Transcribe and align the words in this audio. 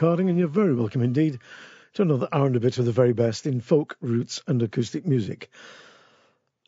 And 0.00 0.36
you're 0.36 0.48
very 0.48 0.74
welcome 0.74 1.02
indeed 1.02 1.38
to 1.92 2.02
another 2.02 2.26
hour 2.32 2.46
and 2.46 2.56
a 2.56 2.60
bit 2.60 2.78
of 2.78 2.84
the 2.84 2.90
very 2.90 3.12
best 3.12 3.46
in 3.46 3.60
folk, 3.60 3.96
roots, 4.00 4.42
and 4.48 4.60
acoustic 4.60 5.06
music. 5.06 5.50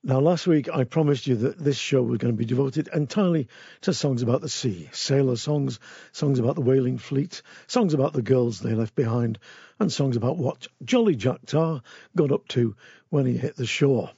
Now, 0.04 0.20
last 0.20 0.46
week 0.46 0.68
I 0.72 0.84
promised 0.84 1.26
you 1.26 1.34
that 1.34 1.58
this 1.58 1.76
show 1.76 2.04
was 2.04 2.18
going 2.18 2.32
to 2.32 2.38
be 2.38 2.44
devoted 2.44 2.88
entirely 2.94 3.48
to 3.80 3.92
songs 3.92 4.22
about 4.22 4.42
the 4.42 4.48
sea, 4.48 4.88
sailor 4.92 5.34
songs, 5.34 5.80
songs 6.12 6.38
about 6.38 6.54
the 6.54 6.60
whaling 6.60 6.98
fleet, 6.98 7.42
songs 7.66 7.94
about 7.94 8.12
the 8.12 8.22
girls 8.22 8.60
they 8.60 8.74
left 8.74 8.94
behind, 8.94 9.40
and 9.80 9.90
songs 9.90 10.16
about 10.16 10.36
what 10.36 10.68
Jolly 10.84 11.16
Jack 11.16 11.46
Tar 11.46 11.82
got 12.14 12.30
up 12.30 12.46
to 12.48 12.76
when 13.08 13.26
he 13.26 13.36
hit 13.36 13.56
the 13.56 13.66
shore. 13.66 14.12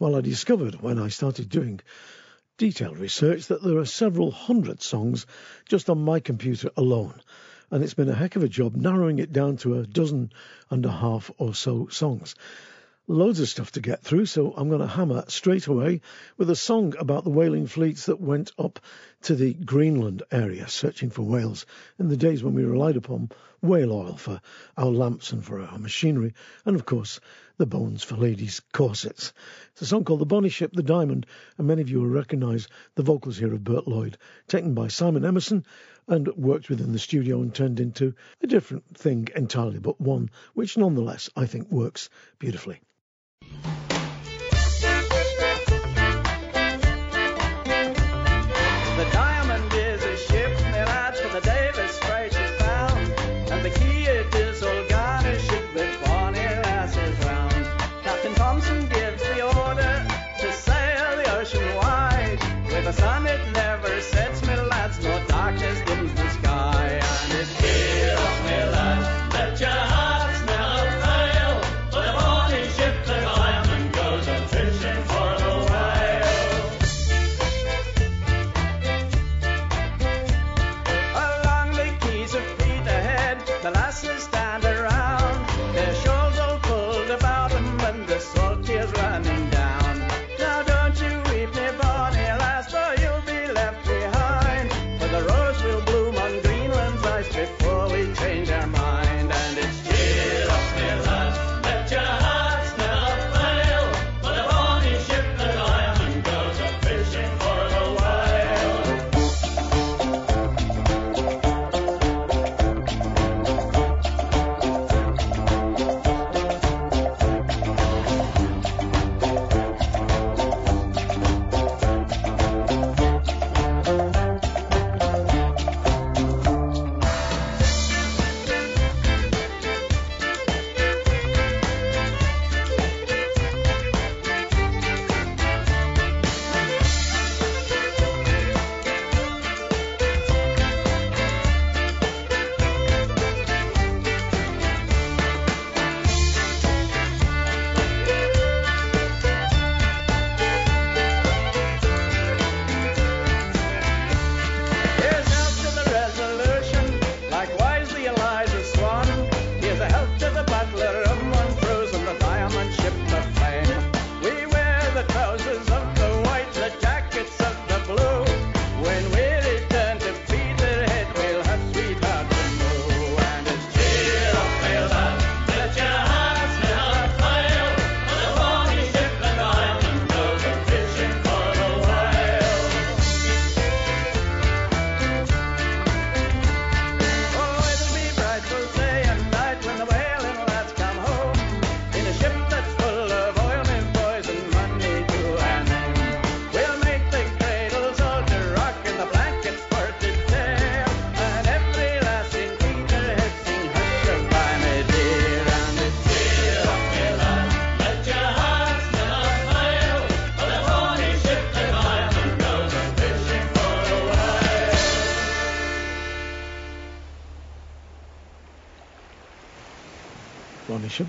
Well, 0.00 0.16
I 0.16 0.20
discovered 0.20 0.82
when 0.82 0.98
I 0.98 1.08
started 1.08 1.48
doing 1.48 1.80
detailed 2.58 2.96
research 2.96 3.46
that 3.48 3.62
there 3.62 3.78
are 3.78 3.84
several 3.84 4.30
hundred 4.30 4.82
songs 4.82 5.26
just 5.68 5.90
on 5.90 6.02
my 6.02 6.20
computer 6.20 6.70
alone, 6.76 7.20
and 7.70 7.84
it's 7.84 7.94
been 7.94 8.08
a 8.08 8.14
heck 8.14 8.36
of 8.36 8.42
a 8.42 8.48
job 8.48 8.74
narrowing 8.74 9.18
it 9.18 9.32
down 9.32 9.56
to 9.58 9.78
a 9.78 9.86
dozen 9.86 10.32
and 10.70 10.86
a 10.86 10.90
half 10.90 11.30
or 11.38 11.54
so 11.54 11.86
songs. 11.88 12.34
Loads 13.08 13.38
of 13.38 13.48
stuff 13.48 13.70
to 13.72 13.80
get 13.80 14.02
through, 14.02 14.26
so 14.26 14.52
I'm 14.56 14.68
going 14.68 14.80
to 14.80 14.86
hammer 14.86 15.24
straight 15.28 15.66
away 15.68 16.00
with 16.38 16.50
a 16.50 16.56
song 16.56 16.94
about 16.98 17.22
the 17.22 17.30
whaling 17.30 17.66
fleets 17.66 18.06
that 18.06 18.20
went 18.20 18.50
up 18.58 18.80
to 19.22 19.36
the 19.36 19.54
Greenland 19.54 20.24
area 20.32 20.66
searching 20.66 21.10
for 21.10 21.22
whales 21.22 21.66
in 21.98 22.08
the 22.08 22.16
days 22.16 22.42
when 22.42 22.54
we 22.54 22.64
relied 22.64 22.96
upon 22.96 23.30
whale 23.60 23.92
oil 23.92 24.16
for 24.16 24.40
our 24.76 24.90
lamps 24.90 25.30
and 25.30 25.44
for 25.44 25.60
our 25.60 25.78
machinery, 25.78 26.34
and 26.64 26.74
of 26.74 26.84
course 26.84 27.20
the 27.58 27.66
bones 27.66 28.02
for 28.02 28.16
ladies' 28.16 28.60
corsets. 28.72 29.32
It's 29.72 29.82
a 29.82 29.86
song 29.86 30.04
called 30.04 30.20
The 30.20 30.26
Bonnie 30.26 30.48
Ship, 30.48 30.70
The 30.72 30.82
Diamond, 30.82 31.26
and 31.56 31.66
many 31.66 31.82
of 31.82 31.88
you 31.88 32.00
will 32.00 32.08
recognise 32.08 32.68
the 32.94 33.02
vocals 33.02 33.38
here 33.38 33.52
of 33.54 33.64
Bert 33.64 33.88
Lloyd, 33.88 34.18
taken 34.46 34.74
by 34.74 34.88
Simon 34.88 35.24
Emerson 35.24 35.64
and 36.08 36.28
worked 36.36 36.68
within 36.68 36.92
the 36.92 36.98
studio 36.98 37.40
and 37.40 37.54
turned 37.54 37.80
into 37.80 38.14
a 38.42 38.46
different 38.46 38.96
thing 38.96 39.28
entirely, 39.34 39.78
but 39.78 40.00
one 40.00 40.30
which 40.54 40.76
nonetheless 40.76 41.30
I 41.34 41.46
think 41.46 41.70
works 41.70 42.10
beautifully. 42.38 42.80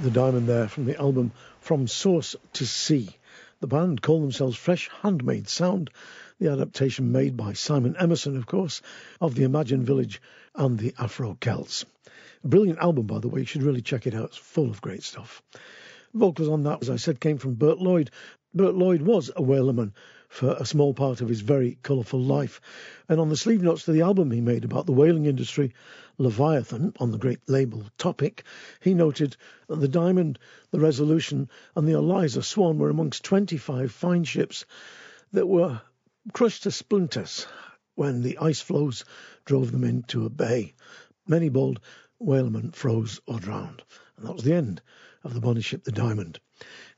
The 0.02 0.12
Diamond 0.12 0.48
there 0.48 0.68
from 0.68 0.86
the 0.86 1.00
album 1.00 1.32
From 1.60 1.88
Source 1.88 2.36
to 2.54 2.68
Sea. 2.68 3.10
The 3.62 3.68
band 3.68 4.02
call 4.02 4.22
themselves 4.22 4.56
Fresh 4.56 4.90
Handmade 5.02 5.50
Sound, 5.50 5.90
the 6.40 6.52
adaptation 6.52 7.12
made 7.12 7.36
by 7.36 7.54
Simon 7.54 7.96
Emerson, 7.98 8.38
of 8.38 8.46
course, 8.46 8.82
of 9.20 9.34
the 9.34 9.44
Imagine 9.44 9.84
Village 9.84 10.22
and 10.54 10.78
the 10.78 10.94
Afro 11.00 11.36
Celts. 11.40 11.86
A 12.44 12.48
brilliant 12.48 12.80
album, 12.80 13.08
by 13.08 13.20
the 13.20 13.28
way. 13.28 13.40
You 13.40 13.46
should 13.48 13.64
really 13.64 13.82
check 13.82 14.06
it 14.06 14.14
out. 14.14 14.26
It's 14.26 14.38
full 14.38 14.70
of 14.70 14.82
great 14.82 15.02
stuff. 15.02 15.42
Vocals 16.14 16.50
on 16.50 16.64
that, 16.64 16.84
as 16.84 16.92
I 16.92 16.98
said, 16.98 17.20
came 17.20 17.40
from 17.40 17.56
Bert 17.56 17.80
Lloyd. 17.80 18.12
Bert 18.54 18.76
Lloyd 18.76 19.02
was 19.02 19.30
a 19.36 19.42
whalerman 19.42 19.94
for 20.28 20.52
a 20.54 20.66
small 20.66 20.94
part 20.94 21.22
of 21.22 21.30
his 21.30 21.42
very 21.42 21.78
colourful 21.82 22.22
life. 22.22 22.62
And 23.08 23.20
on 23.20 23.30
the 23.30 23.38
sleeve 23.38 23.62
notes 23.62 23.86
to 23.86 23.92
the 23.92 24.02
album 24.02 24.32
he 24.32 24.42
made 24.42 24.66
about 24.66 24.86
the 24.86 24.92
whaling 24.92 25.26
industry, 25.26 25.74
Leviathan, 26.18 26.94
on 27.00 27.12
the 27.12 27.18
great 27.18 27.40
label 27.48 27.84
Topic, 27.98 28.44
he 28.82 28.94
noted 28.94 29.38
that 29.68 29.80
the 29.80 29.88
Diamond, 29.88 30.40
the 30.72 30.80
Resolution, 30.80 31.50
and 31.76 31.88
the 31.88 31.94
Eliza 31.94 32.44
Swan 32.44 32.78
were 32.78 32.90
amongst 32.90 33.24
25 33.24 33.92
fine 33.92 34.24
ships 34.24 34.66
that 35.32 35.48
were 35.48 35.82
crushed 36.34 36.64
to 36.64 36.72
splinters 36.72 37.48
when 37.96 38.22
the 38.22 38.38
ice 38.38 38.62
floes 38.62 39.06
drove 39.46 39.72
them 39.72 39.84
into 39.84 40.26
a 40.26 40.30
bay. 40.30 40.74
Many 41.28 41.50
bold 41.50 41.80
whalemen 42.20 42.72
froze 42.72 43.20
or 43.28 43.40
drowned. 43.40 43.84
And 44.18 44.28
that 44.28 44.34
was 44.34 44.44
the 44.44 44.54
end 44.54 44.82
of 45.24 45.34
the 45.34 45.42
bonny 45.42 45.62
ship, 45.62 45.84
the 45.84 45.92
Diamond. 45.92 46.40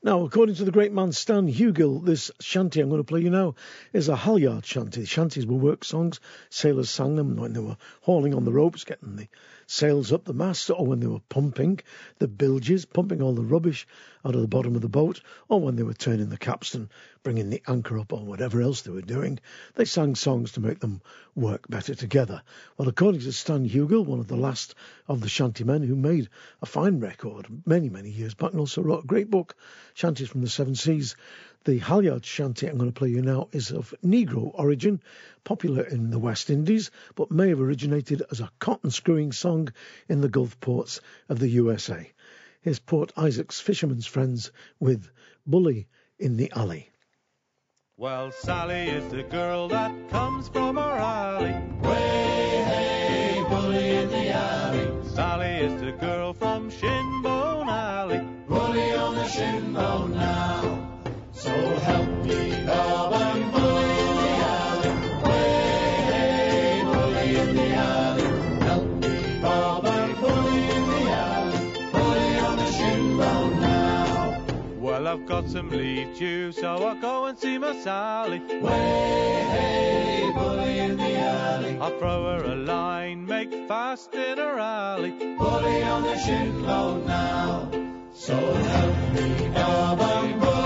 Now, 0.02 0.24
according 0.24 0.54
to 0.54 0.64
the 0.64 0.70
great 0.70 0.92
man 0.92 1.12
Stan 1.12 1.46
Hugill, 1.46 2.02
this 2.02 2.30
shanty 2.40 2.80
I'm 2.80 2.88
going 2.88 3.00
to 3.00 3.04
play 3.04 3.20
you 3.20 3.28
now 3.28 3.54
is 3.92 4.08
a 4.08 4.16
halyard 4.16 4.64
shanty. 4.64 5.04
Shanties 5.04 5.44
were 5.44 5.58
work 5.58 5.84
songs. 5.84 6.20
Sailors 6.48 6.88
sang 6.88 7.16
them 7.16 7.36
when 7.36 7.52
they 7.52 7.60
were 7.60 7.76
hauling 8.00 8.32
on 8.34 8.46
the 8.46 8.52
ropes, 8.52 8.84
getting 8.84 9.16
the 9.16 9.28
sails 9.70 10.12
up 10.12 10.24
the 10.24 10.34
mast, 10.34 10.68
or 10.68 10.84
when 10.84 10.98
they 10.98 11.06
were 11.06 11.20
pumping 11.28 11.78
the 12.18 12.26
bilges, 12.26 12.84
pumping 12.84 13.22
all 13.22 13.34
the 13.34 13.44
rubbish 13.44 13.86
out 14.24 14.34
of 14.34 14.40
the 14.40 14.48
bottom 14.48 14.74
of 14.74 14.82
the 14.82 14.88
boat, 14.88 15.22
or 15.48 15.60
when 15.60 15.76
they 15.76 15.84
were 15.84 15.94
turning 15.94 16.28
the 16.28 16.36
capstan, 16.36 16.90
bringing 17.22 17.50
the 17.50 17.62
anchor 17.68 17.96
up, 17.96 18.12
or 18.12 18.24
whatever 18.24 18.60
else 18.60 18.82
they 18.82 18.90
were 18.90 19.00
doing. 19.00 19.38
They 19.76 19.84
sang 19.84 20.16
songs 20.16 20.50
to 20.52 20.60
make 20.60 20.80
them 20.80 21.00
work 21.36 21.68
better 21.68 21.94
together. 21.94 22.42
Well, 22.76 22.88
according 22.88 23.20
to 23.20 23.32
Stan 23.32 23.64
Hugill, 23.64 24.04
one 24.04 24.18
of 24.18 24.26
the 24.26 24.36
last 24.36 24.74
of 25.06 25.20
the 25.20 25.28
shanty 25.28 25.62
men 25.62 25.84
who 25.84 25.94
made 25.94 26.28
a 26.60 26.66
fine 26.66 26.98
record 26.98 27.46
many, 27.64 27.88
many 27.88 28.10
years 28.10 28.34
back 28.34 28.50
and 28.50 28.58
also 28.58 28.82
wrote 28.82 29.04
a 29.04 29.06
great 29.06 29.30
book, 29.30 29.54
Shanties 29.94 30.28
from 30.28 30.40
the 30.40 30.48
Seven 30.48 30.74
Seas, 30.74 31.14
the 31.64 31.78
halyard 31.78 32.24
shanty 32.24 32.66
I'm 32.66 32.78
going 32.78 32.90
to 32.90 32.98
play 32.98 33.10
you 33.10 33.20
now 33.20 33.48
is 33.52 33.70
of 33.70 33.94
Negro 34.04 34.50
origin, 34.54 35.02
popular 35.44 35.82
in 35.82 36.10
the 36.10 36.18
West 36.18 36.48
Indies, 36.48 36.90
but 37.14 37.30
may 37.30 37.50
have 37.50 37.60
originated 37.60 38.22
as 38.30 38.40
a 38.40 38.50
cotton 38.58 38.90
screwing 38.90 39.32
song 39.32 39.72
in 40.08 40.22
the 40.22 40.28
Gulf 40.28 40.58
ports 40.60 41.00
of 41.28 41.38
the 41.38 41.48
USA. 41.48 42.10
Here's 42.62 42.78
Port 42.78 43.12
Isaac's 43.16 43.60
Fisherman's 43.60 44.06
Friends 44.06 44.52
with 44.78 45.10
Bully 45.46 45.88
in 46.18 46.36
the 46.36 46.50
Alley. 46.52 46.90
Well, 47.96 48.32
Sally 48.32 48.88
is 48.88 49.10
the 49.10 49.22
girl 49.24 49.68
that 49.68 49.92
comes 50.08 50.48
from 50.48 50.78
our 50.78 50.98
alley. 50.98 51.52
Way, 51.86 52.64
hey, 52.64 53.44
bully 53.48 53.88
in 53.96 54.08
the 54.08 54.30
alley. 54.30 55.08
Sally 55.10 55.56
is 55.66 55.80
the 55.82 55.92
girl 55.92 56.32
from 56.32 56.70
Shinbone 56.70 57.68
Alley. 57.68 58.26
Bully 58.48 58.94
on 58.94 59.16
the 59.16 59.28
shinbone 59.28 60.14
now. 60.14 60.69
So 61.40 61.48
help 61.50 62.06
me, 62.26 62.66
Bob, 62.66 63.14
I'm 63.14 63.50
bully 63.50 63.90
in 64.04 64.16
the 64.20 64.32
alley. 64.60 64.90
Way, 65.24 66.04
hey, 66.10 66.82
bully 66.84 67.36
in 67.38 67.56
the 67.56 67.68
alley. 67.72 68.24
Help 68.66 68.86
me, 69.02 69.38
Bob, 69.40 69.86
I'm 69.86 70.20
bully 70.20 70.62
in 70.76 70.86
the 70.90 71.10
alley. 71.10 71.58
Bully 71.92 72.38
on 72.40 72.56
the 72.58 72.70
shinbone 72.76 73.58
now. 73.58 74.44
Well, 74.76 75.08
I've 75.08 75.24
got 75.24 75.48
some 75.48 75.70
leave 75.70 76.18
due, 76.18 76.52
so 76.52 76.74
I'll 76.76 77.00
go 77.00 77.24
and 77.24 77.38
see 77.38 77.56
my 77.56 77.74
Sally. 77.80 78.40
Way, 78.60 79.46
hey, 79.54 80.32
bully 80.34 80.78
in 80.78 80.98
the 80.98 81.16
alley. 81.16 81.78
I'll 81.80 81.98
throw 81.98 82.36
her 82.36 82.44
a 82.52 82.54
line, 82.54 83.24
make 83.24 83.50
fast 83.66 84.12
in 84.12 84.36
her 84.36 84.58
alley. 84.58 85.12
Bully 85.38 85.82
on 85.84 86.02
the 86.02 86.16
shinbone 86.18 87.06
now. 87.06 87.70
So 88.12 88.36
help 88.36 89.12
me, 89.14 89.48
Bob, 89.54 90.00
I'm 90.02 90.38
bully 90.38 90.59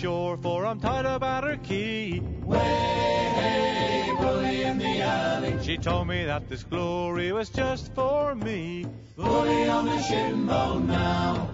sure, 0.00 0.38
for 0.38 0.64
I'm 0.64 0.80
tied 0.80 1.04
about 1.04 1.44
her 1.44 1.56
key. 1.56 2.20
Way, 2.42 2.58
hey, 2.58 4.14
bully 4.18 4.62
in 4.62 4.78
the 4.78 5.02
alley. 5.02 5.58
She 5.62 5.76
told 5.76 6.08
me 6.08 6.24
that 6.24 6.48
this 6.48 6.62
glory 6.64 7.32
was 7.32 7.50
just 7.50 7.94
for 7.94 8.34
me. 8.34 8.86
Bully 9.16 9.68
on 9.68 9.84
the 9.84 9.98
shinbone 10.02 10.86
now. 10.86 11.50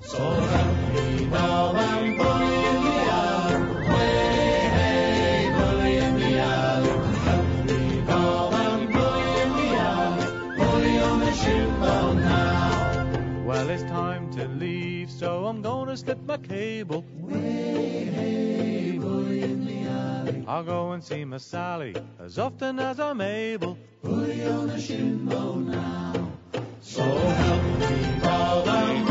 So 0.00 0.18
help 0.18 0.94
me, 0.94 1.26
Bob, 1.26 1.76
I'm 1.76 2.16
bully 2.16 2.64
in 2.66 2.83
so 15.96 16.00
I'm 16.00 16.06
slip 16.06 16.26
my 16.26 16.36
cable. 16.38 17.04
Way, 17.20 18.98
bully 19.00 19.42
in 19.42 19.64
the 19.64 19.88
alley. 19.88 20.44
I'll 20.46 20.64
go 20.64 20.92
and 20.92 21.02
see 21.02 21.24
my 21.24 21.38
Sally 21.38 21.94
as 22.18 22.38
often 22.38 22.78
as 22.78 22.98
I'm 23.00 23.20
able. 23.20 23.78
Bully 24.02 24.46
on 24.46 24.68
the 24.68 24.80
shinbone 24.80 25.66
now. 25.66 26.32
So 26.80 27.02
help 27.02 27.62
me, 27.80 28.20
Bob, 28.20 28.68
I'm 28.68 29.06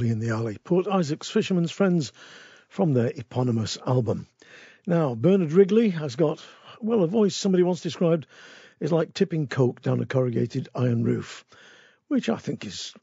Bully 0.00 0.12
in 0.12 0.18
the 0.18 0.30
Alley. 0.30 0.56
Port 0.64 0.86
Isaac's 0.88 1.28
Fisherman's 1.28 1.70
Friends 1.70 2.10
from 2.70 2.94
their 2.94 3.12
eponymous 3.14 3.76
album. 3.86 4.26
Now, 4.86 5.14
Bernard 5.14 5.52
Wrigley 5.52 5.90
has 5.90 6.16
got, 6.16 6.42
well, 6.80 7.02
a 7.02 7.06
voice 7.06 7.36
somebody 7.36 7.62
once 7.62 7.82
described 7.82 8.26
is 8.80 8.92
like 8.92 9.12
tipping 9.12 9.46
coke 9.46 9.82
down 9.82 10.00
a 10.00 10.06
corrugated 10.06 10.70
iron 10.74 11.04
roof, 11.04 11.44
which 12.08 12.30
I 12.30 12.38
think 12.38 12.64
is 12.64 12.94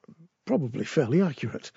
probably 0.45 0.85
fairly 0.85 1.21
accurate. 1.21 1.71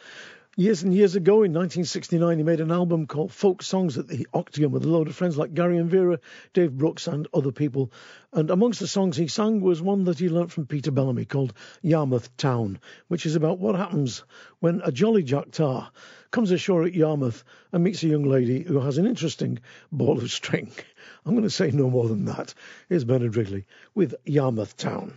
Years 0.56 0.82
and 0.82 0.92
years 0.92 1.14
ago, 1.14 1.44
in 1.44 1.52
1969, 1.52 2.38
he 2.38 2.42
made 2.42 2.60
an 2.60 2.72
album 2.72 3.06
called 3.06 3.30
Folk 3.30 3.62
Songs 3.62 3.96
at 3.98 4.08
the 4.08 4.26
Octagon 4.34 4.72
with 4.72 4.84
a 4.84 4.88
load 4.88 5.06
of 5.06 5.14
friends 5.14 5.38
like 5.38 5.54
Gary 5.54 5.78
and 5.78 5.88
Vera, 5.88 6.18
Dave 6.54 6.72
Brooks, 6.76 7.06
and 7.06 7.28
other 7.32 7.52
people. 7.52 7.92
And 8.32 8.50
amongst 8.50 8.80
the 8.80 8.88
songs 8.88 9.16
he 9.16 9.28
sang 9.28 9.60
was 9.60 9.80
one 9.80 10.02
that 10.04 10.18
he 10.18 10.28
learnt 10.28 10.50
from 10.50 10.66
Peter 10.66 10.90
Bellamy 10.90 11.24
called 11.24 11.54
Yarmouth 11.82 12.36
Town, 12.36 12.80
which 13.06 13.26
is 13.26 13.36
about 13.36 13.60
what 13.60 13.76
happens 13.76 14.24
when 14.58 14.80
a 14.82 14.90
jolly 14.90 15.22
Jack 15.22 15.52
Tar 15.52 15.92
comes 16.32 16.50
ashore 16.50 16.82
at 16.82 16.94
Yarmouth 16.94 17.44
and 17.70 17.84
meets 17.84 18.02
a 18.02 18.08
young 18.08 18.24
lady 18.24 18.64
who 18.64 18.80
has 18.80 18.98
an 18.98 19.06
interesting 19.06 19.60
ball 19.92 20.18
of 20.18 20.32
string. 20.32 20.72
I'm 21.24 21.34
going 21.34 21.44
to 21.44 21.50
say 21.50 21.70
no 21.70 21.88
more 21.88 22.08
than 22.08 22.24
that. 22.24 22.54
Here's 22.88 23.04
Bernard 23.04 23.36
Wrigley 23.36 23.66
with 23.94 24.16
Yarmouth 24.24 24.76
Town. 24.76 25.16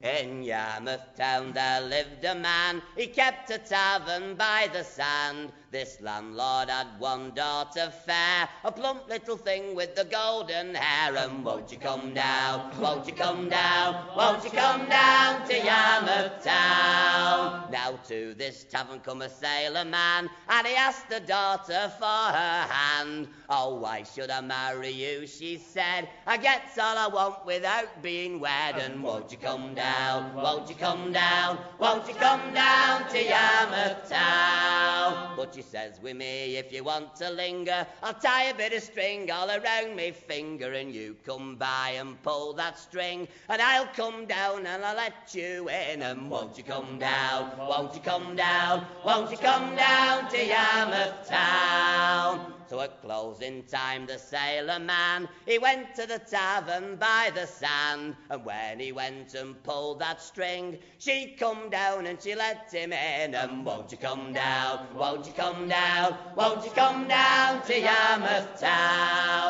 In 0.00 0.42
Yarmouth 0.42 1.16
town 1.16 1.52
there 1.52 1.80
lived 1.80 2.24
a 2.24 2.34
man, 2.34 2.82
he 2.96 3.06
kept 3.06 3.50
a 3.50 3.58
tavern 3.58 4.34
by 4.34 4.68
the 4.72 4.84
sand. 4.84 5.52
This 5.74 6.00
landlord 6.00 6.70
had 6.70 6.86
one 7.00 7.32
daughter 7.34 7.92
fair, 8.06 8.48
a 8.62 8.70
plump 8.70 9.08
little 9.08 9.36
thing 9.36 9.74
with 9.74 9.96
the 9.96 10.04
golden 10.04 10.72
hair. 10.72 11.16
And 11.16 11.44
won't 11.44 11.72
you 11.72 11.78
come 11.78 12.14
down, 12.14 12.70
won't 12.80 13.08
you 13.08 13.12
come 13.12 13.48
down, 13.48 14.06
won't 14.16 14.44
you 14.44 14.50
come 14.50 14.88
down 14.88 15.44
to 15.48 15.56
Yarmouth 15.56 16.44
town? 16.44 17.72
Now 17.72 17.98
to 18.06 18.34
this 18.34 18.62
tavern 18.62 19.00
come 19.00 19.22
a 19.22 19.28
sailor 19.28 19.84
man, 19.84 20.30
and 20.48 20.64
he 20.64 20.76
asked 20.76 21.10
the 21.10 21.18
daughter 21.18 21.90
for 21.98 22.04
her 22.04 22.66
hand. 22.70 23.26
Oh, 23.50 23.74
why 23.74 24.04
should 24.04 24.30
I 24.30 24.42
marry 24.42 24.90
you, 24.90 25.26
she 25.26 25.58
said, 25.58 26.08
I 26.24 26.36
gets 26.36 26.78
all 26.78 26.96
I 26.96 27.08
want 27.08 27.44
without 27.44 28.00
being 28.00 28.38
wed. 28.38 28.76
And 28.76 29.02
won't 29.02 29.32
you 29.32 29.38
come 29.38 29.74
down, 29.74 30.36
won't 30.36 30.68
you 30.68 30.76
come 30.76 31.12
down, 31.12 31.58
won't 31.80 32.06
you 32.06 32.14
come 32.14 32.54
down 32.54 33.10
to 33.10 33.24
Yarmouth 33.24 34.08
town? 34.08 35.34
But 35.36 35.52
she 35.52 35.63
says 35.70 36.00
with 36.02 36.16
me, 36.16 36.56
if 36.56 36.72
you 36.72 36.84
want 36.84 37.16
to 37.16 37.30
linger, 37.30 37.86
I'll 38.02 38.14
tie 38.14 38.44
a 38.44 38.54
bit 38.54 38.72
of 38.72 38.82
string 38.82 39.30
all 39.30 39.50
around 39.50 39.96
me 39.96 40.10
finger, 40.12 40.72
and 40.72 40.94
you 40.94 41.16
come 41.24 41.56
by 41.56 41.94
and 41.96 42.20
pull 42.22 42.52
that 42.54 42.78
string, 42.78 43.28
and 43.48 43.60
I'll 43.60 43.86
come 43.86 44.26
down 44.26 44.66
and 44.66 44.84
I'll 44.84 44.96
let 44.96 45.34
you 45.34 45.68
in. 45.68 46.02
And 46.02 46.30
won't 46.30 46.56
you 46.56 46.64
come 46.64 46.98
down, 46.98 47.52
won't 47.58 47.94
you 47.94 48.00
come 48.00 48.36
down, 48.36 48.86
won't 49.04 49.30
you 49.30 49.38
come 49.38 49.74
down 49.76 50.30
to 50.30 50.46
Yarmouth 50.46 51.28
town? 51.28 52.52
So 52.74 52.80
at 52.80 53.00
closing 53.02 53.62
time, 53.62 54.04
the 54.04 54.18
sailor 54.18 54.80
man, 54.80 55.28
he 55.46 55.58
went 55.58 55.94
to 55.94 56.08
the 56.08 56.18
tavern 56.18 56.96
by 56.96 57.30
the 57.32 57.46
sand. 57.46 58.16
And 58.28 58.44
when 58.44 58.80
he 58.80 58.90
went 58.90 59.34
and 59.34 59.62
pulled 59.62 60.00
that 60.00 60.20
string, 60.20 60.80
she 60.98 61.36
come 61.38 61.70
down 61.70 62.06
and 62.06 62.20
she 62.20 62.34
let 62.34 62.72
him 62.72 62.92
in. 62.92 63.36
And 63.36 63.64
won't 63.64 63.92
you 63.92 63.98
come 63.98 64.32
down, 64.32 64.88
won't 64.92 65.24
you 65.24 65.32
come 65.34 65.68
down, 65.68 66.16
won't 66.34 66.64
you 66.64 66.72
come 66.72 67.06
down 67.06 67.62
to 67.62 67.80
Yarmouth 67.80 68.60
town? 68.60 69.43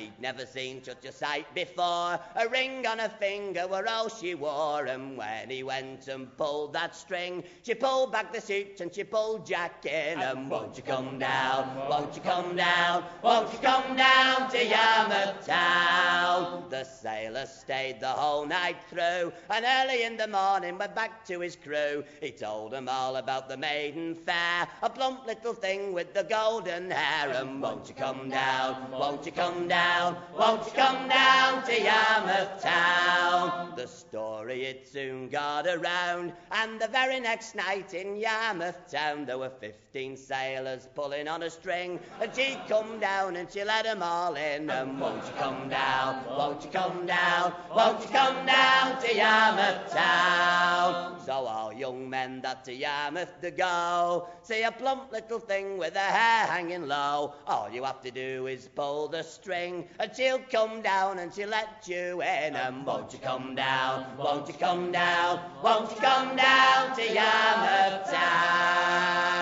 He'd 0.00 0.20
never 0.20 0.44
seen 0.46 0.82
such 0.82 1.04
a 1.04 1.12
sight 1.12 1.46
before. 1.54 2.18
A 2.36 2.48
ring 2.50 2.86
on 2.86 2.98
her 2.98 3.12
finger 3.20 3.66
were 3.66 3.86
all 3.88 4.08
she 4.08 4.34
wore. 4.34 4.86
And 4.86 5.16
when 5.16 5.50
he 5.50 5.62
went 5.62 6.08
and 6.08 6.34
pulled 6.36 6.72
that 6.72 6.94
string, 6.96 7.44
she 7.62 7.74
pulled 7.74 8.12
back 8.12 8.32
the 8.32 8.40
suit 8.40 8.80
and 8.80 8.94
she 8.94 9.04
pulled 9.04 9.46
Jack 9.46 9.86
in. 9.86 10.20
And 10.20 10.50
won't 10.50 10.76
you 10.76 10.82
come 10.82 11.18
down, 11.18 11.88
won't 11.88 12.14
you 12.16 12.22
come 12.22 12.56
down? 12.56 12.70
down? 12.80 13.04
Won't 13.22 13.52
you 13.52 13.58
come 13.58 13.96
down 13.96 14.50
to 14.50 14.64
Yarmouth 14.64 15.46
town? 15.46 16.64
The 16.68 16.84
sailor 16.84 17.46
stayed 17.46 18.00
the 18.00 18.08
whole 18.08 18.46
night 18.46 18.76
through, 18.88 19.32
and 19.50 19.64
early 19.64 20.04
in 20.04 20.16
the 20.16 20.28
morning 20.28 20.78
went 20.78 20.94
back 20.94 21.24
to 21.26 21.40
his 21.40 21.56
crew. 21.56 22.04
He 22.20 22.30
told 22.30 22.72
them 22.72 22.88
all 22.88 23.16
about 23.16 23.48
the 23.48 23.56
maiden 23.56 24.14
fair, 24.14 24.68
a 24.82 24.90
plump 24.90 25.26
little 25.26 25.54
thing 25.54 25.92
with 25.92 26.14
the 26.14 26.24
golden 26.24 26.90
hair. 26.90 27.30
And 27.30 27.62
won't 27.62 27.88
you 27.88 27.94
come 27.94 28.28
down? 28.28 28.90
Won't 28.90 29.26
you 29.26 29.32
come 29.32 29.68
down? 29.68 29.89
Won't 30.36 30.66
you 30.66 30.72
come 30.72 31.08
down 31.08 31.64
to 31.64 31.82
Yarmouth 31.82 32.62
town? 32.62 33.74
The 33.76 33.86
story 33.86 34.64
it 34.64 34.88
soon 34.88 35.28
got 35.28 35.66
around, 35.66 36.32
and 36.50 36.80
the 36.80 36.88
very 36.88 37.20
next 37.20 37.54
night 37.54 37.94
in 37.94 38.16
Yarmouth 38.16 38.90
town 38.90 39.26
there 39.26 39.38
were 39.38 39.50
fifteen 39.50 40.16
sailors 40.16 40.88
pulling 40.94 41.28
on 41.28 41.42
a 41.42 41.50
string, 41.50 42.00
and 42.20 42.34
she 42.34 42.58
come 42.68 42.98
down 43.00 43.36
and 43.36 43.50
she 43.50 43.64
let 43.64 43.86
'em 43.86 44.02
all 44.02 44.34
in. 44.34 44.70
And 44.70 45.00
won't 45.00 45.24
you 45.24 45.32
come 45.38 45.68
down? 45.68 46.24
Won't 46.26 46.64
you 46.64 46.70
come 46.70 47.06
down? 47.06 47.54
Won't 47.74 48.02
you 48.02 48.08
come 48.08 48.46
down 48.46 49.00
to 49.02 49.14
Yarmouth 49.14 49.90
town? 49.92 51.20
So 51.24 51.32
all 51.32 51.72
young 51.72 52.08
men 52.08 52.40
that 52.42 52.64
to 52.64 52.74
Yarmouth 52.74 53.40
to 53.42 53.50
go, 53.50 54.28
see 54.42 54.62
a 54.62 54.72
plump 54.72 55.12
little 55.12 55.38
thing 55.38 55.78
with 55.78 55.94
her 55.94 56.00
hair 56.00 56.46
hanging 56.46 56.86
low. 56.88 57.34
All 57.46 57.68
you 57.70 57.84
have 57.84 58.00
to 58.02 58.10
do 58.10 58.46
is 58.46 58.68
pull 58.74 59.08
the 59.08 59.22
string, 59.22 59.79
and 59.98 60.10
she'll 60.14 60.38
come 60.38 60.82
down 60.82 61.18
and 61.18 61.32
she'll 61.32 61.48
let 61.48 61.86
you 61.86 62.22
in. 62.22 62.56
And 62.56 62.86
won't 62.86 63.12
you 63.12 63.18
come 63.18 63.54
down? 63.54 64.16
Won't 64.16 64.48
you 64.48 64.54
come 64.54 64.92
down? 64.92 65.40
Won't 65.62 65.90
you 65.90 65.96
come 65.96 66.36
down 66.36 66.96
to 66.96 67.02
Yarmouth 67.02 68.10
town? 68.10 69.40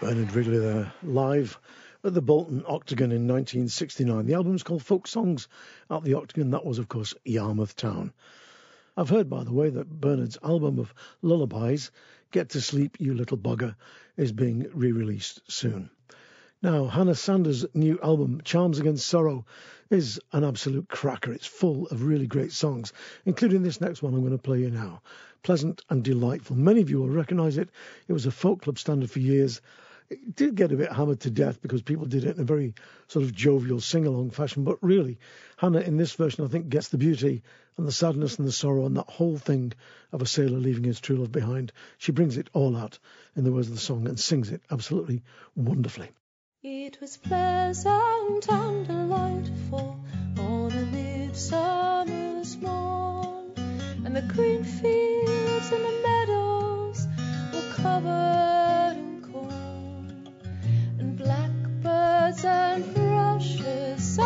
Bernard 0.00 0.32
Wrigley 0.32 0.58
there, 0.58 0.92
live 1.02 1.58
at 2.02 2.14
the 2.14 2.22
Bolton 2.22 2.64
Octagon 2.66 3.12
in 3.12 3.28
1969. 3.28 4.24
The 4.24 4.32
album's 4.32 4.62
called 4.62 4.82
Folk 4.82 5.06
Songs 5.06 5.46
at 5.90 6.02
the 6.04 6.14
Octagon. 6.14 6.50
That 6.50 6.64
was, 6.64 6.78
of 6.78 6.88
course, 6.88 7.14
Yarmouth 7.24 7.76
Town. 7.76 8.12
I've 8.96 9.10
heard, 9.10 9.28
by 9.28 9.44
the 9.44 9.52
way, 9.52 9.70
that 9.70 10.00
Bernard's 10.00 10.38
album 10.42 10.78
of 10.78 10.94
lullabies, 11.22 11.90
Get 12.32 12.50
to 12.50 12.60
Sleep, 12.60 12.96
You 13.00 13.14
Little 13.14 13.36
Bugger, 13.36 13.74
is 14.16 14.30
being 14.30 14.70
re 14.72 14.92
released 14.92 15.40
soon. 15.50 15.90
Now, 16.62 16.84
Hannah 16.84 17.16
Sanders' 17.16 17.66
new 17.74 17.98
album, 18.02 18.42
Charms 18.44 18.78
Against 18.78 19.08
Sorrow, 19.08 19.46
is 19.88 20.20
an 20.32 20.44
absolute 20.44 20.88
cracker. 20.88 21.32
It's 21.32 21.46
full 21.46 21.88
of 21.88 22.04
really 22.04 22.28
great 22.28 22.52
songs, 22.52 22.92
including 23.24 23.62
this 23.62 23.80
next 23.80 24.00
one 24.00 24.14
I'm 24.14 24.20
going 24.20 24.30
to 24.30 24.38
play 24.38 24.60
you 24.60 24.70
now. 24.70 25.02
Pleasant 25.42 25.82
and 25.90 26.04
delightful. 26.04 26.54
Many 26.54 26.80
of 26.82 26.88
you 26.90 27.00
will 27.00 27.08
recognise 27.08 27.58
it. 27.58 27.70
It 28.06 28.12
was 28.12 28.26
a 28.26 28.30
folk 28.30 28.62
club 28.62 28.78
standard 28.78 29.10
for 29.10 29.18
years. 29.18 29.60
It 30.10 30.34
did 30.34 30.56
get 30.56 30.72
a 30.72 30.76
bit 30.76 30.92
hammered 30.92 31.20
to 31.20 31.30
death 31.30 31.62
because 31.62 31.82
people 31.82 32.04
did 32.04 32.24
it 32.24 32.34
in 32.34 32.42
a 32.42 32.44
very 32.44 32.74
sort 33.06 33.24
of 33.24 33.32
jovial 33.32 33.80
sing 33.80 34.06
along 34.08 34.30
fashion, 34.30 34.64
but 34.64 34.82
really, 34.82 35.20
Hannah 35.56 35.78
in 35.78 35.98
this 35.98 36.14
version, 36.14 36.44
I 36.44 36.48
think, 36.48 36.68
gets 36.68 36.88
the 36.88 36.98
beauty 36.98 37.44
and 37.76 37.86
the 37.86 37.92
sadness 37.92 38.36
and 38.36 38.46
the 38.46 38.50
sorrow 38.52 38.86
and 38.86 38.96
that 38.96 39.08
whole 39.08 39.38
thing 39.38 39.72
of 40.10 40.20
a 40.20 40.26
sailor 40.26 40.58
leaving 40.58 40.82
his 40.82 40.98
true 40.98 41.14
love 41.14 41.30
behind. 41.30 41.72
She 41.96 42.10
brings 42.10 42.36
it 42.36 42.50
all 42.52 42.76
out 42.76 42.98
in 43.36 43.44
the 43.44 43.52
words 43.52 43.68
of 43.68 43.74
the 43.74 43.80
song 43.80 44.08
and 44.08 44.18
sings 44.18 44.50
it 44.50 44.62
absolutely 44.68 45.22
wonderfully. 45.54 46.10
It 46.64 47.00
was 47.00 47.16
pleasant 47.16 48.50
and 48.50 48.86
delightful 48.88 50.04
on 50.38 50.72
a 50.72 50.86
midsummer's 50.86 52.56
morn, 52.56 53.52
and 54.04 54.16
the 54.16 54.22
green 54.22 54.64
fields 54.64 55.70
and 55.70 55.84
the 55.84 56.00
meadows 56.02 57.06
were 57.54 57.74
covered 57.74 58.59
and 62.44 62.84
thrushes 62.94 64.18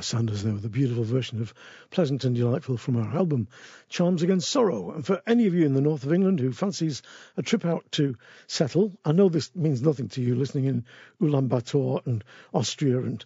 Hannah 0.00 0.06
Sanders 0.06 0.42
there 0.44 0.54
with 0.54 0.64
a 0.64 0.70
beautiful 0.70 1.04
version 1.04 1.42
of 1.42 1.52
Pleasant 1.90 2.24
and 2.24 2.34
Delightful 2.34 2.78
from 2.78 2.96
our 2.96 3.14
album 3.14 3.48
Charms 3.90 4.22
Against 4.22 4.48
Sorrow. 4.48 4.92
And 4.92 5.04
for 5.04 5.20
any 5.26 5.46
of 5.46 5.52
you 5.52 5.66
in 5.66 5.74
the 5.74 5.82
north 5.82 6.04
of 6.04 6.12
England 6.14 6.40
who 6.40 6.52
fancies 6.52 7.02
a 7.36 7.42
trip 7.42 7.66
out 7.66 7.84
to 7.92 8.16
settle, 8.46 8.98
I 9.04 9.12
know 9.12 9.28
this 9.28 9.54
means 9.54 9.82
nothing 9.82 10.08
to 10.08 10.22
you 10.22 10.36
listening 10.36 10.64
in 10.64 10.86
Ulaanbaatar 11.20 12.06
and 12.06 12.24
Austria 12.54 13.00
and 13.00 13.22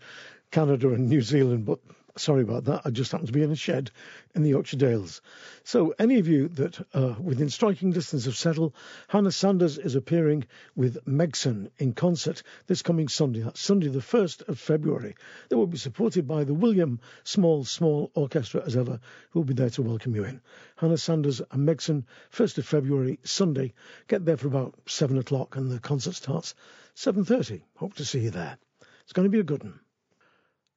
Canada 0.51 0.89
and 0.89 1.09
New 1.09 1.23
Zealand, 1.23 1.65
but 1.65 1.79
Sorry 2.17 2.43
about 2.43 2.67
that. 2.67 2.83
I 2.85 2.91
just 2.91 3.11
happened 3.11 3.27
to 3.27 3.33
be 3.33 3.43
in 3.43 3.51
a 3.51 3.57
shed 3.57 3.91
in 4.37 4.45
the 4.45 4.51
Yorkshire 4.51 4.77
Dales. 4.77 5.21
So, 5.65 5.97
any 5.99 6.21
of 6.21 6.29
you 6.29 6.47
that 6.51 6.81
are 6.95 7.17
within 7.21 7.51
striking 7.51 7.91
distance 7.91 8.29
of 8.29 8.37
Settle, 8.37 8.73
Hannah 9.09 9.33
Sanders 9.33 9.79
is 9.79 9.97
appearing 9.97 10.45
with 10.77 11.05
Megson 11.07 11.73
in 11.77 11.93
concert 11.93 12.45
this 12.69 12.83
coming 12.83 13.09
Sunday. 13.09 13.41
That's 13.41 13.61
Sunday, 13.61 13.89
the 13.89 13.99
1st 13.99 14.49
of 14.49 14.61
February. 14.61 15.17
They 15.49 15.57
will 15.57 15.67
be 15.67 15.77
supported 15.77 16.29
by 16.29 16.45
the 16.45 16.55
William 16.55 17.01
Small 17.25 17.65
Small 17.65 18.13
Orchestra 18.15 18.63
as 18.65 18.77
ever, 18.77 19.01
who 19.31 19.41
will 19.41 19.47
be 19.47 19.55
there 19.55 19.71
to 19.71 19.83
welcome 19.83 20.15
you 20.15 20.23
in. 20.23 20.41
Hannah 20.77 20.99
Sanders 20.99 21.43
and 21.51 21.69
Megson, 21.69 22.05
1st 22.33 22.59
of 22.59 22.67
February, 22.67 23.19
Sunday. 23.25 23.75
Get 24.07 24.25
there 24.25 24.37
for 24.37 24.47
about 24.47 24.77
7 24.87 25.19
o'clock 25.19 25.57
and 25.57 25.69
the 25.69 25.81
concert 25.81 26.15
starts 26.15 26.55
7.30. 26.95 27.63
Hope 27.75 27.95
to 27.95 28.05
see 28.05 28.21
you 28.21 28.31
there. 28.31 28.57
It's 29.03 29.13
going 29.13 29.27
to 29.27 29.31
be 29.31 29.41
a 29.41 29.43
good 29.43 29.65
one. 29.65 29.81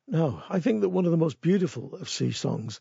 Now, 0.10 0.42
I 0.48 0.62
think 0.62 0.82
that 0.82 0.90
one 0.90 1.04
of 1.04 1.12
the 1.12 1.18
most 1.18 1.42
beautiful 1.42 1.94
of 1.96 2.08
sea 2.08 2.32
songs 2.32 2.80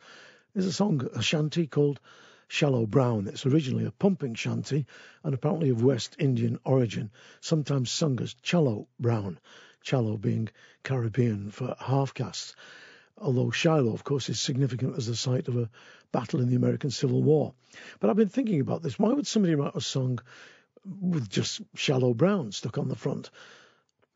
is 0.54 0.64
a 0.64 0.72
song, 0.72 1.08
a 1.12 1.20
shanty 1.20 1.66
called 1.66 1.98
Shallow 2.46 2.86
Brown. 2.86 3.26
It's 3.26 3.44
originally 3.44 3.84
a 3.84 3.90
pumping 3.90 4.34
shanty 4.34 4.86
and 5.24 5.34
apparently 5.34 5.70
of 5.70 5.82
West 5.82 6.14
Indian 6.20 6.60
origin, 6.64 7.10
sometimes 7.40 7.90
sung 7.90 8.20
as 8.20 8.34
Challow 8.42 8.86
Brown, 9.00 9.40
Challow 9.82 10.16
being 10.16 10.50
Caribbean 10.84 11.50
for 11.50 11.74
half 11.80 12.14
castes. 12.14 12.54
Although 13.18 13.50
Shiloh, 13.50 13.92
of 13.92 14.04
course, 14.04 14.28
is 14.28 14.38
significant 14.38 14.96
as 14.96 15.08
the 15.08 15.16
site 15.16 15.48
of 15.48 15.56
a 15.56 15.68
battle 16.12 16.40
in 16.40 16.48
the 16.48 16.54
American 16.54 16.90
Civil 16.90 17.24
War. 17.24 17.54
But 17.98 18.08
I've 18.08 18.16
been 18.16 18.28
thinking 18.28 18.60
about 18.60 18.82
this. 18.82 19.00
Why 19.00 19.12
would 19.12 19.26
somebody 19.26 19.56
write 19.56 19.74
a 19.74 19.80
song 19.80 20.20
with 20.84 21.28
just 21.28 21.60
Shallow 21.74 22.14
Brown 22.14 22.52
stuck 22.52 22.78
on 22.78 22.86
the 22.86 22.94
front? 22.94 23.30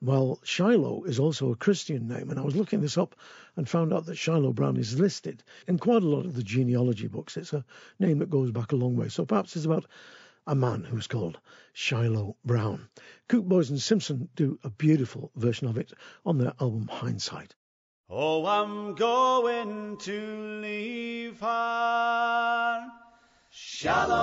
Well, 0.02 0.40
Shiloh 0.42 1.04
is 1.04 1.18
also 1.18 1.52
a 1.52 1.56
Christian 1.56 2.08
name, 2.08 2.30
and 2.30 2.40
I 2.40 2.42
was 2.42 2.56
looking 2.56 2.80
this 2.80 2.96
up 2.96 3.14
and 3.54 3.68
found 3.68 3.92
out 3.92 4.06
that 4.06 4.16
Shiloh 4.16 4.54
Brown 4.54 4.78
is 4.78 4.98
listed 4.98 5.42
in 5.68 5.78
quite 5.78 6.02
a 6.02 6.08
lot 6.08 6.24
of 6.24 6.34
the 6.34 6.42
genealogy 6.42 7.06
books. 7.06 7.36
It's 7.36 7.52
a 7.52 7.66
name 7.98 8.18
that 8.20 8.30
goes 8.30 8.50
back 8.50 8.72
a 8.72 8.76
long 8.76 8.96
way, 8.96 9.10
so 9.10 9.26
perhaps 9.26 9.56
it's 9.56 9.66
about 9.66 9.84
a 10.46 10.54
man 10.54 10.84
who's 10.84 11.06
called 11.06 11.38
Shiloh 11.74 12.36
Brown. 12.46 12.88
Coope 13.28 13.44
Boyes 13.44 13.68
and 13.68 13.80
Simpson 13.80 14.30
do 14.36 14.58
a 14.64 14.70
beautiful 14.70 15.32
version 15.36 15.68
of 15.68 15.76
it 15.76 15.92
on 16.24 16.38
their 16.38 16.54
album 16.58 16.88
Hindsight. 16.88 17.54
Oh, 18.08 18.46
I'm 18.46 18.94
going 18.94 19.98
to 19.98 20.60
leave 20.62 21.40
her. 21.40 22.88
Shallow, 23.50 24.14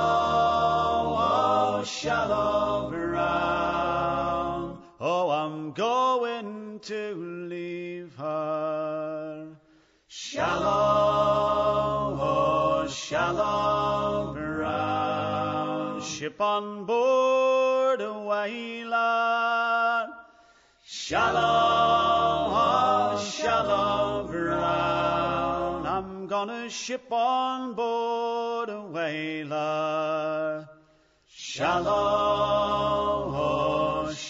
oh, 1.19 1.83
shallow 1.85 2.89
brown. 2.89 3.86
Oh, 4.99 5.29
I'm 5.29 5.73
going 5.73 6.79
to 6.79 7.13
leave 7.47 8.15
her. 8.15 9.47
Shallow, 10.07 12.17
oh, 12.19 12.87
shallow 12.89 14.33
brown. 14.33 16.01
Ship 16.01 16.41
on 16.41 16.85
board 16.85 18.01
a 18.01 18.23
whaler. 18.23 20.07
Shallow, 20.83 22.57
oh, 22.57 23.19
shallow 23.19 24.27
brown. 24.27 25.85
I'm 25.85 26.25
gonna 26.25 26.71
ship 26.71 27.11
on 27.11 27.75
board 27.75 28.69
a 28.69 28.81
whaler. 28.81 30.67
Shallow, 31.27 33.31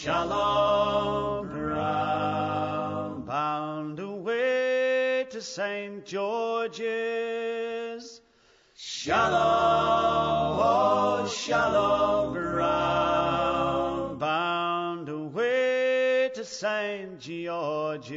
shallow 0.07 1.43
brown. 1.43 3.25
Bound 3.25 3.99
away 3.99 5.25
to 5.31 5.41
St. 5.41 6.05
George's. 6.05 6.85
Shallow, 8.73 10.59
oh, 10.63 11.27
shallow 11.27 12.31
brown. 12.31 14.17
Bound 14.17 15.09
away 15.09 16.31
to 16.35 16.45
St. 16.45 17.19
George's. 17.19 18.09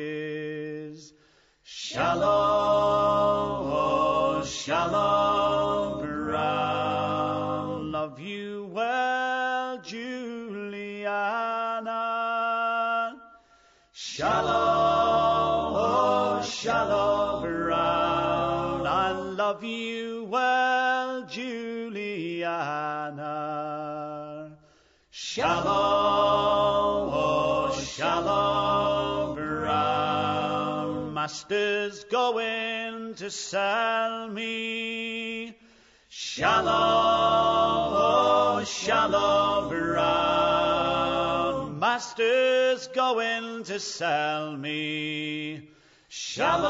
Shallow, 1.64 2.29
oh, 3.74 4.44
shallow 4.44 5.98
brown. 5.98 6.19
Juliana. 21.31 22.59
Shallow, 25.12 27.11
oh, 27.12 27.73
shallow 27.81 29.35
brown. 29.35 31.14
Master's 31.14 32.05
going 32.05 33.14
to 33.14 33.31
sell 33.31 34.29
me. 34.29 35.57
Shallow, 36.09 36.73
oh, 37.93 38.64
shallow 38.66 39.69
brown. 39.69 40.71
Master's 41.79 42.88
going 42.88 43.62
to 43.64 43.79
sell 43.79 44.57
me. 44.57 45.71
Shallow, 46.09 46.69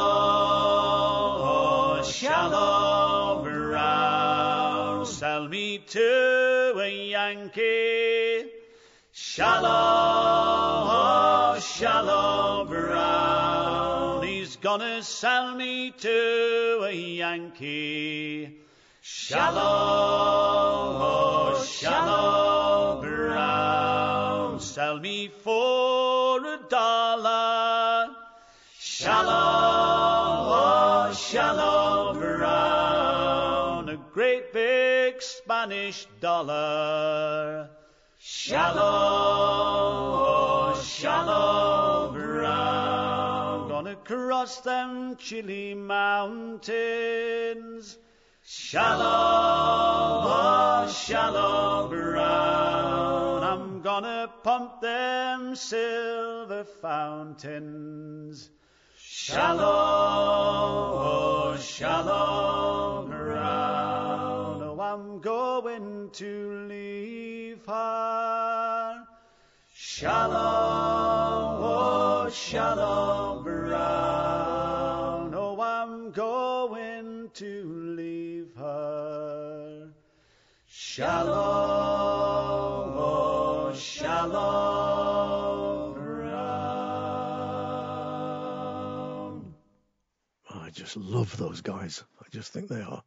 oh, 1.48 2.02
shallow 2.04 3.42
brown. 3.42 4.39
Sell 5.20 5.48
me 5.48 5.76
to 5.76 6.80
a 6.80 7.10
Yankee. 7.10 8.50
Shallow, 9.12 9.68
oh, 10.96 11.60
shallow 11.60 12.64
brown. 12.64 14.26
He's 14.26 14.56
gonna 14.56 15.02
sell 15.02 15.54
me 15.54 15.90
to 15.90 16.86
a 16.88 16.92
Yankee. 16.94 18.60
Shallow, 19.02 19.60
oh, 21.04 21.64
shallow 21.68 23.02
brown. 23.02 24.58
Sell 24.58 25.00
me 25.00 25.28
for 25.28 26.38
a 26.46 26.60
dollar. 26.70 28.08
Shallow, 28.78 29.28
oh, 30.48 31.12
shallow 31.12 31.99
Spanish 35.60 36.06
dollar. 36.20 37.68
Shallow, 38.18 38.80
oh, 40.72 40.82
shallow 40.82 42.10
brown. 42.14 43.68
Gonna 43.68 43.96
cross 43.96 44.62
them 44.62 45.16
chilly 45.16 45.74
mountains. 45.74 46.78
Shallow, 48.42 49.04
oh, 50.24 50.88
shallow 50.90 51.88
brown. 51.90 53.42
I'm 53.42 53.82
gonna 53.82 54.32
pump 54.42 54.80
them 54.80 55.56
silver 55.56 56.64
fountains. 56.80 58.48
Shallow, 58.96 59.66
oh, 61.04 61.56
shallow 61.60 62.59
to 66.12 66.66
leave 66.68 67.64
her. 67.66 69.06
Shallow, 69.72 70.34
oh, 71.62 72.28
shallow 72.30 73.42
brown. 73.42 75.34
Oh, 75.34 75.60
I'm 75.60 76.10
going 76.10 77.30
to 77.34 77.94
leave 77.96 78.54
her. 78.56 79.92
Shallow, 80.66 81.34
oh, 82.98 83.72
shallow 83.74 84.32
brown. 85.94 86.34
Oh, 90.50 90.60
I 90.60 90.70
just 90.70 90.96
love 90.96 91.36
those 91.36 91.60
guys. 91.60 92.02
I 92.20 92.26
just 92.30 92.52
think 92.52 92.68
they 92.68 92.82
are. 92.82 93.04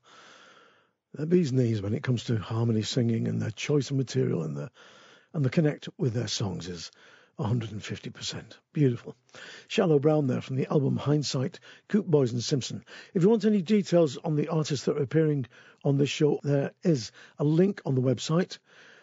They're 1.14 1.28
bees 1.28 1.54
knees 1.54 1.82
when 1.82 1.94
it 1.94 2.02
comes 2.02 2.24
to 2.26 2.38
harmony 2.38 2.82
singing 2.82 3.28
and 3.28 3.42
their 3.42 3.52
choice 3.52 3.92
of 3.92 3.98
material 3.98 4.44
and 4.44 4.58
the 4.58 4.72
and 5.34 5.46
the 5.46 5.50
connect 5.50 5.90
with 5.98 6.14
their 6.14 6.28
songs 6.28 6.68
is 6.68 6.92
150%. 7.40 8.44
Beautiful. 8.72 9.16
Shallow 9.68 9.98
Brown 10.00 10.28
there 10.28 10.42
from 10.42 10.56
the 10.56 10.72
album 10.72 10.96
Hindsight, 10.98 11.60
Coope 11.88 12.06
Boyes 12.06 12.32
and 12.32 12.44
Simpson. 12.44 12.86
If 13.14 13.24
you 13.24 13.30
want 13.30 13.46
any 13.46 13.62
details 13.62 14.18
on 14.18 14.36
the 14.36 14.50
artists 14.50 14.86
that 14.86 14.98
are 14.98 15.04
appearing 15.04 15.46
on 15.84 15.98
this 15.98 16.10
show, 16.10 16.40
there 16.44 16.72
is 16.84 17.12
a 17.40 17.44
link 17.44 17.82
on 17.86 17.96
the 17.96 18.02
website, 18.02 18.60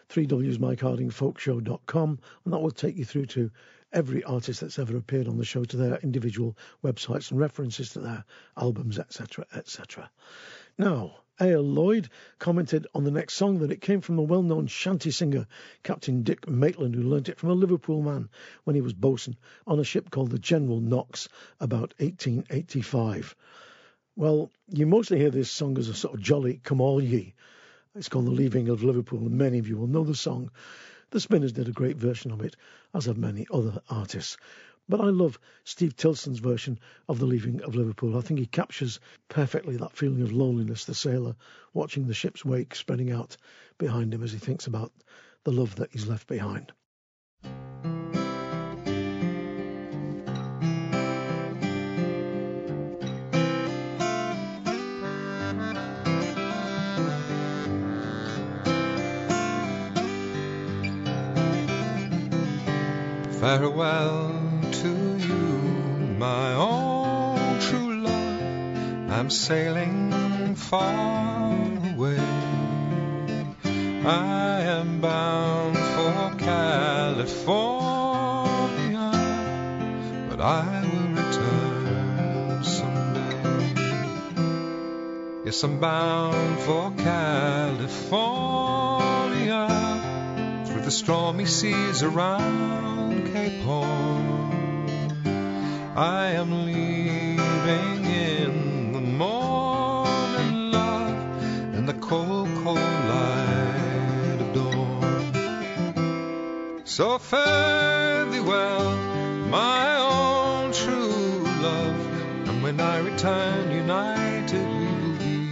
3wsmikehardingfolkshow.com, 0.09 2.19
and 2.45 2.53
that 2.53 2.59
will 2.59 2.71
take 2.71 2.95
you 2.95 3.05
through 3.05 3.25
to 3.27 3.51
every 3.91 4.23
artist 4.23 4.61
that's 4.61 4.79
ever 4.79 4.95
appeared 4.95 5.27
on 5.27 5.37
the 5.37 5.43
show 5.43 5.65
to 5.65 5.75
their 5.75 5.97
individual 5.97 6.57
websites 6.83 7.31
and 7.31 7.39
references 7.39 7.89
to 7.91 7.99
their 7.99 8.23
albums, 8.57 8.97
etc., 8.97 9.45
etc. 9.53 10.09
Now, 10.77 11.17
A.L. 11.41 11.63
Lloyd 11.63 12.07
commented 12.37 12.85
on 12.93 13.03
the 13.03 13.09
next 13.09 13.33
song 13.33 13.57
that 13.59 13.71
it 13.71 13.81
came 13.81 13.99
from 14.01 14.15
the 14.15 14.21
well 14.21 14.43
known 14.43 14.67
shanty 14.67 15.09
singer 15.09 15.47
Captain 15.81 16.21
Dick 16.21 16.47
Maitland, 16.47 16.93
who 16.93 17.01
learnt 17.01 17.29
it 17.29 17.39
from 17.39 17.49
a 17.49 17.55
Liverpool 17.55 18.03
man 18.03 18.29
when 18.63 18.75
he 18.75 18.81
was 18.81 18.93
bosun 18.93 19.35
on 19.65 19.79
a 19.79 19.83
ship 19.83 20.11
called 20.11 20.29
the 20.29 20.37
General 20.37 20.79
Knox 20.79 21.27
about 21.59 21.95
1885. 21.97 23.35
Well, 24.15 24.51
you 24.67 24.85
mostly 24.85 25.17
hear 25.17 25.31
this 25.31 25.49
song 25.49 25.79
as 25.79 25.87
a 25.87 25.95
sort 25.95 26.13
of 26.13 26.21
jolly 26.21 26.61
come 26.63 26.79
all 26.79 27.01
ye. 27.01 27.33
It's 27.95 28.07
called 28.07 28.27
The 28.27 28.31
Leaving 28.31 28.69
of 28.69 28.83
Liverpool, 28.83 29.21
and 29.21 29.31
many 29.31 29.57
of 29.57 29.67
you 29.67 29.77
will 29.77 29.87
know 29.87 30.03
the 30.03 30.13
song. 30.13 30.51
The 31.09 31.19
Spinners 31.19 31.53
did 31.53 31.67
a 31.67 31.73
great 31.73 31.97
version 31.97 32.29
of 32.29 32.41
it, 32.41 32.55
as 32.93 33.05
have 33.05 33.17
many 33.17 33.47
other 33.51 33.81
artists. 33.89 34.37
But 34.89 35.01
I 35.01 35.05
love 35.05 35.39
Steve 35.63 35.95
Tilston's 35.95 36.39
version 36.39 36.79
of 37.07 37.19
The 37.19 37.25
Leaving 37.25 37.61
of 37.61 37.75
Liverpool. 37.75 38.17
I 38.17 38.21
think 38.21 38.39
he 38.39 38.45
captures 38.45 38.99
perfectly 39.29 39.77
that 39.77 39.95
feeling 39.95 40.21
of 40.21 40.33
loneliness, 40.33 40.85
the 40.85 40.93
sailor 40.93 41.35
watching 41.73 42.07
the 42.07 42.13
ship's 42.13 42.43
wake 42.43 42.75
spreading 42.75 43.11
out 43.11 43.37
behind 43.77 44.13
him 44.13 44.23
as 44.23 44.31
he 44.31 44.37
thinks 44.37 44.67
about 44.67 44.91
the 45.43 45.51
love 45.51 45.75
that 45.75 45.91
he's 45.91 46.07
left 46.07 46.27
behind. 46.27 46.71
Farewell 63.39 64.30
my 66.21 66.53
own 66.53 67.59
true 67.59 67.95
love. 68.03 69.11
I'm 69.11 69.31
sailing 69.31 70.53
far 70.53 71.55
away. 71.95 72.19
I 74.05 74.61
am 74.77 75.01
bound 75.01 75.77
for 75.77 76.35
California, 76.37 77.49
but 80.29 80.39
I 80.39 80.81
will 80.91 81.09
return 81.23 82.63
someday. 82.63 83.73
Yes, 85.45 85.63
I'm 85.63 85.79
bound 85.79 86.59
for 86.59 86.91
California 86.97 88.03
through 90.67 90.81
the 90.81 90.91
stormy 90.91 91.47
seas 91.47 92.03
around 92.03 93.33
Cape 93.33 93.63
Horn. 93.63 94.40
I 95.95 96.27
am 96.27 96.65
leaving 96.65 98.05
in 98.05 98.93
the 98.93 99.01
morning, 99.01 100.71
love, 100.71 101.43
in 101.75 101.85
the 101.85 101.93
cold, 101.95 102.47
cold 102.63 102.77
light 102.77 104.37
of 104.39 104.53
dawn. 104.53 106.01
So 106.85 107.17
fare 107.17 108.23
thee 108.25 108.39
well, 108.39 108.95
my 109.49 109.97
own 109.97 110.71
true 110.71 111.43
love, 111.61 112.47
and 112.47 112.63
when 112.63 112.79
I 112.79 112.99
return 112.99 113.71
united 113.71 114.65
we 114.65 114.85
will 114.85 115.17
be. 115.19 115.51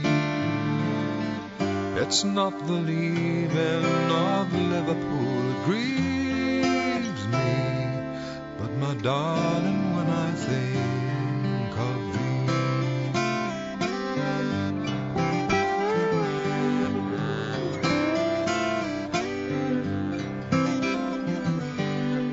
It's 2.02 2.24
not 2.24 2.58
the 2.66 2.74
leaving 2.74 3.86
of 4.10 4.54
Liverpool 4.54 5.44
that 5.50 5.64
grieves 5.66 7.28
me, 7.28 7.52
but 8.58 8.72
my 8.78 8.94
darling, 9.02 9.89
I 10.28 10.32
think 10.32 11.78
of 11.88 12.00
thee. 12.14 12.30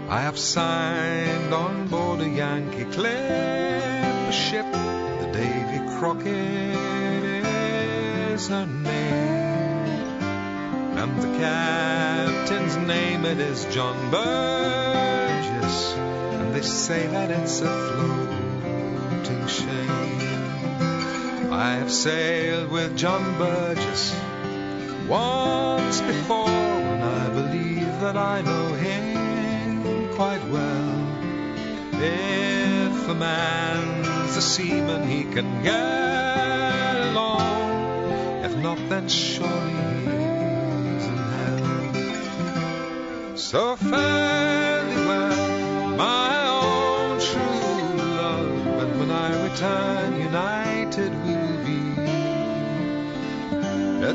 I 0.08 0.20
have 0.20 0.38
signed 0.38 1.52
on 1.54 1.88
board 1.88 2.20
a 2.20 2.28
Yankee 2.28 2.84
clipper 2.84 4.32
ship, 4.32 4.66
the 4.72 5.30
Davy 5.32 5.80
Crockett 5.96 6.76
is 8.34 8.48
her 8.48 8.66
name. 8.66 9.86
And 10.98 11.22
the 11.22 11.38
captain's 11.38 12.76
name 12.76 13.24
it 13.24 13.38
is 13.38 13.64
John 13.66 14.10
Burgess, 14.10 15.94
they 16.56 16.62
say 16.62 17.06
that 17.08 17.30
it's 17.30 17.60
a 17.60 17.66
floating 17.66 19.46
shame. 19.46 21.52
I 21.52 21.74
have 21.80 21.92
sailed 21.92 22.70
with 22.70 22.96
John 22.96 23.36
Burgess 23.36 24.18
once 25.06 26.00
before, 26.00 26.48
and 26.48 27.04
I 27.04 27.28
believe 27.28 28.00
that 28.00 28.16
I 28.16 28.40
know 28.40 28.72
him 28.72 30.08
quite 30.14 30.42
well. 30.48 31.06
If 31.92 33.08
a 33.10 33.14
man's 33.14 34.36
a 34.38 34.40
seaman, 34.40 35.06
he 35.06 35.24
can 35.24 35.62
get 35.62 36.96
along. 37.10 38.44
If 38.46 38.56
not, 38.56 38.78
then 38.88 39.10
surely 39.10 40.06
he's 40.94 41.06
in 41.12 41.18
hell. 41.34 43.36
So 43.36 43.76
thee 43.76 44.96
well, 45.10 45.98
my 45.98 46.35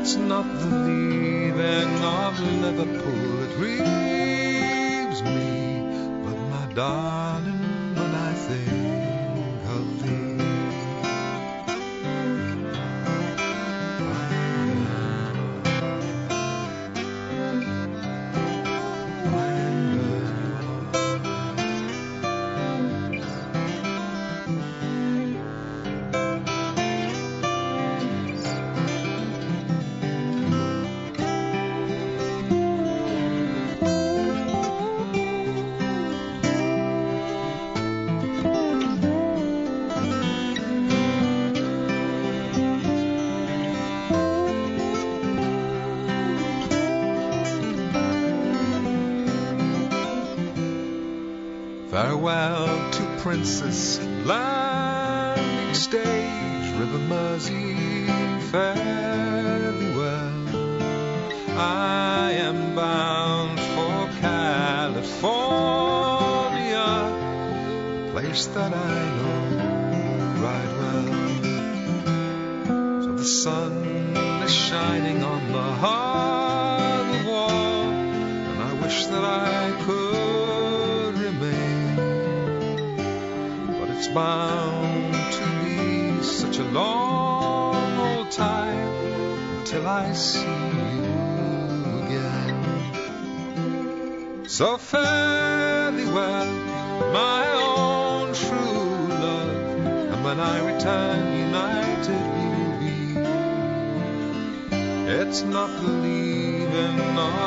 It's 0.02 0.16
not 0.16 0.42
the 0.58 0.66
leaving 0.66 2.02
of 2.02 2.40
Liverpool. 2.40 3.36
That 3.36 3.54
grieves 3.54 5.22
me, 5.22 5.80
but 6.24 6.36
my 6.50 6.66
darling, 6.74 7.94
when 7.94 8.12
I 8.12 8.32
think 8.34 8.81
to 53.42 53.91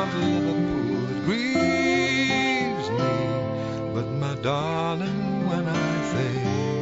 of 0.06 0.14
Liverpool 0.22 1.06
that 1.06 1.24
grieves 1.24 2.90
me, 2.90 3.94
but 3.94 4.06
my 4.12 4.34
darling, 4.42 5.48
when 5.48 5.66
I 5.68 6.02
think 6.12 6.75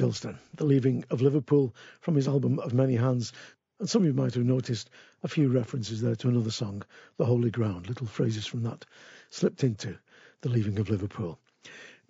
Tilston, 0.00 0.38
The 0.54 0.64
Leaving 0.64 1.04
of 1.10 1.20
Liverpool 1.20 1.74
from 2.00 2.14
his 2.14 2.26
album 2.26 2.58
Of 2.60 2.72
Many 2.72 2.96
Hands. 2.96 3.30
And 3.78 3.86
some 3.86 4.00
of 4.00 4.06
you 4.06 4.14
might 4.14 4.32
have 4.32 4.46
noticed 4.46 4.88
a 5.22 5.28
few 5.28 5.50
references 5.50 6.00
there 6.00 6.16
to 6.16 6.28
another 6.30 6.50
song, 6.50 6.82
The 7.18 7.26
Holy 7.26 7.50
Ground, 7.50 7.86
little 7.86 8.06
phrases 8.06 8.46
from 8.46 8.62
that 8.62 8.86
slipped 9.28 9.62
into 9.62 9.98
The 10.40 10.48
Leaving 10.48 10.78
of 10.78 10.88
Liverpool. 10.88 11.38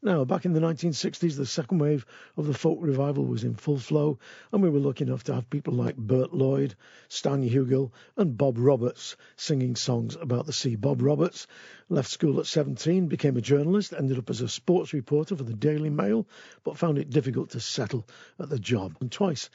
Now, 0.03 0.25
back 0.25 0.47
in 0.47 0.55
the 0.55 0.61
1960s, 0.61 1.37
the 1.37 1.45
second 1.45 1.77
wave 1.77 2.07
of 2.39 2.47
the 2.47 2.55
folk 2.55 2.79
revival 2.81 3.27
was 3.27 3.45
in 3.45 3.55
full 3.55 3.77
flow, 3.77 4.19
and 4.51 4.63
we 4.63 4.71
were 4.71 4.79
lucky 4.79 5.05
enough 5.05 5.25
to 5.25 5.35
have 5.35 5.51
people 5.51 5.75
like 5.75 5.99
Bert 5.99 6.33
Lloyd, 6.33 6.75
Stan 7.09 7.43
Hugill, 7.43 7.93
and 8.17 8.39
Bob 8.39 8.57
Roberts 8.57 9.17
singing 9.37 9.77
songs 9.77 10.17
about 10.17 10.47
the 10.47 10.55
sea. 10.55 10.75
Bob 10.75 11.03
Roberts 11.03 11.47
left 11.91 12.09
school 12.09 12.41
at 12.41 12.47
17, 12.47 13.09
became 13.09 13.37
a 13.37 13.43
journalist, 13.43 13.93
ended 13.93 14.17
up 14.17 14.31
as 14.31 14.41
a 14.41 14.49
sports 14.49 14.95
reporter 14.95 15.37
for 15.37 15.45
the 15.45 15.53
Daily 15.53 15.91
Mail, 15.91 16.27
but 16.65 16.79
found 16.79 16.97
it 16.97 17.11
difficult 17.11 17.51
to 17.51 17.61
settle 17.61 18.09
at 18.39 18.49
the 18.49 18.59
job. 18.59 18.97
And 19.03 19.13
twice 19.13 19.51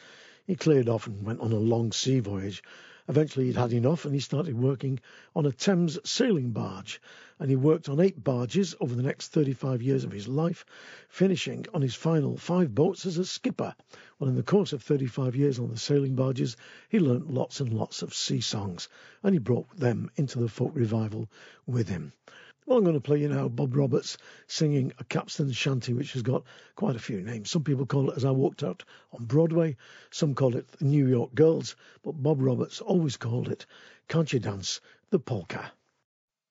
he 0.46 0.56
cleared 0.56 0.90
off 0.90 1.08
and 1.08 1.26
went 1.26 1.40
on 1.40 1.54
a 1.54 1.58
long 1.58 1.92
sea 1.92 2.20
voyage. 2.20 2.62
Eventually, 3.08 3.46
he'd 3.46 3.56
had 3.56 3.72
enough 3.72 4.06
and 4.06 4.14
he 4.16 4.20
started 4.20 4.58
working 4.58 5.00
on 5.36 5.46
a 5.46 5.52
Thames 5.52 6.00
sailing 6.04 6.50
barge. 6.50 7.00
And 7.38 7.50
he 7.50 7.56
worked 7.56 7.88
on 7.88 8.00
eight 8.00 8.24
barges 8.24 8.74
over 8.80 8.96
the 8.96 9.04
next 9.04 9.28
35 9.28 9.82
years 9.82 10.04
of 10.04 10.12
his 10.12 10.28
life, 10.28 10.66
finishing 11.08 11.66
on 11.74 11.84
his 11.84 11.94
final 11.94 12.36
five 12.36 12.74
boats 12.74 13.06
as 13.06 13.18
a 13.18 13.26
skipper. 13.26 13.76
Well, 14.18 14.30
in 14.30 14.36
the 14.36 14.42
course 14.42 14.74
of 14.74 14.82
35 14.82 15.36
years 15.36 15.60
on 15.60 15.70
the 15.70 15.78
sailing 15.78 16.16
barges, 16.16 16.58
he 16.90 17.00
learnt 17.00 17.32
lots 17.32 17.60
and 17.60 17.72
lots 17.72 18.02
of 18.02 18.14
sea 18.14 18.42
songs, 18.42 18.90
and 19.22 19.34
he 19.34 19.40
brought 19.40 19.78
them 19.78 20.10
into 20.16 20.40
the 20.40 20.50
folk 20.50 20.72
revival 20.74 21.30
with 21.68 21.90
him. 21.90 22.12
Well, 22.66 22.80
I'm 22.80 22.84
going 22.84 22.96
to 22.96 23.02
play 23.02 23.20
you 23.20 23.30
now 23.30 23.48
Bob 23.48 23.76
Roberts 23.76 24.18
singing 24.48 24.92
a 24.98 25.04
capstan 25.04 25.52
shanty, 25.52 25.94
which 25.94 26.14
has 26.14 26.24
got 26.24 26.44
quite 26.76 26.96
a 26.96 27.00
few 27.00 27.22
names. 27.22 27.52
Some 27.52 27.64
people 27.64 27.86
call 27.86 28.10
it 28.10 28.18
As 28.18 28.26
I 28.26 28.32
Walked 28.32 28.64
Out 28.64 28.84
on 29.14 29.26
Broadway, 29.26 29.78
some 30.10 30.34
call 30.34 30.56
it 30.56 30.68
The 30.80 30.86
New 30.86 31.08
York 31.08 31.36
Girls, 31.36 31.76
but 32.02 32.14
Bob 32.14 32.42
Roberts 32.42 32.82
always 32.82 33.18
called 33.18 33.50
it 33.50 33.68
Can't 34.08 34.34
You 34.34 34.40
Dance 34.40 34.82
the 35.12 35.20
Polka? 35.20 35.72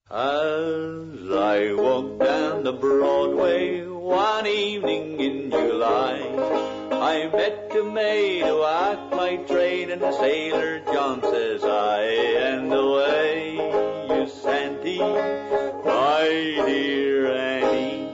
As 0.09 1.31
I 1.33 1.73
walked 1.73 2.21
down 2.21 2.63
the 2.63 2.73
Broadway 2.73 3.85
one 3.85 4.47
evening 4.47 5.19
in 5.19 5.51
July, 5.51 6.21
I 6.93 7.27
met 7.27 7.75
a 7.75 7.83
maid 7.83 8.45
who 8.45 8.63
asked 8.63 9.17
my 9.17 9.37
trade, 9.37 9.91
and 9.91 10.01
the 10.01 10.13
Sailor 10.13 10.79
John 10.81 11.23
says 11.23 11.65
I, 11.65 12.03
and 12.03 12.71
the 12.71 12.87
way 12.87 13.55
you 14.09 14.29
Santy, 14.29 14.99
my 16.25 16.31
dear 16.65 17.27
Annie, 17.37 18.09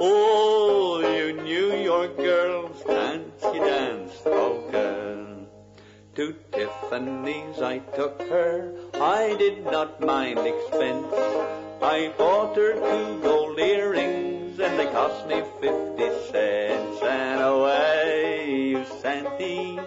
oh, 0.00 0.98
you 1.16 1.40
New 1.40 1.76
York 1.76 2.16
girls, 2.16 2.82
you 2.88 3.60
dance 3.60 4.16
polka? 4.24 5.46
To 6.16 6.34
Tiffany's 6.50 7.62
I 7.62 7.78
took 7.94 8.20
her, 8.22 8.74
I 8.94 9.36
did 9.38 9.64
not 9.64 10.00
mind 10.00 10.40
expense. 10.40 11.14
I 11.80 12.12
bought 12.18 12.56
her 12.56 12.74
two 12.74 13.22
gold 13.22 13.60
earrings 13.60 14.58
and 14.58 14.76
they 14.76 14.86
cost 14.86 15.24
me 15.28 15.40
fifty 15.60 16.10
cents. 16.32 17.02
And 17.02 17.40
away 17.40 18.72
you 18.72 18.84
Santy, 19.00 19.78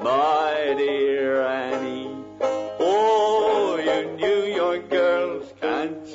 my 0.00 0.74
dear 0.78 1.46
Annie. 1.46 2.24
Oh, 2.80 3.76
you 3.84 4.16
New 4.16 4.44
York 4.54 4.88
girls, 4.88 5.51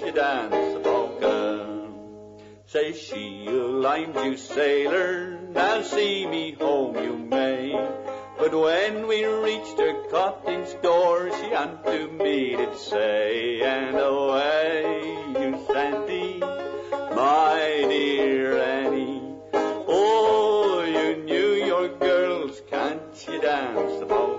you 0.04 0.12
dance 0.12 0.74
the 0.74 0.80
polka? 0.80 1.88
Says 2.66 3.00
she, 3.00 3.44
you 3.46 3.80
lime 3.80 4.14
you 4.16 4.38
sailor, 4.38 5.40
now 5.54 5.82
see 5.82 6.26
me 6.26 6.52
home 6.52 6.96
you 6.96 7.18
may. 7.18 7.72
But 8.38 8.54
when 8.54 9.08
we 9.08 9.26
reached 9.26 9.80
her 9.80 10.04
cottage 10.10 10.82
door, 10.82 11.32
she 11.32 11.54
unto 11.54 12.12
me 12.12 12.56
did 12.56 12.78
say, 12.78 13.62
and 13.62 13.98
away 13.98 15.18
you 15.40 15.66
Sandy, 15.68 16.40
my 16.40 17.86
dear 17.90 18.62
Annie. 18.62 19.22
Oh, 19.54 20.84
you 20.86 21.24
New 21.24 21.54
York 21.66 22.00
girls, 22.00 22.62
can't 22.70 23.28
you 23.28 23.40
dance 23.40 24.00
the 24.00 24.06
polka? 24.06 24.37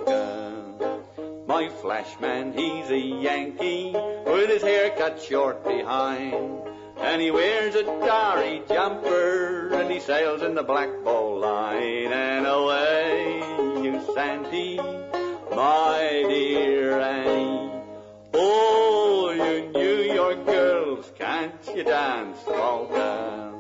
My 1.59 1.69
flashman, 1.69 2.53
he's 2.53 2.89
a 2.89 2.97
Yankee, 2.97 3.91
with 3.93 4.49
his 4.49 4.63
hair 4.63 4.91
cut 4.91 5.21
short 5.21 5.65
behind. 5.65 6.61
And 6.99 7.21
he 7.21 7.33
wears 7.33 7.75
a 7.75 7.83
tarry 7.83 8.63
jumper, 8.69 9.75
and 9.75 9.91
he 9.91 9.99
sails 9.99 10.43
in 10.43 10.55
the 10.55 10.63
Black 10.63 10.89
Ball 11.03 11.41
line. 11.41 12.13
And 12.13 12.47
away, 12.47 13.39
you 13.83 14.01
Santy, 14.15 14.77
my 14.77 16.25
dear 16.29 17.01
Annie. 17.01 17.73
Oh, 18.35 19.33
you 19.33 19.73
New 19.73 20.15
York 20.15 20.47
girls, 20.47 21.11
can't 21.19 21.53
you 21.75 21.83
dance 21.83 22.39
polka? 22.45 23.53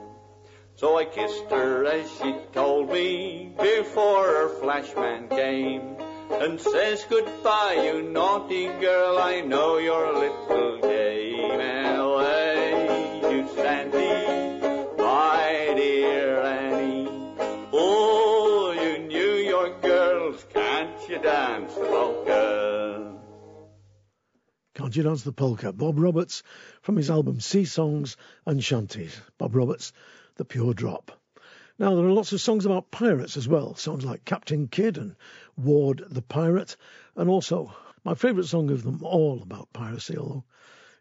So 0.76 0.96
I 0.96 1.04
kissed 1.04 1.50
her 1.50 1.84
as 1.84 2.08
she 2.22 2.36
told 2.52 2.92
me 2.92 3.56
before 3.58 4.22
her 4.22 4.60
flashman 4.60 5.28
came. 5.30 5.97
And 6.30 6.60
says 6.60 7.04
goodbye, 7.08 7.82
you 7.84 8.02
naughty 8.02 8.66
girl, 8.66 9.18
I 9.18 9.40
know 9.40 9.78
your 9.78 10.12
little 10.12 10.80
game. 10.80 11.60
And 11.60 12.00
away, 12.00 13.20
you 13.22 13.48
Sandy, 13.54 14.96
my 14.96 15.72
dear 15.76 16.40
Annie. 16.40 17.08
Oh, 17.72 18.72
you 18.72 19.06
New 19.06 19.32
York 19.34 19.82
girls, 19.82 20.44
can't 20.52 21.08
you 21.08 21.18
dance 21.18 21.74
the 21.74 21.86
polka? 21.86 23.14
Can't 24.74 24.94
You 24.94 25.02
Dance 25.02 25.24
the 25.24 25.32
Polka? 25.32 25.72
Bob 25.72 25.98
Roberts 25.98 26.44
from 26.82 26.94
his 26.94 27.10
album 27.10 27.40
Sea 27.40 27.64
Songs 27.64 28.16
and 28.46 28.62
Shanties. 28.62 29.20
Bob 29.36 29.56
Roberts, 29.56 29.92
The 30.36 30.44
Pure 30.44 30.74
Drop. 30.74 31.17
Now, 31.80 31.94
there 31.94 32.06
are 32.06 32.12
lots 32.12 32.32
of 32.32 32.40
songs 32.40 32.66
about 32.66 32.90
pirates 32.90 33.36
as 33.36 33.46
well. 33.46 33.76
Songs 33.76 34.04
like 34.04 34.24
Captain 34.24 34.66
Kidd 34.66 34.98
and 34.98 35.14
Ward 35.56 36.04
the 36.10 36.22
Pirate, 36.22 36.76
and 37.14 37.30
also 37.30 37.72
My 38.04 38.14
favourite 38.14 38.48
song 38.48 38.70
of 38.70 38.82
them 38.82 39.04
all 39.04 39.42
about 39.42 39.72
piracy, 39.72 40.16
although 40.16 40.42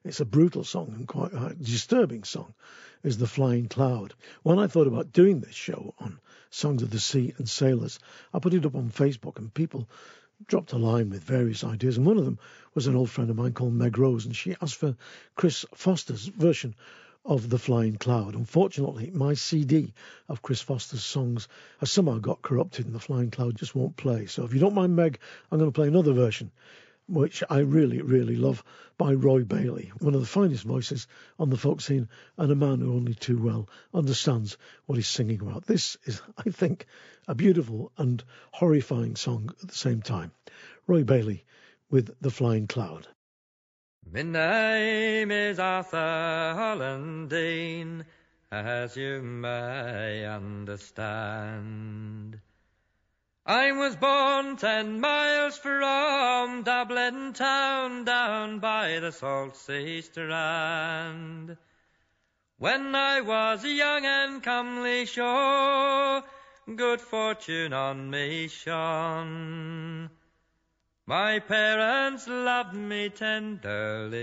it's 0.03 0.19
a 0.19 0.25
brutal 0.25 0.63
song 0.63 0.93
and 0.95 1.07
quite 1.07 1.33
a 1.33 1.55
disturbing 1.55 2.23
song, 2.23 2.53
is 3.01 3.17
The 3.17 3.25
Flying 3.25 3.69
Cloud. 3.69 4.13
When 4.43 4.59
I 4.59 4.67
thought 4.67 4.87
about 4.87 5.13
doing 5.13 5.39
this 5.39 5.55
show 5.55 5.95
on 5.99 6.19
Songs 6.51 6.83
of 6.83 6.91
the 6.91 6.99
Sea 6.99 7.33
and 7.37 7.49
Sailors, 7.49 7.97
I 8.33 8.39
put 8.39 8.53
it 8.53 8.65
up 8.65 8.75
on 8.75 8.91
Facebook 8.91 9.37
and 9.37 9.53
people 9.53 9.89
dropped 10.47 10.73
a 10.73 10.77
line 10.77 11.09
with 11.09 11.23
various 11.23 11.63
ideas. 11.63 11.97
And 11.97 12.05
one 12.05 12.17
of 12.17 12.25
them 12.25 12.37
was 12.75 12.85
an 12.85 12.95
old 12.95 13.09
friend 13.09 13.31
of 13.31 13.35
mine 13.35 13.53
called 13.53 13.73
Meg 13.73 13.97
Rose, 13.97 14.25
and 14.25 14.35
she 14.35 14.55
asked 14.61 14.75
for 14.75 14.95
Chris 15.35 15.65
Foster's 15.73 16.27
version 16.27 16.75
of 17.27 17.49
The 17.49 17.59
Flying 17.59 17.97
Cloud. 17.97 18.35
Unfortunately, 18.35 19.11
my 19.13 19.33
CD 19.33 19.93
of 20.29 20.41
Chris 20.41 20.61
Foster's 20.61 21.03
songs 21.03 21.49
has 21.79 21.91
somehow 21.91 22.19
got 22.19 22.41
corrupted 22.41 22.85
and 22.85 22.95
The 22.95 23.01
Flying 23.01 23.31
Cloud 23.31 23.57
just 23.57 23.75
won't 23.75 23.97
play. 23.97 24.27
So 24.27 24.45
if 24.45 24.53
you 24.53 24.61
don't 24.61 24.73
mind, 24.73 24.95
Meg, 24.95 25.19
I'm 25.51 25.59
going 25.59 25.69
to 25.69 25.75
play 25.75 25.89
another 25.89 26.13
version, 26.13 26.51
which 27.05 27.43
I 27.49 27.59
really, 27.59 28.01
really 28.01 28.37
love, 28.37 28.63
by 28.97 29.13
Roy 29.13 29.43
Bailey, 29.43 29.91
one 29.99 30.15
of 30.15 30.21
the 30.21 30.25
finest 30.25 30.63
voices 30.63 31.05
on 31.37 31.49
the 31.49 31.57
folk 31.57 31.81
scene 31.81 32.07
and 32.37 32.49
a 32.49 32.55
man 32.55 32.79
who 32.79 32.93
only 32.93 33.13
too 33.13 33.37
well 33.37 33.67
understands 33.93 34.57
what 34.85 34.95
he's 34.95 35.09
singing 35.09 35.41
about. 35.41 35.65
This 35.65 35.97
is, 36.05 36.21
I 36.37 36.49
think, 36.49 36.85
a 37.27 37.35
beautiful 37.35 37.91
and 37.97 38.23
horrifying 38.51 39.17
song 39.17 39.53
at 39.61 39.67
the 39.67 39.75
same 39.75 40.01
time. 40.01 40.31
Roy 40.87 41.03
Bailey 41.03 41.43
with 41.89 42.15
The 42.21 42.31
Flying 42.31 42.67
Cloud. 42.67 43.05
My 44.13 44.21
name 44.21 45.31
is 45.31 45.59
Arthur 45.59 46.53
Hollandine, 46.55 48.05
as 48.49 48.95
you 48.95 49.21
may 49.21 50.25
understand. 50.25 52.39
I 53.45 53.73
was 53.73 53.97
born 53.97 54.55
ten 54.55 55.01
miles 55.01 55.57
from 55.57 56.63
Dublin 56.63 57.33
town, 57.33 58.05
down 58.05 58.59
by 58.59 58.99
the 58.99 59.11
salt 59.11 59.57
sea 59.57 60.01
strand. 60.01 61.57
When 62.57 62.95
I 62.95 63.19
was 63.19 63.65
young 63.65 64.05
and 64.05 64.41
comely, 64.41 65.05
sure, 65.05 66.23
good 66.75 67.01
fortune 67.01 67.73
on 67.73 68.09
me 68.09 68.47
shone. 68.47 70.09
My 71.09 71.39
parents 71.39 72.27
loved 72.27 72.73
me 72.73 73.07
tenderly, 73.07 74.21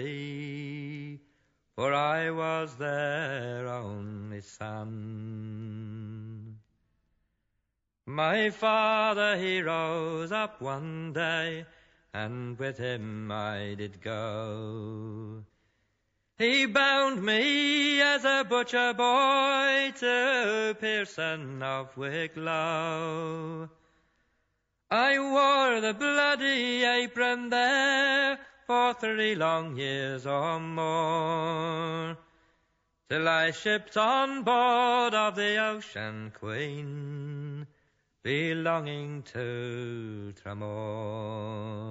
for 1.75 1.95
I 1.95 2.29
was 2.31 2.77
their 2.77 3.67
only 3.67 4.43
son. 4.43 4.99
My 8.05 8.51
father 8.51 9.39
he 9.39 9.63
rose 9.63 10.31
up 10.31 10.61
one 10.61 11.15
day, 11.15 11.65
and 12.13 12.59
with 12.59 12.77
him 12.77 13.33
I 13.33 13.77
did 13.79 14.03
go. 14.03 15.43
He 16.37 16.67
bound 16.67 17.23
me 17.23 18.03
as 18.03 18.27
a 18.27 18.45
butcher 18.47 18.93
boy 18.93 19.91
to 20.01 20.77
Pearson 20.79 21.63
of 21.63 21.97
Wicklow. 21.97 23.71
I 24.91 25.19
wore 25.19 25.81
the 25.81 25.95
bloody 25.95 26.85
apron 26.85 27.49
there 27.49 28.39
for 28.67 28.95
three 28.95 29.35
long 29.35 29.77
years 29.77 30.27
or 30.27 30.61
more, 30.61 32.17
till 33.09 33.29
I 33.29 33.51
shipped 33.51 33.97
on 33.97 34.43
board 34.43 35.15
of 35.15 35.37
the 35.37 35.57
Ocean 35.57 36.33
Queen, 36.39 37.67
belonging 38.23 39.23
to 39.33 40.33
Tramore. 40.43 41.85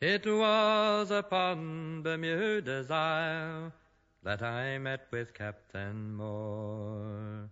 It 0.00 0.26
was 0.26 1.10
upon 1.10 2.02
Bermuda's 2.02 2.90
Isle 2.90 3.72
that 4.22 4.42
I 4.42 4.78
met 4.78 5.06
with 5.10 5.34
Captain 5.34 6.14
Moore. 6.14 7.50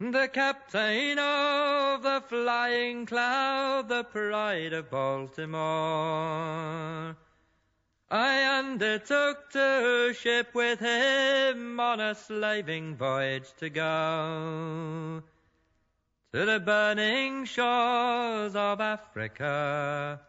The 0.00 0.28
captain 0.32 1.20
of 1.20 2.02
the 2.02 2.20
flying 2.26 3.06
cloud, 3.06 3.88
the 3.88 4.02
pride 4.02 4.72
of 4.72 4.90
Baltimore. 4.90 5.60
I 8.10 8.58
undertook 8.58 9.50
to 9.50 10.12
ship 10.18 10.52
with 10.52 10.80
him 10.80 11.78
on 11.78 12.00
a 12.00 12.16
slaving 12.16 12.96
voyage 12.96 13.52
to 13.58 13.70
go 13.70 15.22
to 16.32 16.44
the 16.44 16.58
burning 16.58 17.44
shores 17.44 18.56
of 18.56 18.80
Africa, 18.80 20.20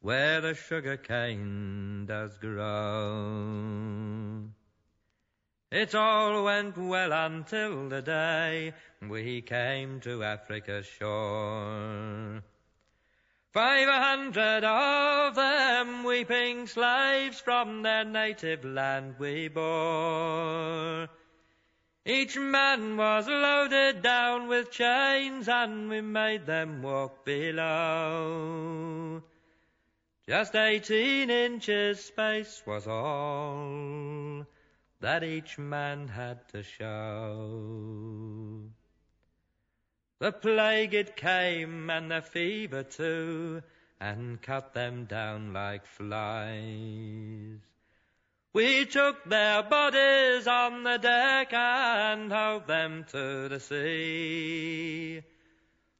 where 0.00 0.40
the 0.40 0.54
sugar 0.54 0.96
cane 0.96 2.06
does 2.06 2.38
grow. 2.38 3.76
It 5.76 5.94
all 5.94 6.42
went 6.44 6.78
well 6.78 7.12
until 7.12 7.90
the 7.90 8.00
day 8.00 8.72
we 9.02 9.42
came 9.42 10.00
to 10.00 10.24
Africa's 10.24 10.86
shore. 10.86 12.42
Five 13.52 13.86
hundred 13.86 14.64
of 14.64 15.34
them 15.34 16.02
weeping 16.04 16.66
slaves 16.66 17.40
from 17.40 17.82
their 17.82 18.06
native 18.06 18.64
land 18.64 19.16
we 19.18 19.48
bore. 19.48 21.10
Each 22.06 22.38
man 22.38 22.96
was 22.96 23.28
loaded 23.28 24.00
down 24.00 24.48
with 24.48 24.70
chains 24.70 25.46
and 25.46 25.90
we 25.90 26.00
made 26.00 26.46
them 26.46 26.80
walk 26.80 27.26
below. 27.26 29.22
Just 30.26 30.54
eighteen 30.54 31.28
inches 31.28 32.02
space 32.02 32.62
was 32.64 32.86
all 32.86 34.46
that 35.00 35.22
each 35.22 35.58
man 35.58 36.08
had 36.08 36.48
to 36.48 36.62
show. 36.62 38.62
The 40.18 40.32
plague 40.32 40.94
it 40.94 41.16
came 41.16 41.90
and 41.90 42.10
the 42.10 42.22
fever 42.22 42.82
too, 42.82 43.62
and 44.00 44.40
cut 44.40 44.72
them 44.72 45.04
down 45.04 45.52
like 45.52 45.86
flies. 45.86 47.58
We 48.54 48.86
took 48.86 49.28
their 49.28 49.62
bodies 49.62 50.46
on 50.46 50.84
the 50.84 50.96
deck 50.96 51.52
and 51.52 52.32
hove 52.32 52.66
them 52.66 53.04
to 53.12 53.50
the 53.50 53.60
sea. 53.60 55.22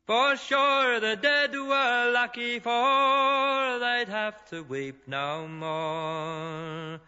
For 0.06 0.36
sure 0.36 1.00
the 1.00 1.16
dead 1.16 1.52
were 1.52 2.10
lucky, 2.14 2.60
for 2.60 3.78
they'd 3.78 4.08
have 4.08 4.48
to 4.50 4.62
weep 4.62 5.06
no 5.06 5.46
more 5.46 7.00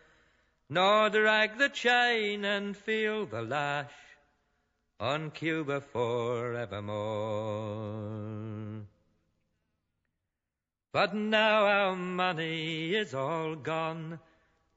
nor 0.71 1.09
drag 1.09 1.57
the 1.59 1.69
chain 1.69 2.45
and 2.45 2.77
feel 2.77 3.25
the 3.27 3.43
lash 3.43 3.93
on 5.01 5.31
Cuba 5.31 5.81
forevermore. 5.81 6.89
But 10.93 11.15
now 11.15 11.67
our 11.67 11.95
money 11.97 12.95
is 12.95 13.15
all 13.15 13.55
gone, 13.55 14.19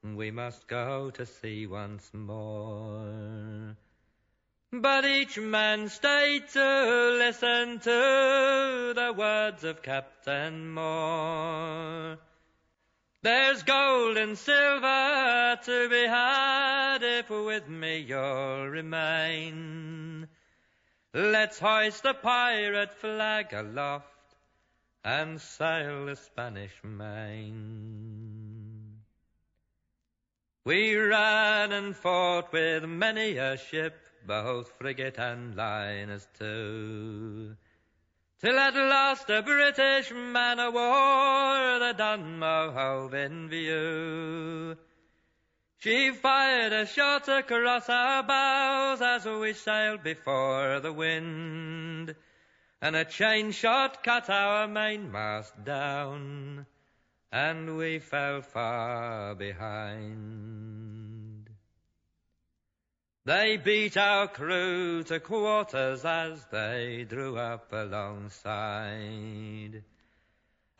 we 0.04 0.32
must 0.32 0.68
go 0.68 1.10
to 1.12 1.26
sea 1.26 1.68
once 1.68 2.14
more. 2.14 3.76
But 4.72 5.04
each 5.06 5.38
man 5.38 5.90
stayed 5.90 6.48
to 6.50 7.16
listen 7.18 7.80
to 7.80 8.94
the 8.96 9.14
words 9.18 9.66
of 9.66 9.82
Captain 9.82 10.72
Moore. 10.72 12.18
There's 13.24 13.62
gold 13.62 14.18
and 14.18 14.36
silver 14.36 15.60
to 15.64 15.90
be 15.90 16.08
had 16.08 17.04
if 17.04 17.30
with 17.30 17.68
me 17.70 18.00
you'll 18.00 18.68
remain. 18.68 20.28
Let's 21.14 21.60
hoist 21.60 22.02
the 22.02 22.16
pirate 22.16 22.96
flag 22.96 23.54
aloft 23.54 24.08
and 25.04 25.40
sail 25.40 26.08
the 26.08 26.16
Spanish 26.16 26.74
main. 26.84 28.42
We 30.66 30.96
ran 30.96 31.72
and 31.74 31.96
fought 31.96 32.52
with 32.52 32.86
many 32.86 33.38
a 33.38 33.56
ship, 33.56 34.00
both 34.26 34.72
frigate 34.80 35.20
and 35.20 35.56
liners 35.56 36.28
too. 36.40 37.56
Till 38.42 38.58
at 38.58 38.74
last 38.74 39.30
a 39.30 39.44
British 39.44 40.12
man 40.12 40.60
o' 40.60 40.72
war, 40.72 41.78
the 41.78 41.94
Dunmow 41.94 42.72
hove 42.74 43.14
in 43.14 43.48
view. 43.48 44.76
She 45.78 46.10
fired 46.10 46.74
a 46.74 46.88
shot 46.88 47.28
across 47.28 47.88
our 47.88 48.24
bows 48.24 49.00
as 49.00 49.26
we 49.26 49.54
sailed 49.54 50.02
before 50.02 50.80
the 50.80 50.92
wind, 50.92 52.16
and 52.82 52.96
a 52.96 53.06
chain 53.06 53.52
shot 53.52 54.04
cut 54.04 54.28
our 54.28 54.68
mainmast 54.68 55.64
down, 55.64 56.66
and 57.32 57.78
we 57.78 58.00
fell 58.00 58.42
far 58.42 59.36
behind. 59.36 60.71
They 63.24 63.58
beat 63.58 63.98
our 63.98 64.28
crew 64.28 65.04
to 65.04 65.20
quarters 65.20 66.04
as 66.04 66.44
they 66.52 67.06
drew 67.08 67.38
up 67.38 67.72
alongside. 67.72 68.24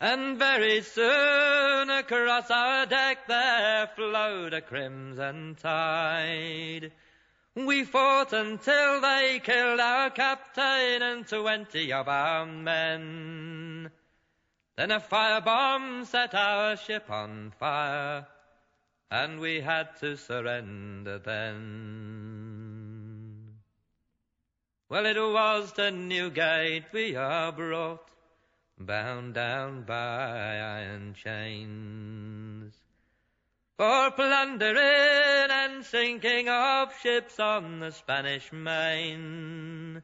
And 0.00 0.36
very 0.36 0.82
soon 0.82 1.88
across 1.88 2.50
our 2.50 2.86
deck 2.86 3.28
there 3.28 3.86
flowed 3.94 4.54
a 4.54 4.60
crimson 4.60 5.56
tide. 5.62 6.90
We 7.54 7.84
fought 7.84 8.32
until 8.32 9.00
they 9.00 9.40
killed 9.44 9.78
our 9.78 10.10
captain 10.10 11.00
and 11.00 11.24
twenty 11.24 11.92
of 11.92 12.08
our 12.08 12.44
men. 12.44 13.92
Then 14.76 14.90
a 14.90 14.98
firebomb 14.98 16.06
set 16.06 16.34
our 16.34 16.76
ship 16.76 17.08
on 17.08 17.52
fire, 17.60 18.26
and 19.12 19.38
we 19.38 19.60
had 19.60 19.96
to 20.00 20.16
surrender 20.16 21.20
then. 21.20 22.31
Well, 24.92 25.06
it 25.06 25.16
was 25.16 25.72
to 25.72 25.90
Newgate 25.90 26.84
we 26.92 27.16
are 27.16 27.50
brought, 27.50 28.10
bound 28.78 29.32
down 29.32 29.84
by 29.84 29.94
iron 29.94 31.14
chains. 31.14 32.74
For 33.78 34.10
plundering 34.10 35.50
and 35.50 35.82
sinking 35.82 36.50
of 36.50 36.94
ships 37.00 37.40
on 37.40 37.80
the 37.80 37.90
Spanish 37.90 38.52
main. 38.52 40.02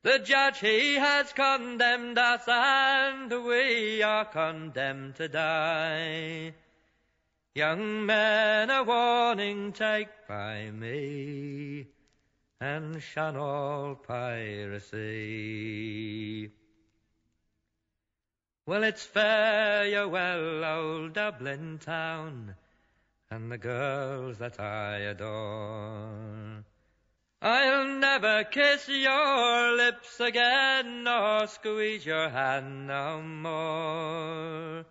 The 0.00 0.18
judge 0.20 0.60
he 0.60 0.94
has 0.94 1.34
condemned 1.34 2.16
us 2.16 2.48
and 2.48 3.30
we 3.44 4.02
are 4.02 4.24
condemned 4.24 5.16
to 5.16 5.28
die. 5.28 6.54
Young 7.54 8.06
men 8.06 8.70
a 8.70 8.82
warning 8.82 9.74
take 9.74 10.08
by 10.26 10.70
me 10.70 11.88
and 12.60 13.02
shun 13.02 13.36
all 13.36 13.94
piracy. 13.94 15.30
Well, 18.66 18.82
it's 18.82 19.04
farewell, 19.04 20.64
old 20.64 21.12
Dublin 21.12 21.78
town, 21.78 22.54
and 23.30 23.52
the 23.52 23.58
girls 23.58 24.38
that 24.38 24.58
I 24.58 24.96
adore. 24.98 26.64
I'll 27.42 27.86
never 27.86 28.44
kiss 28.44 28.88
your 28.88 29.76
lips 29.76 30.18
again, 30.18 31.04
nor 31.04 31.46
squeeze 31.46 32.04
your 32.06 32.28
hand 32.30 32.88
no 32.88 33.20
more. 33.22 34.86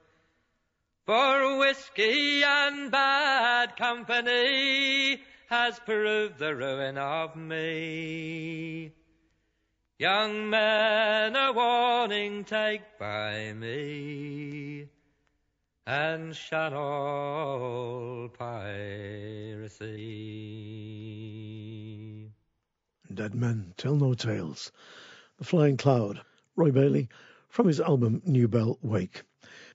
For 1.05 1.57
whiskey 1.57 2.43
and 2.43 2.91
bad 2.91 3.75
company 3.75 5.21
has 5.57 5.79
proved 5.79 6.37
the 6.37 6.53
ruin 6.53 6.97
of 6.97 7.33
me. 7.37 8.91
Young 9.97 10.49
men, 10.49 11.33
a 11.33 11.53
warning 11.53 12.43
take 12.43 12.81
by 12.99 13.53
me, 13.53 14.89
and 15.87 16.35
shun 16.35 16.73
all 16.73 18.27
piracy. 18.37 19.85
Dead 23.13 23.33
Men 23.33 23.73
Tell 23.77 23.95
No 23.95 24.13
Tales. 24.13 24.73
The 25.37 25.45
Flying 25.45 25.77
Cloud. 25.77 26.19
Roy 26.57 26.71
Bailey 26.71 27.07
from 27.47 27.67
his 27.67 27.79
album 27.79 28.21
New 28.25 28.49
Bell 28.49 28.77
Wake. 28.81 29.23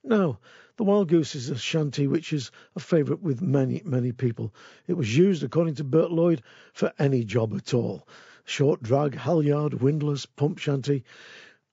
Now, 0.03 0.37
the 0.77 0.83
Wild 0.83 1.09
Goose 1.09 1.35
is 1.35 1.49
a 1.49 1.57
shanty 1.57 2.07
which 2.07 2.33
is 2.33 2.51
a 2.75 2.79
favourite 2.79 3.21
with 3.21 3.41
many, 3.41 3.81
many 3.83 4.11
people. 4.11 4.53
It 4.87 4.93
was 4.93 5.15
used, 5.15 5.43
according 5.43 5.75
to 5.75 5.83
Bert 5.83 6.11
Lloyd, 6.11 6.41
for 6.73 6.93
any 6.97 7.23
job 7.23 7.53
at 7.53 7.73
all. 7.73 8.07
Short 8.45 8.81
drag, 8.81 9.15
halyard, 9.15 9.75
windlass, 9.75 10.25
pump 10.25 10.57
shanty. 10.57 11.03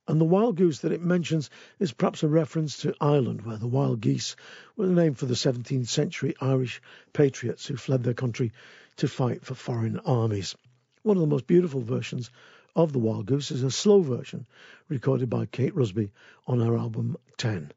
And 0.06 0.20
the 0.20 0.24
wild 0.24 0.56
goose 0.56 0.80
that 0.80 0.92
it 0.92 1.02
mentions 1.02 1.50
is 1.78 1.92
perhaps 1.92 2.22
a 2.22 2.28
reference 2.28 2.78
to 2.78 2.94
Ireland, 3.00 3.42
where 3.42 3.58
the 3.58 3.66
wild 3.66 4.00
geese 4.00 4.36
were 4.76 4.86
named 4.86 5.18
for 5.18 5.26
the 5.26 5.34
17th 5.34 5.88
century 5.88 6.34
Irish 6.40 6.80
patriots 7.12 7.66
who 7.66 7.76
fled 7.76 8.02
their 8.02 8.14
country 8.14 8.52
to 8.96 9.06
fight 9.06 9.44
for 9.44 9.54
foreign 9.54 9.98
armies. 10.00 10.56
One 11.02 11.16
of 11.16 11.20
the 11.20 11.26
most 11.26 11.46
beautiful 11.46 11.80
versions 11.80 12.30
of 12.74 12.92
the 12.92 12.98
wild 12.98 13.26
goose 13.26 13.50
is 13.50 13.62
a 13.62 13.70
slow 13.70 14.00
version 14.00 14.46
recorded 14.88 15.28
by 15.28 15.46
Kate 15.46 15.74
Rusby 15.74 16.10
on 16.46 16.60
her 16.60 16.76
album 16.76 17.16
10. 17.36 17.72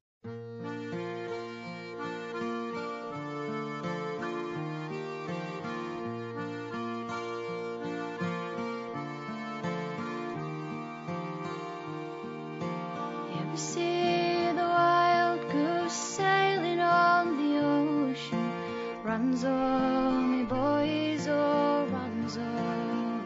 Runs 19.32 19.45
all 19.45 20.11
me 20.23 20.43
boys, 20.43 21.25
oh, 21.29 21.88
runs 21.89 22.36
away. 22.36 23.21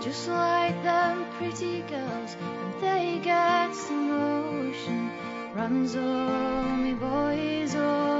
Just 0.00 0.28
like 0.28 0.80
them 0.84 1.26
pretty 1.32 1.80
girls, 1.90 2.36
they 2.80 3.18
get 3.20 3.74
some 3.74 4.08
motion. 4.08 5.10
Runs 5.52 5.96
all 5.96 6.76
me 6.76 6.94
boys, 6.94 7.74
oh, 7.74 8.17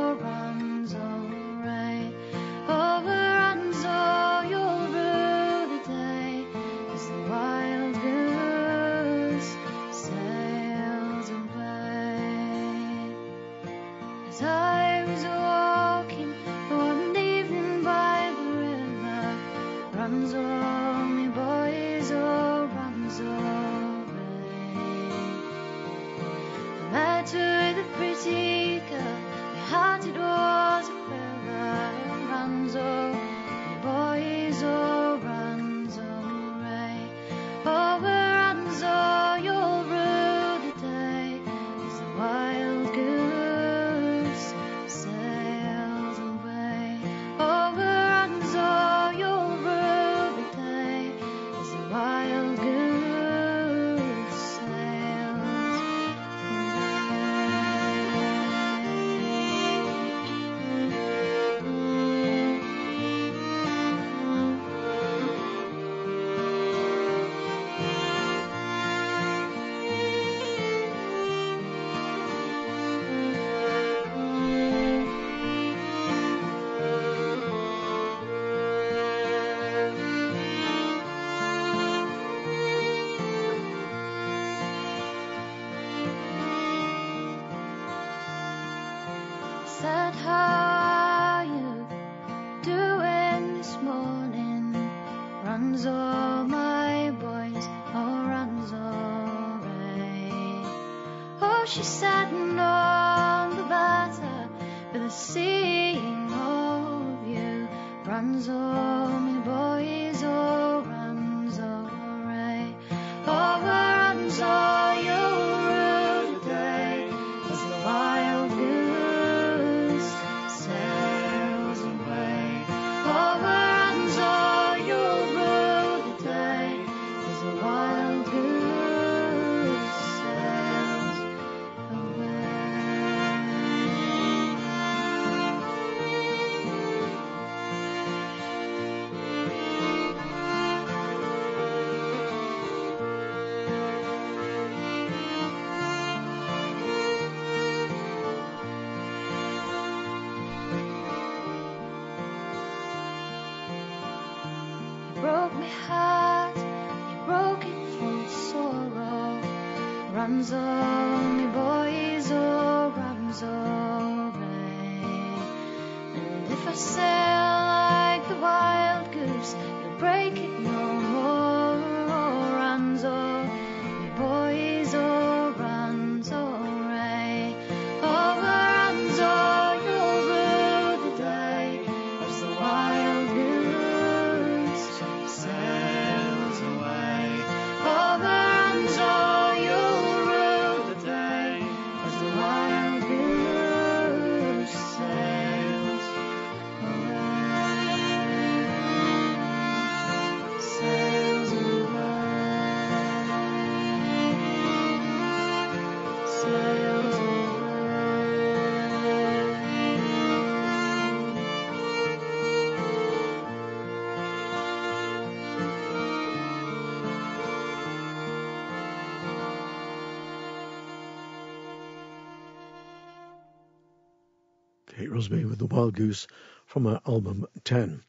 Rusby 225.18 225.46
with 225.46 225.58
the 225.58 225.66
Wild 225.66 225.96
Goose 225.96 226.28
from 226.64 226.84
her 226.84 227.00
album 227.04 227.44
10. 227.64 228.04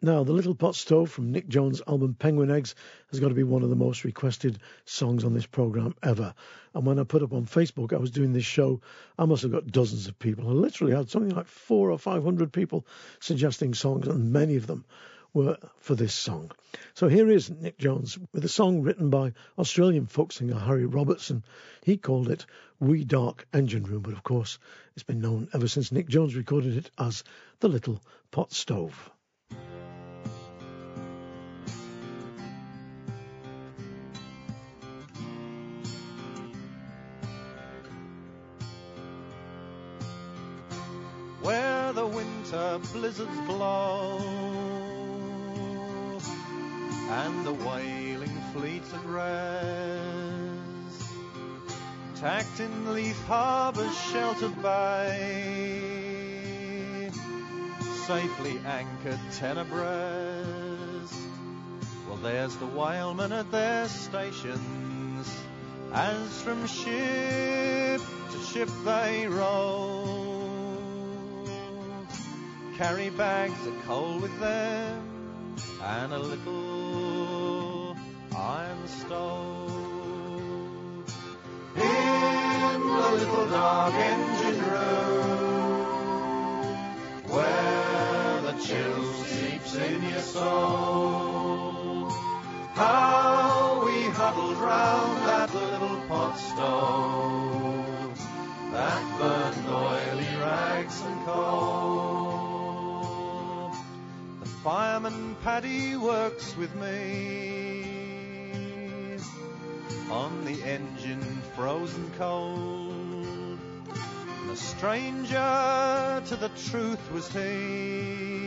Now, 0.00 0.22
The 0.22 0.32
Little 0.32 0.54
Pot 0.54 0.76
Stove 0.76 1.10
from 1.10 1.32
Nic 1.32 1.48
Jones' 1.48 1.82
album 1.88 2.14
Penguin 2.14 2.48
Eggs 2.48 2.76
has 3.10 3.18
got 3.18 3.30
to 3.30 3.34
be 3.34 3.42
one 3.42 3.64
of 3.64 3.70
the 3.70 3.74
most 3.74 4.04
requested 4.04 4.60
songs 4.84 5.24
on 5.24 5.34
this 5.34 5.46
programme 5.46 5.96
ever. 6.00 6.32
And 6.74 6.86
when 6.86 7.00
I 7.00 7.02
put 7.02 7.24
up 7.24 7.32
on 7.32 7.46
Facebook, 7.46 7.92
I 7.92 7.96
was 7.96 8.12
doing 8.12 8.32
this 8.32 8.44
show, 8.44 8.80
I 9.18 9.24
must 9.24 9.42
have 9.42 9.50
got 9.50 9.66
dozens 9.66 10.06
of 10.06 10.16
people. 10.20 10.48
I 10.48 10.52
literally 10.52 10.94
had 10.94 11.10
something 11.10 11.34
like 11.34 11.48
four 11.48 11.90
or 11.90 11.98
five 11.98 12.22
hundred 12.22 12.52
people 12.52 12.86
suggesting 13.18 13.74
songs, 13.74 14.06
and 14.06 14.32
many 14.32 14.54
of 14.54 14.68
them 14.68 14.84
were 15.32 15.58
for 15.78 15.94
this 15.94 16.14
song. 16.14 16.50
So 16.94 17.08
here 17.08 17.30
is 17.30 17.50
Nic 17.50 17.78
Jones 17.78 18.18
with 18.32 18.44
a 18.44 18.48
song 18.48 18.82
written 18.82 19.10
by 19.10 19.32
Australian 19.58 20.06
folk 20.06 20.32
singer 20.32 20.58
Harry 20.58 20.86
Robertson. 20.86 21.44
He 21.84 21.96
called 21.96 22.28
it 22.28 22.46
Wee 22.80 23.04
Dark 23.04 23.46
Engine 23.52 23.84
Room, 23.84 24.02
but 24.02 24.14
of 24.14 24.22
course 24.22 24.58
it's 24.94 25.02
been 25.02 25.20
known 25.20 25.48
ever 25.52 25.68
since 25.68 25.92
Nic 25.92 26.08
Jones 26.08 26.34
recorded 26.34 26.76
it 26.76 26.90
as 26.98 27.24
The 27.60 27.68
Little 27.68 28.00
Pot 28.30 28.52
Stove. 28.52 29.10
where 41.40 41.92
the 41.94 42.06
winter 42.06 42.78
blizzards 42.92 43.40
blow 43.46 44.77
and 47.08 47.44
the 47.46 47.52
whaling 47.52 48.40
fleets 48.52 48.92
at 48.92 49.04
rest, 49.04 49.32
tacked 52.16 52.60
in 52.60 52.92
Leith 52.92 53.24
Harbour's 53.26 53.98
sheltered 54.10 54.62
bay, 54.62 55.90
safely 58.06 58.60
anchored 58.66 59.20
ten 59.32 59.58
abreast. 59.58 61.14
Well, 62.08 62.18
there's 62.22 62.56
the 62.56 62.66
whalemen 62.66 63.32
at 63.32 63.50
their 63.50 63.88
stations, 63.88 65.42
as 65.92 66.42
from 66.42 66.66
ship 66.66 68.00
to 68.32 68.38
ship 68.52 68.68
they 68.84 69.26
row 69.28 70.48
carry 72.78 73.10
bags 73.10 73.66
of 73.66 73.74
coal 73.86 74.20
with 74.20 74.38
them 74.38 75.02
and 75.82 76.12
a 76.12 76.18
little 76.18 76.77
stove. 78.88 79.78
In 81.76 82.80
the 82.80 83.10
little 83.18 83.46
dark 83.50 83.94
engine 83.94 84.60
room 84.70 85.88
where 87.28 88.40
the 88.42 88.52
chill 88.64 89.04
seeps 89.24 89.74
in 89.74 90.02
your 90.02 90.20
soul. 90.20 92.10
How 92.74 93.82
we 93.84 94.04
huddled 94.10 94.56
round 94.58 95.26
that 95.28 95.54
little 95.54 96.00
pot 96.08 96.36
stove 96.38 98.18
that 98.72 99.02
burned 99.18 99.68
oily 99.68 100.36
rags 100.40 101.00
and 101.02 101.24
coal. 101.24 102.48
The 104.40 104.48
fireman 104.62 105.36
Paddy 105.42 105.96
works 105.96 106.56
with 106.56 106.74
me 106.76 108.17
on 110.10 110.44
the 110.44 110.62
engine 110.62 111.22
frozen 111.54 112.10
cold. 112.18 113.58
And 114.40 114.50
a 114.50 114.56
stranger 114.56 116.22
to 116.26 116.36
the 116.36 116.50
truth 116.70 117.12
was 117.12 117.30
he. 117.32 118.38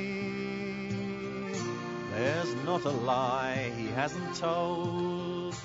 There's 2.11 2.55
not 2.65 2.85
a 2.85 2.89
lie 2.89 3.71
he 3.77 3.87
hasn't 3.87 4.35
told. 4.35 5.55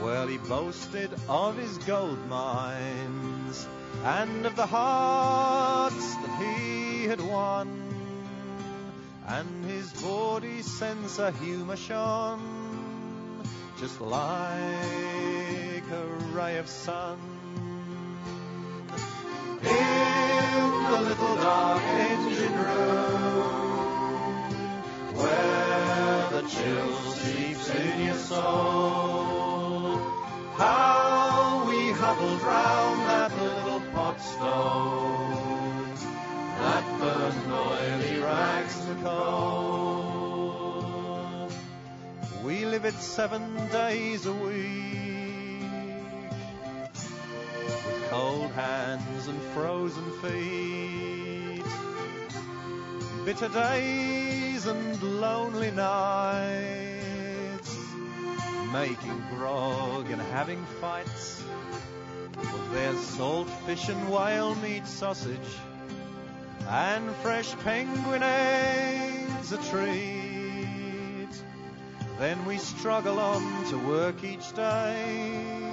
Well, 0.00 0.28
he 0.28 0.38
boasted 0.38 1.10
of 1.28 1.56
his 1.56 1.78
gold 1.78 2.24
mines 2.28 3.66
and 4.04 4.46
of 4.46 4.54
the 4.54 4.66
hearts 4.66 6.14
that 6.16 6.42
he 6.42 7.04
had 7.04 7.20
won. 7.20 7.68
And 9.26 9.64
his 9.64 9.92
body 9.94 10.62
sensor 10.62 11.32
humour 11.32 11.76
shone 11.76 12.57
just 13.80 14.00
like 14.00 14.24
a 15.92 16.06
ray 16.32 16.58
of 16.58 16.68
sun. 16.68 17.16
In 19.62 20.82
the 20.90 21.00
little 21.00 21.36
dark 21.36 21.82
engine 21.82 22.58
room 22.58 23.68
where 25.14 26.28
the 26.30 26.48
chill 26.48 26.96
seeps 27.12 27.70
in 27.70 28.06
your 28.06 28.16
soul. 28.16 29.98
How 30.56 31.64
we 31.68 31.92
huddled 31.92 32.42
round 32.42 33.00
that 33.08 33.30
little 33.40 33.80
pot 33.92 34.20
stove 34.20 35.48
that 36.58 36.84
burned 36.98 37.52
oily 37.52 38.18
rags 38.18 38.76
to 38.86 38.94
coal. 39.04 39.57
We 42.44 42.64
live 42.64 42.84
it 42.84 42.94
seven 42.94 43.68
days 43.68 44.24
a 44.26 44.32
week 44.32 45.60
with 47.66 48.06
cold 48.10 48.52
hands 48.52 49.26
and 49.26 49.42
frozen 49.54 50.04
feet. 50.22 51.64
Bitter 53.24 53.48
days 53.48 54.66
and 54.66 55.02
lonely 55.20 55.72
nights, 55.72 56.96
making 58.72 59.20
grog 59.34 60.08
and 60.10 60.22
having 60.22 60.64
fights. 60.80 61.42
Well, 62.36 62.68
there's 62.72 63.00
salt 63.00 63.50
fish 63.66 63.88
and 63.88 64.08
whale 64.10 64.54
meat 64.54 64.86
sausage, 64.86 65.50
and 66.68 67.10
fresh 67.16 67.52
penguin 67.58 68.22
eggs 68.22 69.52
a 69.52 69.58
treat. 69.70 70.27
Then 72.18 72.44
we 72.44 72.58
struggle 72.58 73.20
on 73.20 73.64
to 73.66 73.78
work 73.78 74.24
each 74.24 74.52
day 74.52 75.70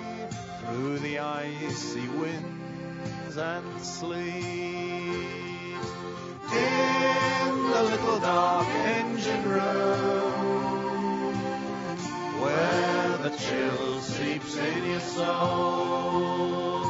through 0.59 0.99
the 0.99 1.17
icy 1.17 2.07
winds 2.07 3.35
and 3.35 3.81
sleet. 3.81 4.21
In 6.53 7.71
the 7.71 7.83
little 7.83 8.19
dark 8.19 8.67
engine 8.67 9.49
room 9.49 11.33
where 12.39 13.17
the 13.23 13.35
chill 13.37 13.99
seeps 14.01 14.55
in 14.55 14.91
your 14.91 14.99
soul. 14.99 16.83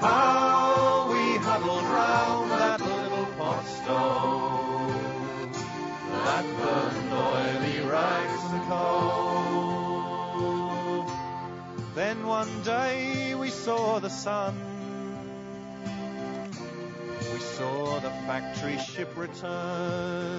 How 0.00 1.10
we 1.12 1.36
huddled 1.36 1.84
round 1.84 2.50
that 2.50 2.80
little 2.80 3.26
pot 3.36 3.66
stove 3.66 4.35
burned 6.26 7.12
oily 7.12 7.80
rags 7.88 8.36
Cove. 8.68 9.46
Then 11.94 12.26
one 12.26 12.62
day 12.62 13.34
we 13.36 13.50
saw 13.50 14.00
the 14.00 14.10
sun. 14.10 14.54
We 17.32 17.38
saw 17.38 18.00
the 18.00 18.10
factory 18.26 18.78
ship 18.78 19.16
return. 19.16 20.36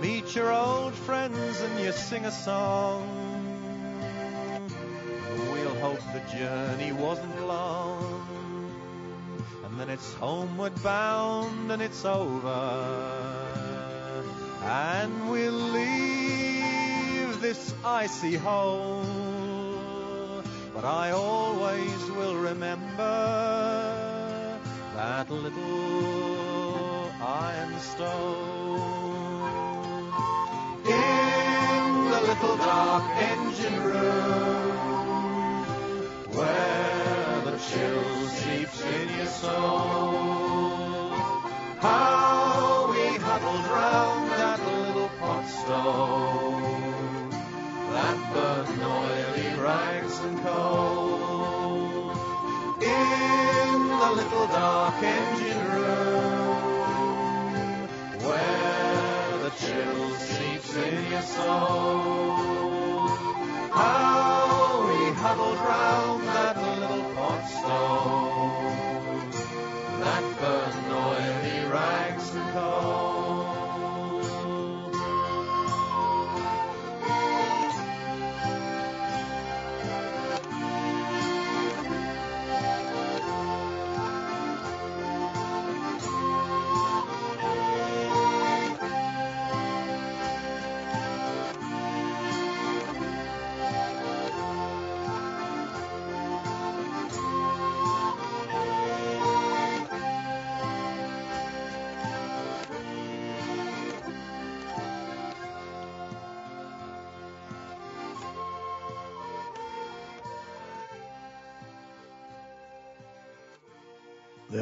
Meet 0.00 0.34
your 0.34 0.50
old 0.50 0.94
friends 0.94 1.60
and 1.60 1.78
you 1.80 1.92
sing 1.92 2.24
a 2.24 2.32
song. 2.32 3.04
We'll 5.52 5.74
hope 5.80 6.00
the 6.14 6.22
journey 6.38 6.92
wasn't 6.92 7.46
long. 7.46 8.24
And 9.64 9.78
then 9.78 9.90
it's 9.90 10.14
homeward 10.14 10.82
bound 10.82 11.70
and 11.70 11.82
it's 11.82 12.04
over. 12.06 13.47
And 14.68 15.30
we'll 15.30 15.52
leave 15.52 17.40
this 17.40 17.74
icy 17.82 18.34
hole. 18.36 19.02
But 20.74 20.84
I 20.84 21.12
always 21.12 22.10
will 22.10 22.36
remember 22.36 23.00
that 24.94 25.30
little 25.30 27.10
iron 27.22 27.78
stone 27.80 28.52
in 30.84 32.10
the 32.10 32.20
little 32.20 32.56
dark 32.58 33.04
engine 33.16 33.82
room 33.82 34.74
where 36.36 37.40
the 37.46 37.56
chill 37.56 38.28
seeps 38.28 38.82
in 38.82 39.16
your 39.16 39.26
soul. 39.26 40.27
Stove 45.68 47.30
that 47.92 48.18
burned 48.32 48.82
oily 48.82 49.48
rags 49.60 50.18
and 50.20 50.36
coal 50.40 52.10
in 52.80 53.88
the 54.00 54.10
little 54.18 54.46
dark 54.46 55.02
engine 55.02 55.64
room 55.74 56.68
where 58.26 59.38
the 59.42 59.50
chill 59.60 60.04
seeps 60.16 60.72
in 60.74 61.10
your 61.10 61.26
soul. 61.36 63.08
How 63.70 64.88
we 64.88 64.98
huddled 65.20 65.60
round 65.68 66.17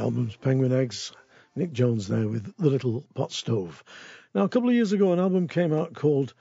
album's 0.07 0.37
Penguin 0.37 0.71
Eggs. 0.71 1.11
Nic 1.57 1.73
Jones 1.73 2.07
there 2.07 2.29
with 2.29 2.57
The 2.59 2.71
Little 2.71 3.05
Pot 3.15 3.33
Stove. 3.33 3.83
Now, 4.37 4.45
a 4.45 4.49
couple 4.49 4.69
of 4.69 4.75
years 4.77 4.93
ago, 4.93 5.13
an 5.13 5.19
album 5.19 5.49
came 5.49 5.73
out 5.73 5.95
called 5.95 6.33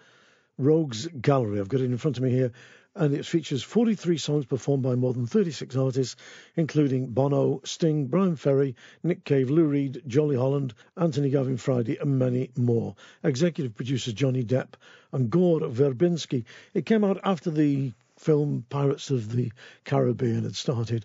Rogues 0.59 1.07
Gallery. 1.07 1.59
I've 1.59 1.67
got 1.67 1.81
it 1.81 1.85
in 1.85 1.97
front 1.97 2.17
of 2.17 2.23
me 2.23 2.29
here, 2.29 2.51
and 2.93 3.11
it 3.15 3.25
features 3.25 3.63
43 3.63 4.19
songs 4.19 4.45
performed 4.45 4.83
by 4.83 4.93
more 4.93 5.13
than 5.13 5.25
36 5.25 5.75
artists, 5.75 6.15
including 6.55 7.07
Bono, 7.07 7.61
Sting, 7.63 8.05
Bryan 8.05 8.35
Ferry, 8.35 8.75
Nick 9.01 9.23
Cave, 9.23 9.49
Lou 9.49 9.65
Reed, 9.65 10.03
Jolie 10.05 10.37
Holland, 10.37 10.75
Antony 10.95 11.31
Gavin 11.31 11.57
Friday, 11.57 11.97
and 11.97 12.19
many 12.19 12.51
more. 12.55 12.95
Executive 13.23 13.73
producers 13.73 14.13
Johnny 14.13 14.43
Depp 14.43 14.75
and 15.11 15.31
Gore 15.31 15.61
Verbinski. 15.61 16.43
It 16.75 16.85
came 16.85 17.03
out 17.03 17.19
after 17.23 17.49
the 17.49 17.93
film 18.19 18.63
Pirates 18.69 19.09
of 19.09 19.31
the 19.31 19.51
Caribbean 19.85 20.43
had 20.43 20.55
started. 20.55 21.03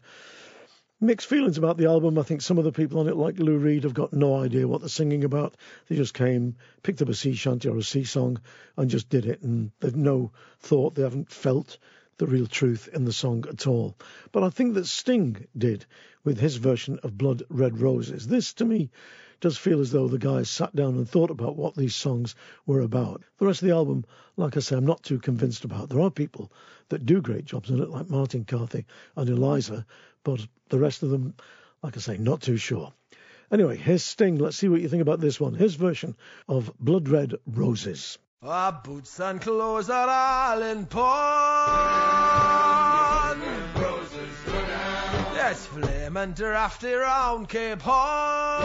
Mixed 1.03 1.29
feelings 1.29 1.57
about 1.57 1.79
the 1.79 1.87
album. 1.87 2.19
I 2.19 2.23
think 2.23 2.43
some 2.43 2.59
of 2.59 2.65
the 2.65 2.73
people 2.73 3.01
on 3.01 3.09
it, 3.09 3.17
like 3.17 3.39
Lou 3.39 3.57
Reed, 3.57 3.85
have 3.85 3.95
got 3.95 4.13
no 4.13 4.37
idea 4.37 4.69
what 4.69 4.81
they're 4.81 4.89
singing 4.91 5.25
about. 5.25 5.57
They 5.89 5.97
just 5.97 6.13
came, 6.13 6.57
picked 6.83 7.01
up 7.01 7.09
a 7.09 7.15
sea 7.15 7.33
shanty 7.33 7.71
or 7.71 7.79
a 7.79 7.83
sea 7.83 8.05
song, 8.05 8.39
and 8.77 8.91
just 8.91 9.09
did 9.09 9.25
it. 9.25 9.41
And 9.41 9.71
they've 9.81 9.97
no 9.97 10.33
thought, 10.59 10.95
they 10.95 11.03
haven't 11.03 11.33
felt 11.33 11.79
the 12.19 12.27
real 12.27 12.47
truth 12.47 12.91
in 12.93 13.07
the 13.07 13.15
song 13.15 13.47
at 13.49 13.67
all. 13.67 13.97
But 14.31 14.45
I 14.45 14.51
think 14.51 14.75
that 14.75 14.85
Sting 14.85 15.47
did 15.57 15.87
with 16.23 16.39
his 16.39 16.57
version 16.57 16.99
of 17.03 17.17
Blood 17.17 17.45
Red 17.49 17.81
Roses. 17.81 18.27
This, 18.27 18.53
to 18.55 18.67
me, 18.67 18.91
does 19.41 19.57
feel 19.57 19.81
as 19.81 19.91
though 19.91 20.07
the 20.07 20.19
guys 20.19 20.51
sat 20.51 20.77
down 20.77 20.97
and 20.97 21.09
thought 21.09 21.31
about 21.31 21.57
what 21.57 21.75
these 21.75 21.97
songs 21.97 22.35
were 22.67 22.83
about. 22.83 23.23
The 23.39 23.47
rest 23.47 23.63
of 23.63 23.69
the 23.69 23.75
album, 23.75 24.05
like 24.37 24.55
I 24.55 24.61
say, 24.61 24.77
I'm 24.77 24.85
not 24.85 25.03
too 25.03 25.19
convinced 25.19 25.65
about. 25.65 25.89
There 25.89 26.01
are 26.03 26.11
people 26.11 26.53
that 26.91 27.07
do 27.07 27.23
great 27.23 27.47
jobs 27.47 27.71
on 27.71 27.81
it, 27.81 27.89
like 27.89 28.11
Martin 28.11 28.45
Carthy 28.45 28.85
and 29.17 29.31
Eliza, 29.31 29.87
but 30.25 30.47
the 30.69 30.79
rest 30.79 31.03
of 31.03 31.11
them, 31.11 31.35
like 31.83 31.97
I 31.97 32.01
say, 32.01 32.17
not 32.19 32.43
too 32.43 32.57
sure. 32.57 32.93
Anyway, 33.53 33.77
here's 33.77 34.05
Sting. 34.05 34.39
Let's 34.39 34.57
see 34.57 34.69
what 34.69 34.81
you 34.81 34.89
think 34.89 35.03
about 35.03 35.21
this 35.21 35.41
one. 35.41 35.55
His 35.55 35.75
version 35.75 36.17
of 36.49 36.73
Blood 36.79 37.09
Red 37.09 37.35
Roses. 37.47 38.19
Our 38.43 38.73
boots 38.73 39.19
and 39.21 39.41
clothes 39.41 39.91
are 39.91 40.09
all 40.09 40.63
in 40.63 40.87
pawn. 40.87 42.21
Yes, 45.35 45.67
flame 45.67 46.17
and 46.17 46.35
drafty 46.35 46.93
round 46.93 47.49
Cape 47.49 47.83
Horn. 47.83 48.63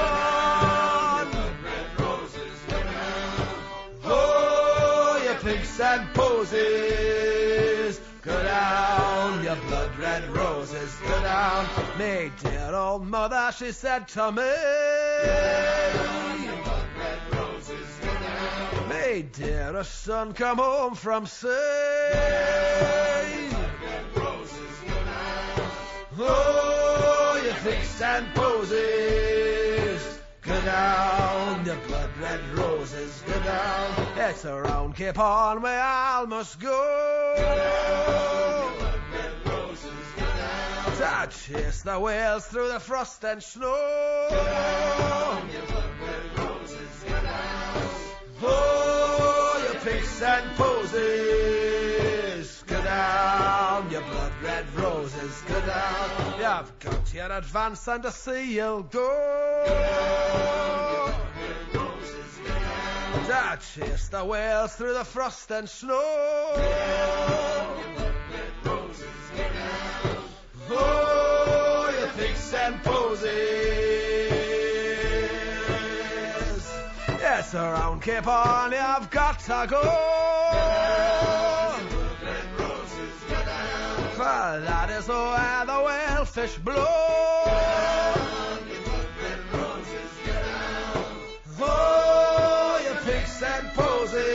Oh, 4.08 5.20
you 5.26 5.34
pigs 5.41 5.80
and 5.80 6.14
posies, 6.14 7.45
go 8.26 8.43
down, 8.43 9.43
your 9.43 9.55
blood 9.67 9.97
red 9.99 10.28
roses, 10.36 10.95
go 11.07 11.21
down. 11.21 11.67
Me 11.97 12.32
dear 12.41 12.73
old 12.73 13.05
mother, 13.05 13.51
she 13.57 13.71
said 13.71 14.07
to 14.09 14.32
me. 14.32 14.43
Me 18.89 19.21
dearest 19.21 20.03
son, 20.03 20.34
come 20.34 20.57
home 20.57 20.95
from 20.95 21.26
sea. 21.26 21.47
Oh, 26.17 27.41
you 27.43 27.51
pigs 27.63 28.01
and 28.01 28.34
go 28.34 29.35
down, 30.66 31.66
your 31.66 31.78
blood 31.88 32.09
red 32.20 32.41
roses, 32.57 33.24
go 33.26 33.39
down. 33.41 34.07
It's 34.18 34.43
around 34.45 34.95
Cape 34.95 35.16
Horn 35.16 35.61
where 35.61 35.82
I 35.82 36.26
must 36.28 36.59
go. 36.59 37.36
To 40.97 41.28
chase 41.30 41.82
the 41.82 41.99
whales 41.99 42.45
through 42.47 42.70
the 42.70 42.80
frost 42.80 43.24
and 43.26 43.43
snow. 43.43 43.68
Oh, 48.47 49.61
you 49.61 49.80
pigs 49.80 50.22
and 50.22 50.55
posies, 50.55 50.93
go 50.93 51.24
down, 53.86 53.92
your 53.92 54.02
blood 54.12 54.32
red 54.44 54.76
roses, 54.76 55.42
go 55.48 55.60
down. 55.62 56.10
You've 56.38 56.80
got 56.80 57.14
your 57.14 57.32
advance 57.32 57.88
and 57.88 58.04
to 58.04 58.12
see 58.12 58.56
you'll 58.56 58.84
go. 58.84 59.22
To 63.26 63.60
chase 63.74 64.10
the 64.10 64.24
whales 64.24 64.76
through 64.76 64.94
the 64.94 65.04
frost 65.04 65.50
and 65.52 65.68
snow. 65.68 66.00
Oh, 70.78 71.96
you 72.00 72.08
pigs 72.18 72.54
and 72.54 72.84
posies. 72.84 73.32
Yes, 77.08 77.56
around 77.56 78.04
Cape 78.04 78.26
Horn 78.26 78.72
you've 78.72 79.10
got 79.10 79.40
to 79.40 79.68
go. 79.70 79.82
That 84.62 84.89
is 84.89 85.08
where 85.10 85.66
the 85.66 85.74
whalefish 85.74 86.58
blow. 86.64 86.76
Down, 87.45 88.60
you 88.70 88.80
blood 88.86 89.08
red 89.22 89.39
roses, 89.53 90.12
oh, 91.60 92.80
you 92.84 92.93
pigs 93.03 93.43
and 93.43 93.74
posies. 93.74 94.26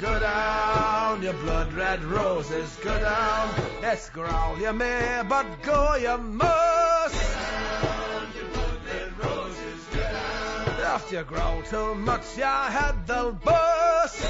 Go 0.00 0.18
down, 0.18 1.22
your 1.22 1.34
blood 1.34 1.72
red 1.74 2.02
roses 2.04 2.76
go 2.82 2.98
down. 2.98 3.54
Yes, 3.82 4.08
growl 4.08 4.58
you 4.58 4.72
may, 4.72 5.22
but 5.28 5.46
go 5.62 5.96
you 5.96 6.16
must. 6.16 7.14
If 7.14 8.34
you 8.34 8.44
blood 8.54 8.78
red 8.86 9.12
roses, 9.22 9.84
go 9.92 10.00
down. 10.00 10.80
After 10.80 11.16
you 11.16 11.24
growl 11.24 11.62
too 11.64 11.94
much, 11.96 12.38
your 12.38 12.46
head 12.46 13.06
they'll 13.06 13.32
bust. 13.32 14.24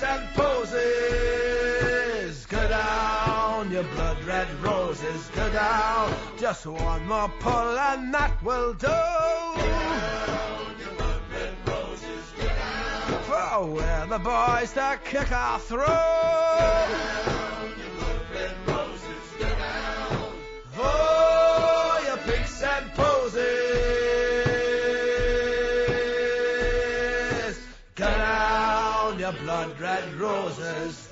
pics 0.00 0.02
and 0.02 0.34
poses, 0.34 0.76
go 2.46 2.68
down, 2.68 3.70
your 3.70 3.84
blood 3.84 4.24
red 4.24 4.48
roses, 4.62 5.28
go 5.34 5.50
down. 5.52 6.14
Just 6.38 6.66
one 6.66 7.06
more 7.06 7.30
pull 7.40 7.78
and 7.78 8.12
that 8.14 8.42
will 8.42 8.72
do. 8.74 8.86
For 13.26 13.48
oh, 13.52 13.66
we're 13.74 14.06
the 14.06 14.18
boys 14.18 14.72
that 14.74 15.04
kick 15.04 15.32
our 15.32 15.58
throat. 15.58 17.39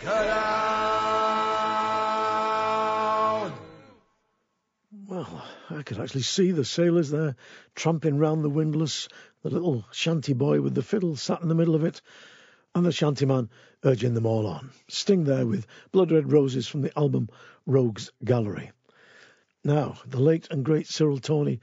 Go 0.01 0.09
down. 0.11 1.19
Well, 5.07 5.45
I 5.71 5.83
could 5.83 5.99
actually 5.99 6.23
see 6.23 6.51
the 6.51 6.65
sailors 6.65 7.11
there 7.11 7.37
tramping 7.75 8.19
round 8.19 8.43
the 8.45 8.51
windlass, 8.51 9.09
the 9.43 9.51
little 9.51 9.85
shanty 9.93 10.33
boy 10.33 10.61
with 10.61 10.75
the 10.75 10.83
fiddle 10.83 11.17
sat 11.17 11.43
in 11.43 11.49
the 11.49 11.55
middle 11.55 11.75
of 11.75 11.85
it, 11.85 12.01
and 12.75 12.85
the 12.85 12.93
shanty 12.93 13.27
man 13.27 13.49
urging 13.85 14.15
them 14.15 14.27
all 14.27 14.47
on. 14.47 14.71
Sting 14.89 15.25
there 15.25 15.47
with 15.47 15.67
Blood 15.93 16.13
Red 16.13 16.33
Roses 16.33 16.67
from 16.67 16.83
the 16.83 16.99
album 16.99 17.29
Rogues 17.67 18.11
Gallery. 18.25 18.73
Now, 19.65 19.99
the 20.07 20.21
late 20.21 20.49
and 20.51 20.65
great 20.65 20.87
Cyril 20.87 21.19
Tawney 21.19 21.61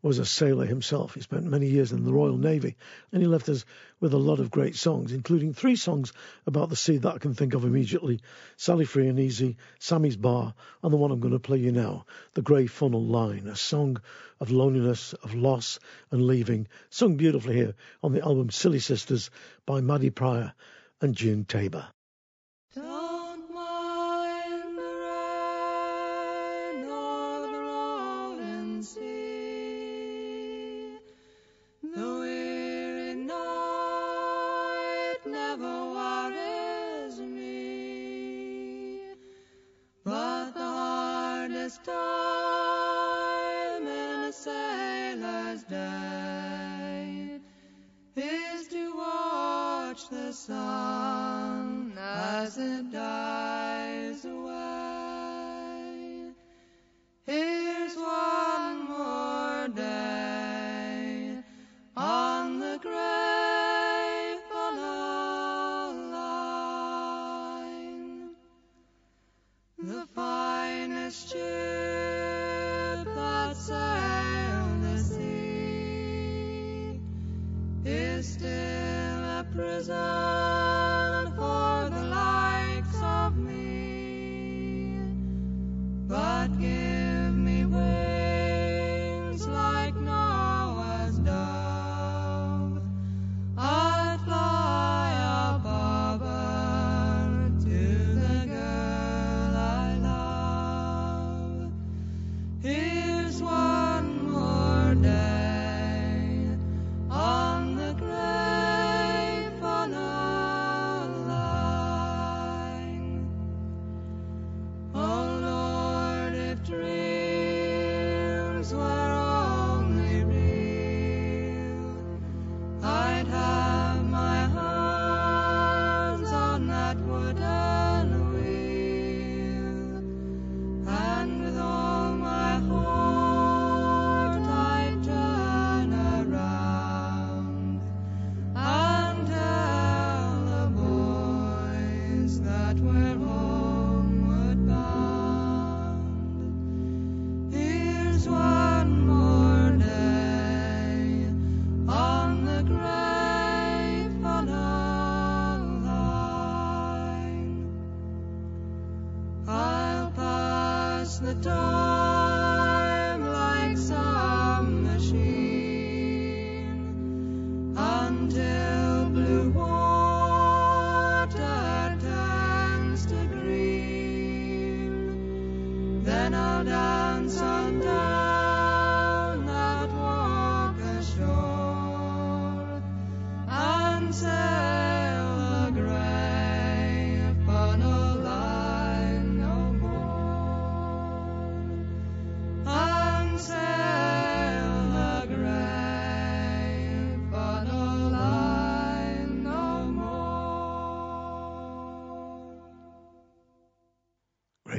was 0.00 0.18
a 0.18 0.24
sailor 0.24 0.64
himself. 0.64 1.14
He 1.14 1.20
spent 1.20 1.44
many 1.44 1.66
years 1.66 1.92
in 1.92 2.04
the 2.04 2.12
Royal 2.12 2.36
Navy, 2.36 2.76
and 3.10 3.20
he 3.20 3.26
left 3.26 3.48
us 3.48 3.64
with 4.00 4.12
a 4.12 4.18
lot 4.18 4.38
of 4.38 4.50
great 4.50 4.76
songs, 4.76 5.12
including 5.12 5.52
three 5.52 5.74
songs 5.74 6.12
about 6.46 6.68
the 6.68 6.76
sea 6.76 6.98
that 6.98 7.14
I 7.14 7.18
can 7.18 7.34
think 7.34 7.54
of 7.54 7.64
immediately 7.64 8.20
Sally 8.56 8.84
Free 8.84 9.08
and 9.08 9.18
Easy, 9.18 9.56
Sammy's 9.80 10.16
Bar, 10.16 10.54
and 10.82 10.92
the 10.92 10.96
one 10.96 11.10
I'm 11.10 11.20
going 11.20 11.32
to 11.32 11.40
play 11.40 11.58
you 11.58 11.72
now, 11.72 12.06
The 12.34 12.42
Grey 12.42 12.66
Funnel 12.66 13.04
Line, 13.04 13.48
a 13.48 13.56
song 13.56 14.00
of 14.40 14.50
loneliness, 14.50 15.14
of 15.14 15.34
loss, 15.34 15.80
and 16.10 16.26
leaving, 16.26 16.68
sung 16.90 17.16
beautifully 17.16 17.56
here 17.56 17.74
on 18.02 18.12
the 18.12 18.22
album 18.22 18.50
Silly 18.50 18.78
Sisters 18.78 19.30
by 19.66 19.80
Maddy 19.80 20.10
Prior 20.10 20.52
and 21.00 21.14
June 21.14 21.44
Tabor. 21.44 21.88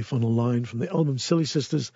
Grey 0.09 0.17
Funnel 0.17 0.33
Line 0.33 0.65
from 0.65 0.79
the 0.79 0.89
album 0.89 1.19
Silly 1.19 1.45
Sisters, 1.45 1.91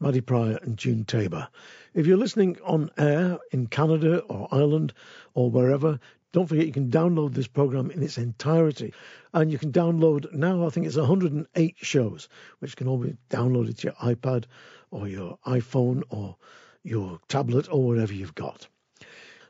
Maddy 0.00 0.22
Prior 0.22 0.58
and 0.62 0.78
June 0.78 1.04
Tabor. 1.04 1.48
If 1.92 2.06
you're 2.06 2.16
listening 2.16 2.56
on 2.64 2.90
air 2.96 3.38
in 3.50 3.66
Canada 3.66 4.20
or 4.20 4.48
Ireland 4.50 4.94
or 5.34 5.50
wherever, 5.50 6.00
don't 6.32 6.46
forget 6.46 6.64
you 6.64 6.72
can 6.72 6.90
download 6.90 7.34
this 7.34 7.46
program 7.46 7.90
in 7.90 8.02
its 8.02 8.16
entirety. 8.16 8.94
And 9.34 9.52
you 9.52 9.58
can 9.58 9.70
download 9.70 10.32
now, 10.32 10.66
I 10.66 10.70
think 10.70 10.86
it's 10.86 10.96
108 10.96 11.76
shows, 11.76 12.30
which 12.60 12.74
can 12.74 12.88
all 12.88 12.96
be 12.96 13.18
downloaded 13.28 13.76
to 13.78 13.88
your 13.88 14.14
iPad 14.14 14.44
or 14.90 15.06
your 15.06 15.38
iPhone 15.46 16.04
or 16.08 16.36
your 16.82 17.20
tablet 17.28 17.68
or 17.70 17.86
whatever 17.86 18.14
you've 18.14 18.34
got. 18.34 18.66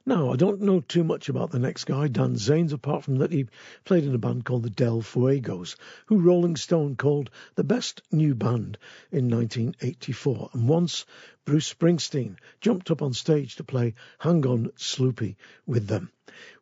Now, 0.08 0.32
I 0.32 0.36
don't 0.36 0.62
know 0.62 0.80
too 0.80 1.04
much 1.04 1.28
about 1.28 1.50
the 1.50 1.58
next 1.58 1.84
guy, 1.84 2.08
Dan 2.08 2.34
Zanes, 2.36 2.72
apart 2.72 3.04
from 3.04 3.16
that 3.16 3.30
he 3.30 3.46
played 3.84 4.04
in 4.04 4.14
a 4.14 4.18
band 4.18 4.46
called 4.46 4.62
the 4.62 4.70
Del 4.70 5.02
Fuegos, 5.02 5.76
who 6.06 6.22
Rolling 6.22 6.56
Stone 6.56 6.96
called 6.96 7.28
the 7.56 7.62
best 7.62 8.00
new 8.10 8.34
band 8.34 8.78
in 9.12 9.28
1984. 9.28 10.48
And 10.54 10.66
once 10.66 11.04
Bruce 11.44 11.74
Springsteen 11.74 12.38
jumped 12.58 12.90
up 12.90 13.02
on 13.02 13.12
stage 13.12 13.56
to 13.56 13.64
play 13.64 13.96
Hang 14.18 14.46
On 14.46 14.70
Sloopy 14.78 15.36
with 15.66 15.88
them. 15.88 16.10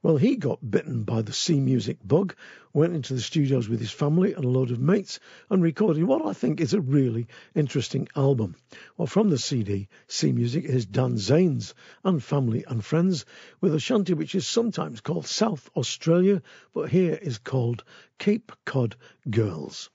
Well, 0.02 0.16
he 0.16 0.36
got 0.36 0.70
bitten 0.70 1.04
by 1.04 1.22
the 1.22 1.32
sea 1.32 1.60
music 1.60 1.98
bug, 2.04 2.34
went 2.72 2.94
into 2.94 3.14
the 3.14 3.20
studios 3.20 3.68
with 3.68 3.80
his 3.80 3.90
family 3.90 4.32
and 4.34 4.44
a 4.44 4.48
load 4.48 4.70
of 4.70 4.78
mates, 4.78 5.18
and 5.50 5.62
recorded 5.62 6.04
what 6.04 6.24
I 6.24 6.32
think 6.32 6.60
is 6.60 6.74
a 6.74 6.80
really 6.80 7.26
interesting 7.54 8.08
album. 8.14 8.56
Well, 8.96 9.06
from 9.06 9.30
the 9.30 9.38
CD, 9.38 9.88
Sea 10.08 10.32
Music 10.32 10.64
is 10.64 10.86
Dan 10.86 11.16
Zanes 11.16 11.74
and 12.04 12.22
Family 12.22 12.64
and 12.66 12.84
Friends, 12.84 13.24
with 13.60 13.74
a 13.74 13.80
shanty 13.80 14.14
which 14.14 14.34
is 14.34 14.46
sometimes 14.46 15.00
called 15.00 15.26
South 15.26 15.68
Australia, 15.76 16.42
but 16.72 16.90
here 16.90 17.18
is 17.20 17.38
called 17.38 17.84
Cape 18.18 18.52
Cod 18.64 18.96
Girls. 19.28 19.90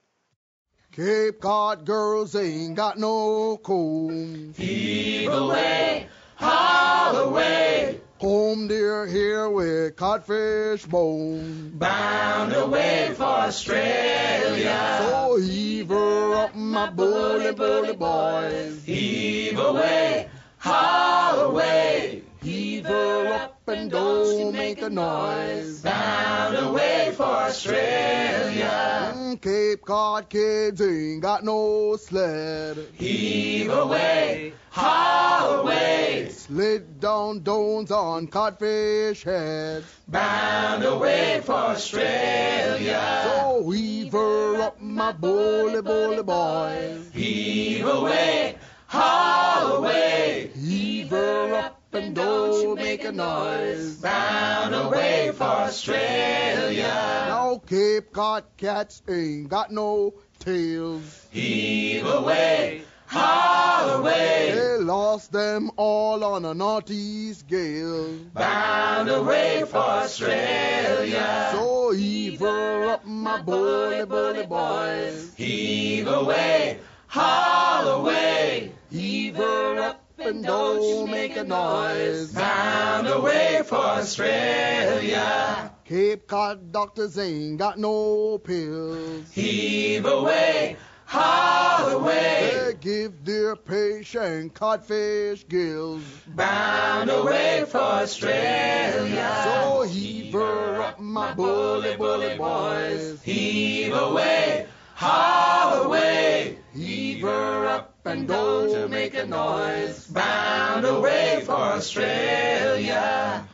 Cape 0.92 1.40
Cod 1.40 1.86
girls 1.86 2.36
ain't 2.36 2.74
got 2.74 2.98
no 2.98 3.56
comb. 3.56 4.52
Heave 4.54 5.32
away, 5.32 6.06
haul 6.36 7.16
away, 7.16 7.98
Home 8.22 8.68
dear 8.68 9.04
here 9.04 9.50
with 9.50 9.96
codfish 9.96 10.86
bone. 10.86 11.72
bound 11.74 12.52
away 12.52 13.12
for 13.16 13.24
Australia. 13.24 14.98
So 15.00 15.38
heave 15.38 15.88
her 15.88 16.34
up, 16.36 16.54
my 16.54 16.88
bully, 16.88 17.52
bully 17.52 17.96
boys. 17.96 18.84
Heave 18.84 19.58
away, 19.58 20.28
haul 20.58 21.50
away, 21.50 22.22
Heave 22.40 22.86
her 22.86 23.32
up 23.32 23.51
and 23.68 23.90
don't 23.90 24.52
make 24.52 24.82
a 24.82 24.90
noise. 24.90 25.80
bound 25.82 26.56
away 26.56 27.12
for 27.16 27.22
Australia. 27.22 29.12
Mm, 29.14 29.40
Cape 29.40 29.82
Cod 29.82 30.28
kids 30.28 30.80
ain't 30.80 31.22
got 31.22 31.44
no 31.44 31.96
sled. 31.96 32.78
Heave 32.94 33.70
away, 33.70 34.52
haul 34.70 35.60
away, 35.60 36.28
Slid 36.30 37.00
down 37.00 37.40
dones 37.40 37.90
on 37.90 38.26
codfish 38.26 39.22
heads. 39.22 39.86
bound 40.08 40.82
away 40.84 41.40
for 41.44 41.52
Australia. 41.52 43.22
So 43.24 43.70
heave 43.70 44.12
her 44.12 44.60
up, 44.62 44.80
my 44.80 45.12
bully, 45.12 45.80
bully 45.82 46.22
boys. 46.22 47.10
Heave 47.12 47.86
away, 47.86 48.56
haul 48.86 49.76
away, 49.76 50.50
Heave 50.54 51.10
her 51.10 51.54
up 51.54 51.71
and 51.94 52.14
don't 52.14 52.76
make 52.76 53.04
a 53.04 53.12
noise. 53.12 53.96
bound 54.00 54.74
away 54.74 55.30
for 55.34 55.44
Australia. 55.44 56.82
Now 57.28 57.60
Cape 57.66 58.12
Cod 58.12 58.44
cats 58.56 59.02
ain't 59.08 59.48
got 59.48 59.70
no 59.70 60.14
tails. 60.38 61.26
Heave 61.30 62.06
away, 62.06 62.82
haul 63.06 64.00
away, 64.00 64.52
They 64.54 64.84
lost 64.84 65.32
them 65.32 65.70
all 65.76 66.24
on 66.24 66.44
a 66.44 66.54
northeast 66.54 67.46
gale. 67.46 68.18
bound 68.32 69.10
away 69.10 69.64
for 69.66 69.76
Australia. 69.78 71.50
So 71.52 71.92
heave 71.92 72.40
her 72.40 72.84
up, 72.90 73.04
my 73.06 73.40
bully, 73.42 74.04
bully 74.06 74.46
boys. 74.46 75.34
Heave 75.36 76.08
away, 76.08 76.78
haul 77.08 77.86
away, 78.00 78.72
Heave 78.90 79.36
her 79.36 79.78
up 79.80 80.01
and 80.18 80.44
don't 80.44 81.10
make 81.10 81.36
a 81.36 81.44
noise. 81.44 82.32
bound 82.32 83.06
away 83.08 83.62
for 83.64 83.76
Australia. 83.76 85.70
Cape 85.84 86.26
Cod 86.26 86.72
doctors 86.72 87.18
ain't 87.18 87.58
got 87.58 87.78
no 87.78 88.38
pills. 88.38 89.30
Heave 89.32 90.06
away, 90.06 90.76
haul 91.04 91.88
away, 91.90 92.50
They 92.66 92.74
give 92.80 93.24
their 93.24 93.56
patient 93.56 94.54
codfish 94.54 95.46
gills. 95.48 96.02
bound 96.28 97.10
away 97.10 97.64
for 97.68 97.78
Australia. 97.78 99.40
So 99.44 99.82
heave 99.82 100.32
her 100.32 100.82
up, 100.82 101.00
my 101.00 101.34
bully, 101.34 101.96
bully 101.96 102.36
boys. 102.36 103.20
Heave 103.22 103.92
away, 103.94 104.66
haul 104.94 105.84
away, 105.84 106.58
Heave 106.74 107.20
her 107.22 107.66
up 107.66 107.91
and 108.04 108.26
don't 108.26 108.90
make 108.90 109.14
a 109.14 109.26
noise. 109.26 110.06
bound 110.08 110.84
away 110.84 111.42
for 111.44 111.52
Australia. 111.52 113.46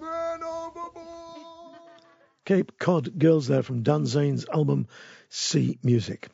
Man. 0.00 0.40
Cape 2.44 2.76
Cod 2.78 3.18
Girls 3.18 3.46
there 3.46 3.62
from 3.62 3.84
Dan 3.84 4.04
Zanes' 4.04 4.48
album 4.52 4.88
Sea 5.28 5.78
Music. 5.84 6.28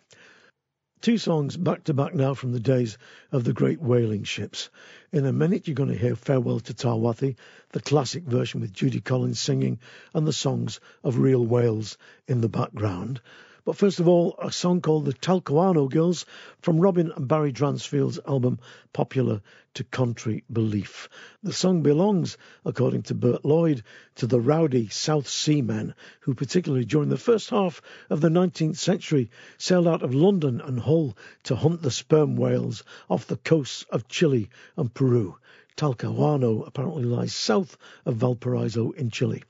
Two 1.02 1.18
songs 1.18 1.56
back 1.56 1.84
to 1.84 1.94
back 1.94 2.14
now 2.14 2.34
from 2.34 2.52
the 2.52 2.60
days 2.60 2.96
of 3.30 3.44
the 3.44 3.52
great 3.52 3.80
whaling 3.80 4.24
ships. 4.24 4.70
In 5.12 5.26
a 5.26 5.32
minute, 5.32 5.68
you're 5.68 5.74
going 5.74 5.90
to 5.90 5.94
hear 5.94 6.16
Farewell 6.16 6.60
to 6.60 6.74
Tarwathie, 6.74 7.36
the 7.70 7.80
classic 7.80 8.24
version 8.24 8.62
with 8.62 8.72
Judy 8.72 9.00
Collins 9.00 9.38
singing, 9.38 9.78
and 10.14 10.26
the 10.26 10.32
songs 10.32 10.80
of 11.04 11.18
real 11.18 11.44
whales 11.44 11.98
in 12.26 12.40
the 12.40 12.48
background. 12.48 13.20
But 13.68 13.76
first 13.76 14.00
of 14.00 14.08
all, 14.08 14.34
a 14.38 14.50
song 14.50 14.80
called 14.80 15.04
The 15.04 15.12
Talcahuano 15.12 15.90
Girls 15.90 16.24
from 16.62 16.80
Robin 16.80 17.12
and 17.14 17.28
Barry 17.28 17.52
Dransfield's 17.52 18.18
album 18.26 18.60
Popular 18.94 19.42
to 19.74 19.84
Contrary 19.84 20.42
Belief. 20.50 21.10
The 21.42 21.52
song 21.52 21.82
belongs, 21.82 22.38
according 22.64 23.02
to 23.02 23.14
Bert 23.14 23.44
Lloyd, 23.44 23.82
to 24.14 24.26
the 24.26 24.40
rowdy 24.40 24.88
South 24.88 25.28
Sea 25.28 25.60
men 25.60 25.94
who, 26.20 26.32
particularly 26.32 26.86
during 26.86 27.10
the 27.10 27.18
first 27.18 27.50
half 27.50 27.82
of 28.08 28.22
the 28.22 28.30
19th 28.30 28.78
century, 28.78 29.30
sailed 29.58 29.86
out 29.86 30.02
of 30.02 30.14
London 30.14 30.62
and 30.62 30.80
Hull 30.80 31.14
to 31.42 31.54
hunt 31.54 31.82
the 31.82 31.90
sperm 31.90 32.36
whales 32.36 32.82
off 33.10 33.26
the 33.26 33.36
coasts 33.36 33.84
of 33.90 34.08
Chile 34.08 34.48
and 34.78 34.94
Peru. 34.94 35.36
Talcahuano 35.78 36.66
apparently 36.66 37.04
lies 37.04 37.32
south 37.32 37.76
of 38.04 38.16
Valparaiso 38.16 38.90
in 38.90 39.10
Chile. 39.10 39.44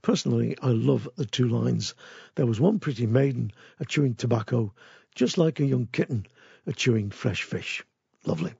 Personally, 0.00 0.56
I 0.62 0.68
love 0.68 1.08
the 1.16 1.26
two 1.26 1.48
lines. 1.48 1.96
There 2.36 2.46
was 2.46 2.60
one 2.60 2.78
pretty 2.78 3.04
maiden 3.04 3.50
a 3.80 3.84
chewing 3.84 4.14
tobacco, 4.14 4.72
just 5.16 5.38
like 5.38 5.58
a 5.58 5.66
young 5.66 5.88
kitten 5.90 6.26
a 6.68 6.72
chewing 6.72 7.10
fresh 7.10 7.42
fish. 7.42 7.84
Lovely. 8.24 8.54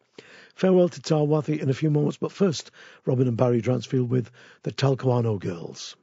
Farewell 0.57 0.89
to 0.89 1.01
Tarwathie 1.01 1.61
in 1.61 1.71
a 1.71 1.75
few 1.75 1.91
moments, 1.91 2.17
but 2.17 2.33
first, 2.33 2.73
Robin 3.07 3.29
and 3.29 3.37
Barry 3.37 3.61
Dransfield 3.61 4.11
with 4.11 4.29
the 4.65 4.73
Talcahuano 4.73 5.39
Girls. 5.39 5.95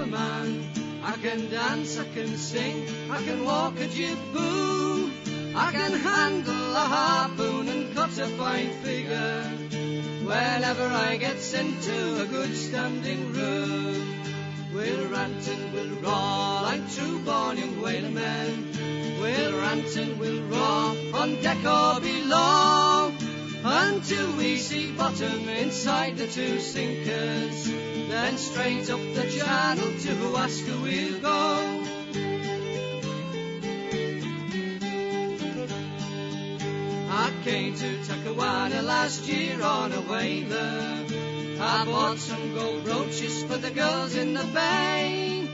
I 0.00 1.16
can 1.20 1.50
dance, 1.50 1.98
I 1.98 2.04
can 2.14 2.36
sing, 2.36 2.86
I 3.10 3.20
can 3.24 3.44
walk 3.44 3.80
a 3.80 3.88
jiboo. 3.88 5.10
I 5.56 5.72
can 5.72 5.92
handle 5.92 6.76
a 6.76 6.86
harpoon 6.94 7.68
and 7.68 7.92
cut 7.96 8.16
a 8.18 8.28
fine 8.38 8.70
figure. 8.84 9.42
Whenever 10.24 10.86
I 10.86 11.16
get 11.16 11.42
into 11.52 12.22
a 12.22 12.26
good 12.26 12.54
standing 12.54 13.32
room, 13.32 14.14
we'll 14.72 15.08
rant 15.08 15.48
and 15.48 15.72
we'll 15.72 15.96
roar 15.96 16.62
like 16.62 16.88
true 16.94 17.18
born 17.24 17.56
young 17.56 17.82
whaler 17.82 18.10
men. 18.10 18.68
We'll 19.20 19.60
rant 19.60 19.96
and 19.96 20.16
we'll 20.20 20.42
roar 20.44 20.94
on 21.20 21.42
deck 21.42 21.64
or 21.64 22.00
below 22.00 23.07
until 23.70 24.32
we 24.36 24.56
see 24.56 24.92
bottom 24.92 25.48
inside 25.48 26.16
the 26.16 26.26
two 26.26 26.58
sinkers. 26.58 27.64
Then 28.08 28.38
straight 28.38 28.88
up 28.90 29.00
the 29.14 29.28
channel 29.30 29.90
to 30.04 30.10
Huasco 30.22 30.82
we'll 30.82 31.20
go. 31.20 31.84
I 37.10 37.30
came 37.44 37.74
to 37.74 37.98
Talcahuano 38.06 38.82
last 38.82 39.28
year 39.28 39.62
on 39.62 39.92
a 39.92 40.00
whaler. 40.00 41.04
I 41.60 41.84
bought 41.84 42.18
some 42.18 42.54
gold 42.54 42.86
roaches 42.86 43.42
for 43.44 43.58
the 43.58 43.70
girls 43.70 44.14
in 44.14 44.32
the 44.32 44.44
bay. 44.44 45.46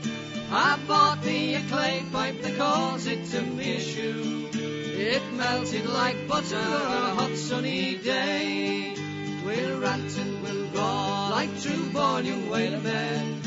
I 0.51 0.79
bought 0.87 1.25
me 1.25 1.55
a 1.55 1.61
clay 1.63 2.03
pipe 2.13 2.41
that 2.41 2.57
calls 2.57 3.07
it 3.07 3.33
a 3.33 3.79
shoe. 3.79 4.74
It 4.97 5.21
melted 5.33 5.85
like 5.85 6.25
butter 6.25 6.55
on 6.55 7.03
a 7.11 7.15
hot 7.15 7.35
sunny 7.35 7.95
day. 7.97 8.95
We'll 9.45 9.81
rant 9.81 10.17
and 10.17 10.41
we'll 10.41 10.67
roar 10.67 11.29
like 11.31 11.61
true 11.61 11.89
born 11.89 12.49
whaler 12.49 12.79
men. 12.79 13.41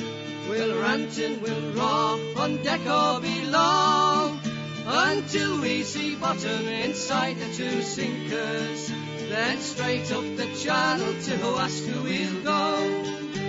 We'll 0.51 0.79
rant 0.79 1.17
and 1.19 1.41
we'll 1.41 1.73
roar 1.73 2.19
on 2.37 2.63
deck 2.63 2.83
or 2.83 3.21
below 3.21 4.39
until 4.87 5.61
we 5.63 5.85
see 5.85 6.17
bottom 6.17 6.69
inside 6.69 7.39
the 7.39 7.53
two 7.55 7.81
sinkers. 7.81 8.93
Then 9.31 9.59
straight 9.59 10.13
up 10.13 10.25
the 10.37 10.47
channel 10.55 11.15
to 11.15 11.31
Huasco 11.39 12.03
we'll 12.05 12.43
go. 12.43 13.48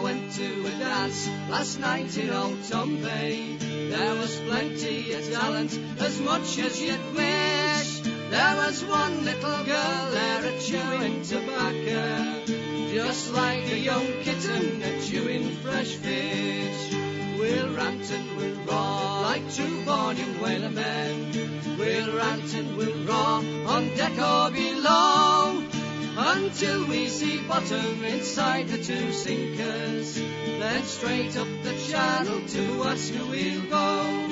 I 0.00 0.02
went 0.02 0.32
to 0.32 0.66
a 0.66 0.70
dance 0.78 1.28
last 1.50 1.78
night 1.78 2.16
in 2.16 2.30
Old 2.30 2.64
Tom 2.64 3.02
Bay. 3.02 3.54
There 3.58 4.14
was 4.14 4.34
plenty 4.48 5.12
of 5.12 5.30
talent, 5.30 5.78
as 5.98 6.18
much 6.22 6.58
as 6.58 6.80
you'd 6.80 7.14
wish. 7.14 8.00
There 8.30 8.56
was 8.56 8.82
one 8.82 9.26
little 9.26 9.62
girl 9.64 10.10
there 10.10 10.58
chewing 10.58 11.20
tobacco, 11.20 12.46
just 12.94 13.34
like 13.34 13.70
a 13.70 13.78
young 13.78 14.06
kitten 14.22 14.82
a 14.82 15.02
chewing 15.02 15.50
fresh 15.56 15.96
fish. 15.96 16.94
We'll 17.38 17.74
rant 17.74 18.10
and 18.10 18.36
we'll 18.38 18.56
roar 18.64 19.20
like 19.20 19.52
two 19.52 19.84
young 19.84 20.40
whaler 20.40 20.70
men. 20.70 21.76
We'll 21.78 22.16
rant 22.16 22.54
and 22.54 22.74
we'll 22.74 23.04
roar 23.04 23.44
on 23.68 23.94
deck 23.96 24.18
or 24.18 24.50
below 24.50 25.49
until 26.22 26.86
we 26.86 27.08
see 27.08 27.40
bottom 27.48 28.04
inside 28.04 28.68
the 28.68 28.76
two 28.76 29.10
sinkers. 29.10 30.16
Then 30.16 30.84
straight 30.84 31.34
up 31.36 31.48
the 31.62 31.74
channel 31.88 32.40
to 32.46 32.82
us 32.82 33.10
we'll 33.10 33.62
go. 33.70 34.26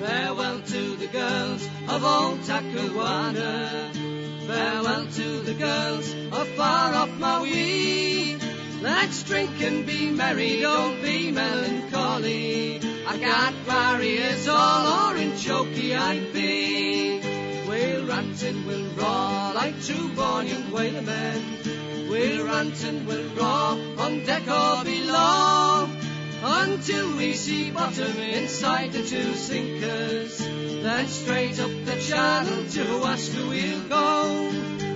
Farewell 0.00 0.60
to 0.60 0.96
the 0.96 1.06
girls 1.06 1.68
of 1.88 2.04
old 2.04 2.40
Talcahuano. 2.40 4.21
Farewell 4.52 5.06
to 5.06 5.40
the 5.40 5.54
girls 5.54 6.12
of 6.30 6.46
far 6.56 6.92
off 6.94 7.08
Maui. 7.18 8.36
Let's 8.82 9.22
drink 9.22 9.62
and 9.62 9.86
be 9.86 10.10
merry, 10.10 10.60
don't 10.60 11.00
be 11.00 11.30
melancholy. 11.30 12.78
I 13.06 13.16
got 13.16 13.54
barriers 13.66 14.46
all 14.48 15.10
or 15.10 15.16
in 15.16 15.32
chokey 15.32 15.96
I'd 15.96 16.34
be. 16.34 17.20
We'll 17.66 18.06
rant 18.06 18.42
and 18.42 18.66
we'll 18.66 18.90
roar 18.90 19.54
like 19.54 19.82
two 19.82 20.08
born 20.14 20.46
young 20.46 20.70
whalemen. 20.70 22.08
We'll 22.10 22.44
rant 22.44 22.84
and 22.84 23.06
we'll 23.06 23.28
roar 23.34 23.78
on 24.04 24.24
deck 24.26 24.46
or 24.48 24.84
below 24.84 26.01
until 26.44 27.16
we 27.16 27.34
see 27.34 27.70
bottom 27.70 28.16
inside 28.18 28.92
the 28.92 29.02
two 29.02 29.34
sinkers. 29.34 30.38
Then 30.38 31.06
straight 31.06 31.60
up 31.60 31.70
the 31.84 31.96
channel 32.00 32.64
to 32.70 32.96
Alaska 32.96 33.46
we'll 33.46 33.88
go. 33.88 34.91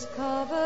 Is 0.00 0.59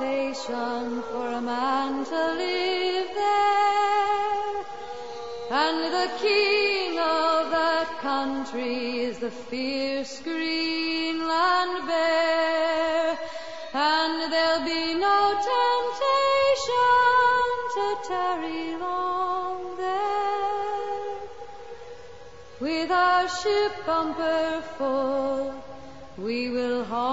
habitation 0.00 1.02
for 1.02 1.26
a 1.28 1.40
man 1.40 2.04
to 2.04 2.34
live 2.34 3.08
there. 3.14 4.64
And 5.50 5.92
the 5.92 6.10
king 6.18 6.98
of 6.98 7.50
that 7.50 7.98
country 8.00 9.00
is 9.00 9.18
the 9.18 9.30
fierce 9.30 10.20
Greenland 10.22 11.86
bear. 11.86 13.18
And 13.74 14.32
there'll 14.32 14.64
be 14.64 14.94
no 14.94 15.20
temptation 15.52 16.30
to 17.76 17.84
tarry 18.08 18.76
long 18.76 19.76
there. 19.76 21.18
With 22.60 22.90
our 22.90 23.28
ship 23.28 23.72
bumper 23.86 24.62
full, 24.78 25.54
we 26.16 26.48
will 26.50 26.84
homeward 26.84 27.09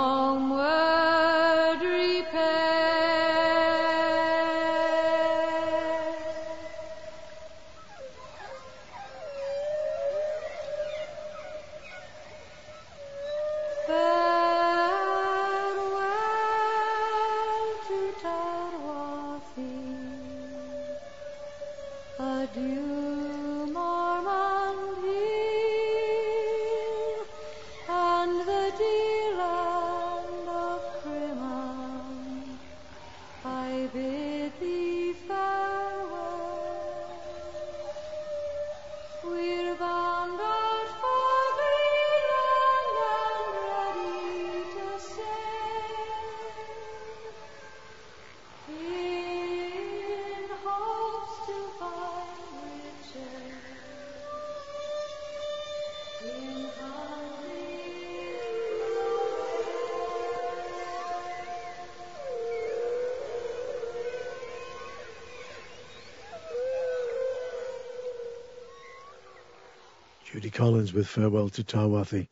Collins 70.87 70.95
with 70.95 71.07
Farewell 71.07 71.49
to 71.49 71.65
Tarwathie. 71.65 72.29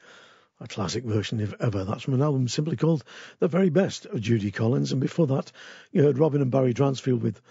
A 0.62 0.68
classic 0.70 1.04
version, 1.04 1.42
if 1.42 1.54
ever. 1.60 1.84
That's 1.84 2.04
from 2.04 2.14
an 2.14 2.22
album 2.22 2.48
simply 2.48 2.78
called 2.78 3.04
The 3.40 3.50
Very 3.50 3.70
Best 3.70 4.06
of 4.06 4.22
Judy 4.22 4.50
Collins. 4.50 4.94
And 4.94 5.02
before 5.02 5.28
that, 5.28 5.52
you 5.92 6.04
heard 6.04 6.18
Robin 6.18 6.42
and 6.42 6.50
Barry 6.50 6.74
Dransfield 6.74 7.22
with 7.22 7.42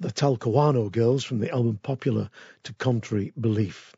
the 0.00 0.10
Talcahuano 0.10 0.90
Girls 0.90 1.22
from 1.22 1.38
the 1.40 1.50
album 1.50 1.78
Popular 1.82 2.30
to 2.62 2.72
Contrary 2.72 3.34
Belief. 3.38 3.94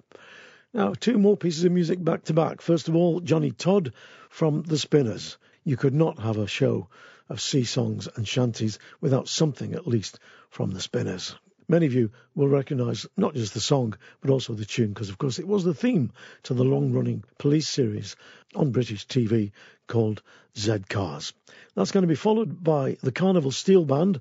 Now, 0.75 0.93
two 0.95 1.19
more 1.19 1.37
pieces 1.37 1.63
of 1.63 1.71
music 1.71 2.03
back 2.03 2.25
to 2.25 2.33
back. 2.33 2.63
First 2.63 2.89
of 2.89 2.97
all, 2.97 3.21
Johnny 3.21 3.53
Todd 3.53 3.93
from 4.29 4.65
The 4.65 4.79
Spinners. 4.79 5.39
You 5.63 5.77
could 5.77 5.95
not 5.95 6.19
have 6.19 6.39
a 6.39 6.49
show 6.49 6.89
of 7.29 7.41
sea 7.41 7.63
songs 7.63 8.09
and 8.17 8.27
shanties 8.27 8.81
without 9.01 9.29
something 9.29 9.75
at 9.75 9.87
least 9.87 10.19
from 10.49 10.73
The 10.73 10.81
Spinners. 10.81 11.37
Many 11.71 11.87
of 11.87 11.95
you 11.95 12.11
will 12.35 12.49
recognise 12.49 13.07
not 13.17 13.35
just 13.35 13.55
the 13.55 13.61
song, 13.61 13.95
but 14.21 14.29
also 14.29 14.55
the 14.55 14.65
tune, 14.65 14.89
because 14.89 15.09
of 15.09 15.19
course 15.19 15.39
it 15.39 15.47
was 15.47 15.63
the 15.63 15.73
theme 15.73 16.11
to 16.43 16.53
the 16.53 16.65
long 16.65 16.93
running 16.93 17.23
police 17.39 17.69
series 17.69 18.17
on 18.57 18.73
British 18.73 19.07
TV 19.07 19.53
called 19.87 20.21
Z 20.59 20.81
Cars. 20.89 21.33
That's 21.77 21.93
going 21.93 22.03
to 22.03 22.09
be 22.09 22.17
followed 22.17 22.65
by 22.65 22.97
the 23.05 23.13
Carnival 23.13 23.53
Steel 23.53 23.85
Band 23.85 24.21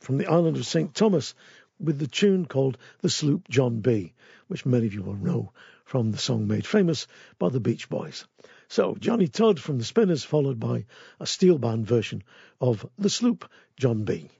from 0.00 0.16
the 0.16 0.26
island 0.26 0.56
of 0.56 0.64
St. 0.64 0.94
Thomas 0.94 1.34
with 1.78 1.98
the 1.98 2.06
tune 2.06 2.46
called 2.46 2.78
The 3.02 3.10
Sloop 3.10 3.46
John 3.50 3.80
B., 3.80 4.14
which 4.46 4.64
many 4.64 4.86
of 4.86 4.94
you 4.94 5.02
will 5.02 5.16
know 5.16 5.52
from 5.84 6.12
the 6.12 6.18
song 6.18 6.48
made 6.48 6.66
famous 6.66 7.06
by 7.38 7.50
the 7.50 7.60
Beach 7.60 7.90
Boys. 7.90 8.24
So, 8.68 8.94
Johnny 8.98 9.28
Todd 9.28 9.60
from 9.60 9.76
the 9.76 9.84
Spinners, 9.84 10.24
followed 10.24 10.58
by 10.58 10.86
a 11.20 11.26
steel 11.26 11.58
band 11.58 11.86
version 11.86 12.22
of 12.58 12.88
The 12.96 13.10
Sloop 13.10 13.50
John 13.76 14.04
B. 14.04 14.30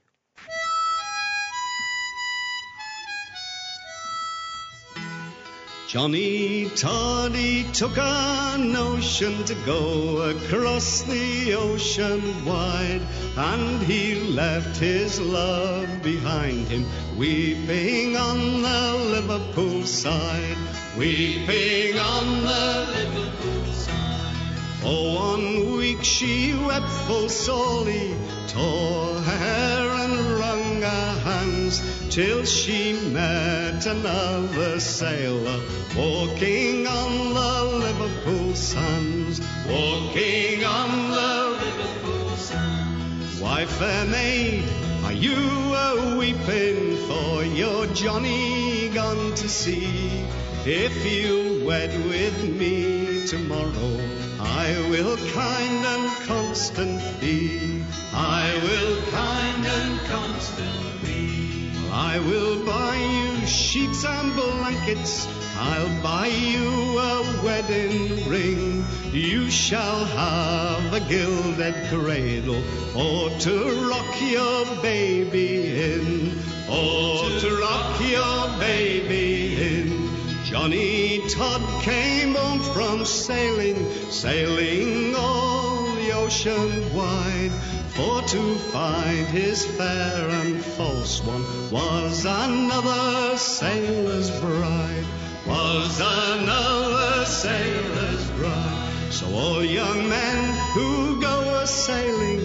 Johnny 5.87 6.69
Toddy 6.75 7.63
took 7.71 7.95
a 7.95 8.57
notion 8.59 9.45
to 9.45 9.55
go 9.65 10.29
across 10.31 11.03
the 11.03 11.53
ocean 11.53 12.43
wide, 12.43 13.01
and 13.37 13.81
he 13.83 14.15
left 14.15 14.75
his 14.75 15.17
love 15.21 16.03
behind 16.03 16.67
him, 16.67 16.85
weeping 17.17 18.17
on 18.17 18.61
the 18.63 18.95
Liverpool 19.11 19.85
side, 19.85 20.57
weeping 20.97 21.97
on 21.97 22.41
the 22.41 22.87
Liverpool 22.93 23.71
side. 23.71 24.57
For 24.81 25.15
one 25.15 25.77
week 25.77 26.03
she 26.03 26.53
wept 26.53 26.89
full 27.07 27.29
sorely, 27.29 28.13
tore 28.49 29.13
her 29.13 29.37
hair 29.37 29.89
and 30.03 30.31
wrung 30.37 30.66
her 30.81 31.19
hands, 31.23 31.81
till 32.09 32.45
she 32.45 32.93
met 33.11 33.85
another 33.85 34.79
sailor 34.79 35.59
walking 35.95 36.87
on 36.87 37.33
the 37.33 37.63
Liverpool 37.85 38.53
sands, 38.55 39.41
walking 39.67 40.63
on 40.63 41.09
the 41.11 41.57
Liverpool 41.65 42.29
sands. 42.37 43.41
Why, 43.41 43.65
fair 43.65 44.05
maid, 44.05 44.63
are 45.03 45.13
you 45.13 45.35
a 45.35 46.17
weeping 46.17 46.97
for 47.07 47.43
your 47.43 47.87
Johnny 47.87 48.89
gone 48.89 49.35
to 49.35 49.49
sea? 49.49 50.25
If 50.65 51.05
you 51.05 51.65
wed 51.65 51.93
with 52.05 52.43
me 52.43 53.25
tomorrow, 53.25 53.99
I 54.39 54.87
will 54.89 55.15
kind 55.33 55.85
and 55.85 56.27
constant 56.27 57.01
be. 57.21 57.76
I 58.13 58.59
will 58.63 59.01
kind 59.11 59.65
and 59.65 59.99
constant 60.07 61.01
be. 61.03 61.71
I 61.91 62.19
will 62.19 62.65
buy 62.65 62.95
you 62.97 63.45
sheets 63.45 64.05
and 64.05 64.33
blankets. 64.35 65.27
I'll 65.59 66.03
buy 66.03 66.27
you 66.27 66.99
a 66.99 67.41
wedding 67.43 68.29
ring. 68.29 68.85
You 69.11 69.49
shall 69.49 70.05
have 70.05 70.93
a 70.93 70.99
gilded 70.99 71.75
cradle 71.89 72.61
for 72.93 73.29
to 73.29 73.89
rock 73.89 74.21
your 74.21 74.65
baby 74.81 75.93
in. 75.93 76.31
For 76.67 77.39
to 77.39 77.57
rock 77.59 78.01
your 78.01 78.59
baby 78.59 79.79
in. 79.79 80.09
Johnny 80.43 81.27
Todd 81.29 81.83
came 81.83 82.35
home 82.35 82.59
from 82.59 83.05
sailing, 83.05 83.89
sailing 84.09 85.15
all 85.15 85.76
ocean 86.11 86.93
wide. 86.95 87.51
For 87.97 88.21
to 88.21 88.55
find 88.55 89.25
his 89.27 89.65
fair 89.65 90.29
and 90.29 90.63
false 90.63 91.23
one 91.23 91.43
was 91.71 92.25
another 92.25 93.37
sailor's 93.37 94.29
bride, 94.39 95.05
was 95.47 95.99
another 95.99 97.25
sailor's 97.25 98.29
bride. 98.31 99.07
So 99.09 99.25
all 99.33 99.63
young 99.63 100.07
men 100.09 100.53
who 100.73 101.19
go 101.19 101.59
a 101.61 101.65
sailing 101.65 102.41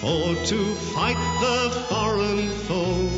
for 0.00 0.34
to 0.46 0.74
fight 0.74 1.20
the 1.40 1.70
foreign 1.88 2.50
foe, 2.66 3.08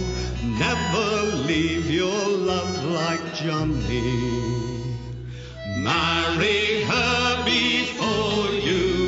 never 0.45 1.37
leave 1.47 1.91
your 1.91 2.29
love 2.29 2.85
like 2.85 3.35
Johnny. 3.35 4.51
Marry 5.79 6.83
her 6.83 7.45
before 7.45 8.51
you 8.53 9.00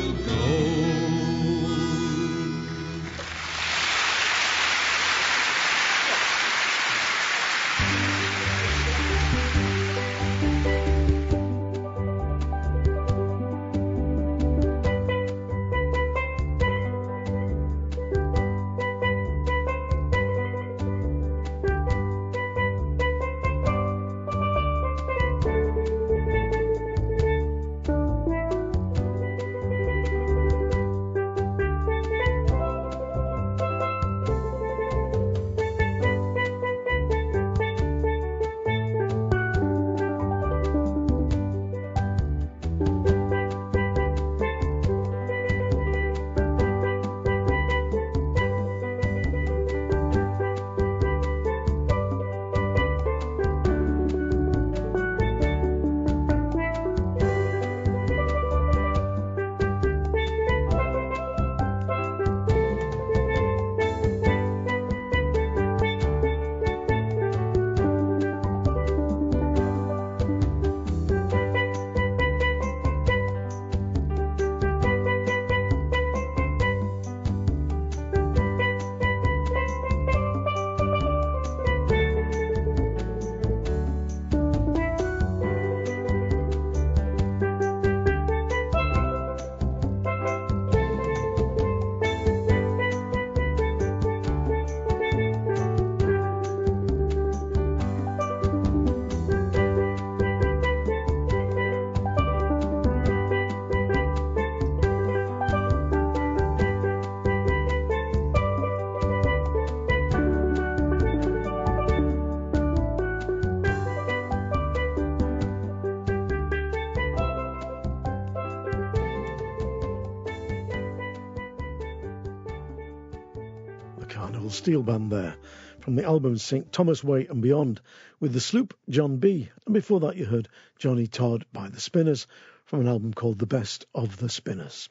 Band 124.83 125.11
there 125.11 125.35
from 125.79 125.95
the 125.95 126.03
album 126.03 126.37
St. 126.37 126.71
Thomas 126.71 127.03
Way 127.03 127.27
and 127.27 127.41
Beyond 127.41 127.81
with 128.19 128.33
the 128.33 128.39
sloop 128.39 128.73
John 128.89 129.17
B. 129.17 129.49
And 129.65 129.73
before 129.73 129.99
that, 130.01 130.15
you 130.15 130.25
heard 130.25 130.47
Johnny 130.77 131.07
Todd 131.07 131.45
by 131.51 131.69
the 131.69 131.79
Spinners 131.79 132.27
from 132.65 132.81
an 132.81 132.87
album 132.87 133.13
called 133.13 133.39
The 133.39 133.45
Best 133.45 133.85
of 133.93 134.17
the 134.17 134.29
Spinners. 134.29 134.89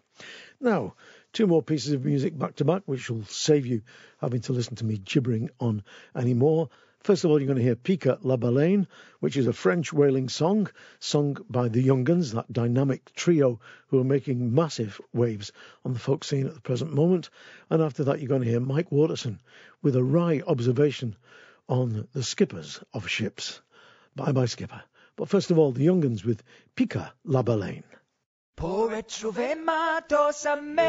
Now, 0.60 0.94
two 1.32 1.47
more 1.47 1.62
pieces 1.62 1.93
of 1.93 2.05
music 2.05 2.39
back 2.39 2.56
to 2.56 2.64
back, 2.64 2.82
which 2.86 3.09
will 3.09 3.24
save 3.24 3.66
you 3.66 3.82
having 4.20 4.40
to 4.43 4.52
listen 4.52 4.77
to 4.77 4.85
me 4.85 4.98
gibbering 4.98 5.51
on 5.59 5.82
anymore. 6.14 6.69
First 7.03 7.24
of 7.24 7.31
all, 7.33 7.41
you're 7.41 7.49
going 7.49 7.59
to 7.59 7.65
hear 7.65 7.74
Pique 7.74 8.07
la 8.23 8.37
Baleine, 8.37 8.87
which 9.19 9.37
is 9.37 9.49
a 9.49 9.53
French 9.53 9.93
whaling 9.93 10.29
song 10.29 10.70
sung 11.01 11.37
by 11.51 11.69
the 11.69 11.85
Younguns, 11.85 12.33
that 12.35 12.53
dynamic 12.53 13.12
trio 13.16 13.59
who 13.89 13.99
are 13.99 14.05
making 14.05 14.55
massive 14.55 15.01
waves 15.12 15.51
on 15.85 15.95
the 15.95 15.99
folk 15.99 16.23
scene 16.23 16.47
at 16.47 16.55
the 16.55 16.61
present 16.61 16.95
moment. 16.95 17.29
And 17.70 17.83
after 17.83 18.05
that, 18.05 18.20
you're 18.20 18.29
going 18.29 18.43
to 18.43 18.49
hear 18.49 18.61
Mike 18.61 18.93
Waterson 18.93 19.41
with 19.83 19.97
a 19.97 20.05
wry 20.05 20.43
observation 20.47 21.16
on 21.69 22.07
the 22.12 22.23
skippers 22.23 22.81
of 22.95 23.09
ships. 23.09 23.61
Bye 24.15 24.31
bye, 24.31 24.47
skipper. 24.47 24.83
But 25.16 25.29
first 25.29 25.51
of 25.51 25.59
all, 25.59 25.73
the 25.73 25.87
Younguns 25.87 26.24
with 26.24 26.45
Pique 26.77 26.97
la 27.24 27.43
Baleine. 27.43 27.83
Pour 28.57 28.91
retrouver 28.91 29.55
ma 29.57 30.01
dose 30.09 30.47
à 30.47 30.57
me. 30.57 30.83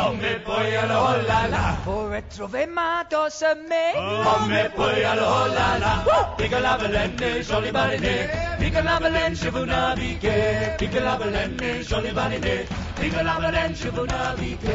Oh, 0.00 0.12
me 0.14 0.38
poi 0.44 0.76
alla 0.76 1.02
oh 1.02 1.16
la 1.26 1.48
la. 1.48 1.76
Pour 1.84 2.08
retrouver 2.08 2.66
ma 2.66 3.04
dose 3.10 3.42
à 3.42 3.54
me. 3.54 3.92
Oh, 3.96 4.46
me 4.46 4.70
poi 4.70 5.04
alla 5.04 5.22
oh 5.22 5.48
la 5.52 5.78
la. 5.78 6.34
Pica 6.38 6.60
la 6.60 6.78
baleine, 6.78 7.42
joli 7.42 7.70
baleine. 7.70 8.30
Pica 8.58 8.82
la 8.82 8.98
baleine, 9.00 9.34
je 9.34 9.50
vous 9.50 9.66
navigue. 9.66 10.32
Pica 10.78 11.00
la 11.00 11.16
baleine, 11.16 11.82
joli 11.82 12.12
baleine. 12.12 12.66
Pica 12.96 13.22
la 13.22 13.38
baleine, 13.40 13.74
je 13.74 13.88
vous 13.90 14.06
navigue. 14.06 14.70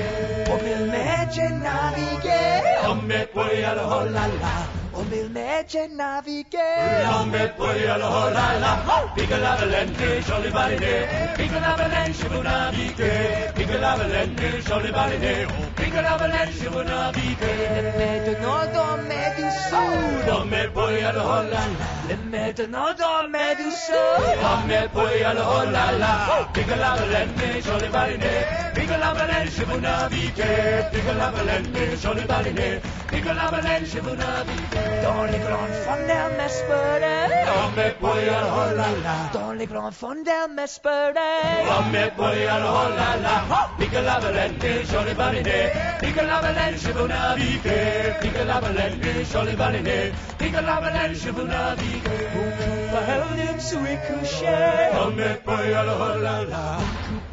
Au 0.52 0.57
mille 0.64 0.91
mètres 0.91 1.49
naviguer. 1.64 2.61
Oh, 2.88 2.95
me 2.95 3.26
poi 3.34 3.64
alla 3.64 3.88
oh 3.88 4.06
la 4.06 4.74
mille 5.10 5.30
mètres. 5.30 5.56
Oh, 5.77 7.26
me 7.26 7.48
poi 7.57 7.88
alla 7.88 8.07
oh 8.10 8.30
la 8.30 8.60
la. 8.60 9.06
Baleine, 9.15 10.22
joli 10.27 10.49
baleine. 10.52 11.34
Pica 11.38 11.60
la 11.60 11.76
baleine, 11.76 12.14
je 12.14 12.27
vous 12.27 12.44
navigue. 12.44 13.11
Pica 13.56 13.77
la 13.80 13.98
baleine, 13.98 14.36
joli 14.68 14.91
baleine. 14.91 15.48
Pica 15.76 16.02
la 16.02 16.18
baleine, 16.18 16.52
je 16.61 16.69
vous 16.69 16.84
navigue. 16.84 17.38
Le 17.41 17.91
maître 17.98 18.41
nord 18.41 18.99
met 19.07 19.34
du 19.38 19.48
sud. 19.68 20.27
Me 20.52 20.68
poi 20.73 20.91
la 21.02 21.11
la. 21.11 21.64
Le 22.10 22.15
maître 22.30 22.65
nord 22.69 23.30
met 23.30 23.56
du 23.56 23.72
sud. 23.72 24.68
Me 24.68 24.88
poi 24.90 25.23
alla 25.26 25.41
oh 25.49 25.65
la 25.72 25.91
la. 26.02 26.14
Pica 26.53 26.76
la 26.76 26.95
baleine, 26.95 27.61
joli 27.61 27.90
baleine. 27.90 28.74
Pica 28.85 28.97
la 28.99 29.13
baleine, 29.15 29.49
je 29.49 29.63
vous 29.63 29.79
navigue. 29.79 30.45
Pica 30.91 31.13
la 31.17 31.31
baleine, 31.31 31.97
joli 31.97 32.23
baleine. 32.25 32.81
Pica 33.09 33.33
la 33.33 33.49
baleine, 33.49 33.83
je 33.83 33.99
vous 33.99 34.15
navigue. 34.15 34.77
Dans 35.01 35.23
les 35.23 35.39
grandes 35.39 35.77
fondeurs 35.85 36.29
m'espérer. 36.37 37.45
Oh, 37.49 37.69
me 37.75 37.89
poi 37.99 38.29
alla 38.29 38.53
oh 38.53 38.75
la 38.77 38.89
la. 39.05 39.17
Dans 39.33 39.53
les 39.53 39.65
grandes 39.65 39.93
fondeurs 39.93 40.49
m'espérer. 40.55 41.65
Oh, 41.65 41.81
me 41.91 42.11
poi 42.15 42.45
alla 42.47 42.71
oh 42.71 42.89
la 42.99 43.15
la. 43.25 43.69
Pica 43.79 44.01
la 44.01 44.19
baleine, 44.19 44.85
joli 44.85 45.13
baleine. 45.15 45.71
Pica 45.99 46.21
la 46.21 46.41
baleine, 46.41 46.77
je 46.77 46.91
vous 46.91 47.07
navigue. 47.07 47.73
Pica 48.21 48.43
la 48.45 48.61
baleine, 48.61 49.25
joli 49.33 49.55
baleine. 49.55 50.11
Pica 50.37 50.61
la 50.61 50.79
baleine, 50.79 51.15
je 51.15 51.31
vous 51.31 51.47
navigue. 51.47 52.03
Coupe 52.33 53.59
suis 53.59 53.97
couché. 54.07 54.91
Oh, 55.01 55.09
me 55.09 55.35
poi 55.43 55.73
alla 55.73 55.95
oh 55.95 56.19
la 56.19 56.43
la. 56.43 56.77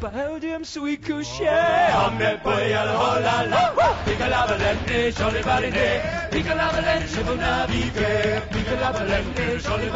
Coupe 0.01 0.63
suis 0.63 0.99
couché. 0.99 1.42
Oh, 1.42 1.42
me 2.17 2.39
poi 2.41 2.73
alla 2.73 2.99
oh 2.99 3.19
la 3.19 3.45
la. 3.47 3.73
Pica 4.03 4.27
la 4.27 4.45
baleine, 4.47 5.11
joli 5.11 5.41
baleine. 5.41 6.01
Pica 6.29 6.53
la 6.53 6.71
baleine, 6.71 7.07
je 7.07 7.21
vous 7.21 7.35
navigue. 7.35 8.41
Pica 8.51 8.75
la 8.79 8.91
baleine, 8.91 9.59
joli 9.59 9.89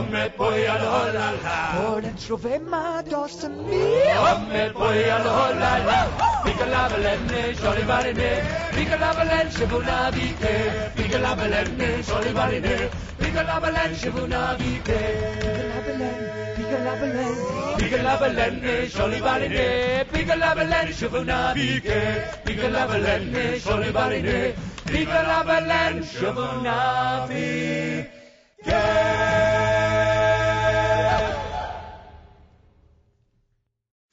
baleine. 0.00 0.30
Pica 0.36 0.76
la 0.76 1.02
baleine, 1.02 1.46
je 1.46 1.64
vous 1.64 1.66
navigue. 1.66 1.76
Pour 1.76 1.86
retrouver 1.86 1.88
ma 1.88 1.88
dose 1.88 1.88
à 1.88 1.88
me. 1.88 1.88
Oh, 1.88 1.88
me 1.88 1.88
poi 1.88 1.88
alla 1.88 1.88
oh 1.88 1.88
la 1.88 1.88
la. 1.88 1.88
Pour 1.88 2.04
retrouver 2.04 2.60
ma 2.60 3.02
dose 3.02 3.44
à 3.44 3.48
me. 3.48 3.84
Oh, 4.18 4.38
me 4.52 4.70
poi 4.70 5.08
alla 5.10 5.32
oh 5.32 5.52
la 5.60 5.72
la. 5.84 6.00
Pica 6.44 6.66
la 6.66 6.88
baleine, 6.88 7.54
joli 7.54 7.84
baleine. 7.84 8.30
Pica 8.72 8.96
la 8.96 9.12
baleine, 9.14 9.50
je 9.50 9.64
vous 9.64 9.82
navigue. 9.82 10.52
Pica 10.96 11.18
la 11.18 11.34
baleine, 11.34 12.02
joli 12.02 12.32
baleine. 12.32 12.90
Pica 13.18 13.42
la 13.42 13.60
baleine, 13.60 13.94
je 13.94 14.08
vous 14.10 14.26
navigue. 14.26 14.98
Pica 16.56 16.78
la 16.84 16.94
baleine. 17.00 17.56
Pica 17.78 18.02
la 18.02 18.16
baleine, 18.16 18.88
joli 18.88 19.20
baleine. 19.20 20.04
Pica 20.12 20.36
la 20.36 20.54
baleine, 20.54 20.92
je 20.92 21.06
vous 21.06 21.24
navigue. 21.24 21.92
Pica 22.44 22.68
la 22.68 22.86
baleine, 22.86 23.58
joli 23.58 23.90
baleine. 23.90 24.54
Pica 24.86 25.22
la 25.22 25.42
baleine, 25.42 26.02
je 26.20 26.26
vous 26.26 26.62
navigue. 26.62 28.25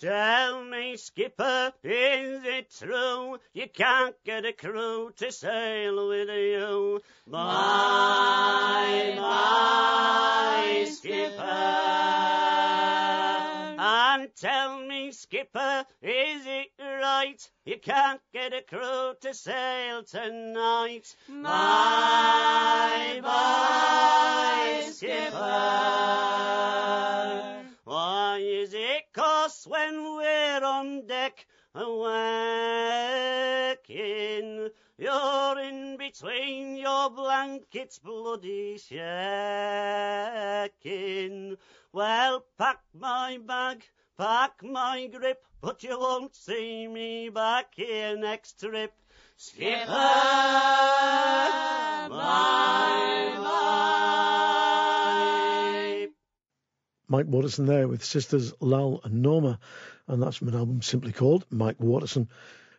Tell 0.04 0.66
me, 0.66 0.98
skipper, 0.98 1.72
is 1.82 2.44
it 2.44 2.70
true 2.78 3.38
you 3.54 3.68
can't 3.74 4.16
get 4.26 4.44
a 4.44 4.52
crew 4.52 5.14
to 5.16 5.32
sail 5.32 6.10
with 6.10 6.28
you? 6.28 7.02
My, 7.26 9.14
my 9.16 10.86
skipper. 10.92 11.42
And 13.80 14.36
tell 14.36 14.82
me, 14.82 15.14
skipper, 15.14 15.86
is 16.02 16.46
it 16.46 16.73
right 17.04 17.52
you 17.66 17.78
can't 17.80 18.22
get 18.32 18.54
a 18.54 18.62
crew 18.62 19.14
to 19.20 19.34
sail 19.34 20.04
tonight? 20.04 21.16
My, 21.28 23.20
my 23.22 24.90
skipper. 24.90 25.38
Why 27.84 28.38
is 28.38 28.74
it 28.74 29.04
cause 29.12 29.66
when 29.68 30.16
we're 30.16 30.64
on 30.64 31.06
deck 31.08 31.46
working, 31.76 32.00
you're 34.98 35.60
in 35.60 35.98
between 35.98 36.78
your 36.78 37.10
blankets 37.10 38.00
bloody 38.00 38.78
shaking? 38.78 39.08
Well, 41.92 42.46
pack 42.58 42.80
my 42.98 43.40
bag, 43.46 43.84
pack 44.18 44.64
my 44.64 45.08
grip, 45.08 45.44
but 45.62 45.84
you 45.84 45.98
won't 46.00 46.36
see 46.36 46.88
me 46.88 47.30
back 47.30 47.74
here 47.76 48.16
next 48.18 48.60
trip. 48.60 48.94
Skipper. 49.38 49.88
Mike 57.08 57.28
Waterson 57.28 57.66
there 57.66 57.88
with 57.88 58.04
sisters 58.04 58.54
Lal 58.60 59.00
and 59.04 59.22
Norma, 59.22 59.60
and 60.08 60.22
that's 60.22 60.38
from 60.38 60.48
an 60.48 60.56
album 60.56 60.82
simply 60.82 61.12
called 61.12 61.46
Mike 61.50 61.80
Waterson. 61.80 62.30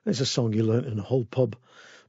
It's 0.07 0.21
a 0.21 0.27
song 0.27 0.53
you 0.53 0.65
learnt 0.65 0.87
in 0.87 0.99
a 0.99 1.03
whole 1.03 1.25
pub. 1.25 1.57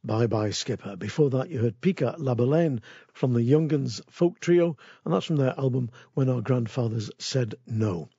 Bye 0.03 0.27
Bye 0.27 0.51
Skipper. 0.51 0.95
Before 0.95 1.29
that, 1.31 1.49
you 1.49 1.59
heard 1.59 1.81
Pique 1.81 2.01
La 2.01 2.35
Baleine 2.35 2.81
from 3.13 3.33
the 3.33 3.41
Younguns 3.41 4.01
folk 4.09 4.39
trio, 4.39 4.77
and 5.03 5.13
that's 5.13 5.25
from 5.25 5.37
their 5.37 5.59
album 5.59 5.89
When 6.13 6.29
Our 6.29 6.41
Grandfathers 6.41 7.11
Said 7.17 7.55
No. 7.65 8.09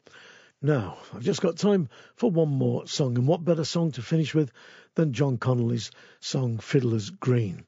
Now, 0.63 0.97
I've 1.13 1.23
just 1.23 1.43
got 1.43 1.59
time 1.59 1.91
for 2.15 2.31
one 2.31 2.49
more 2.49 2.87
song, 2.87 3.19
and 3.19 3.29
what 3.29 3.45
better 3.45 3.63
song 3.63 3.93
to 3.93 4.01
finish 4.01 4.35
with 4.35 4.51
than 4.95 5.13
John 5.13 5.37
Conolly's 5.37 5.91
song 6.19 6.57
Fiddler's 6.57 7.11
Green? 7.11 7.67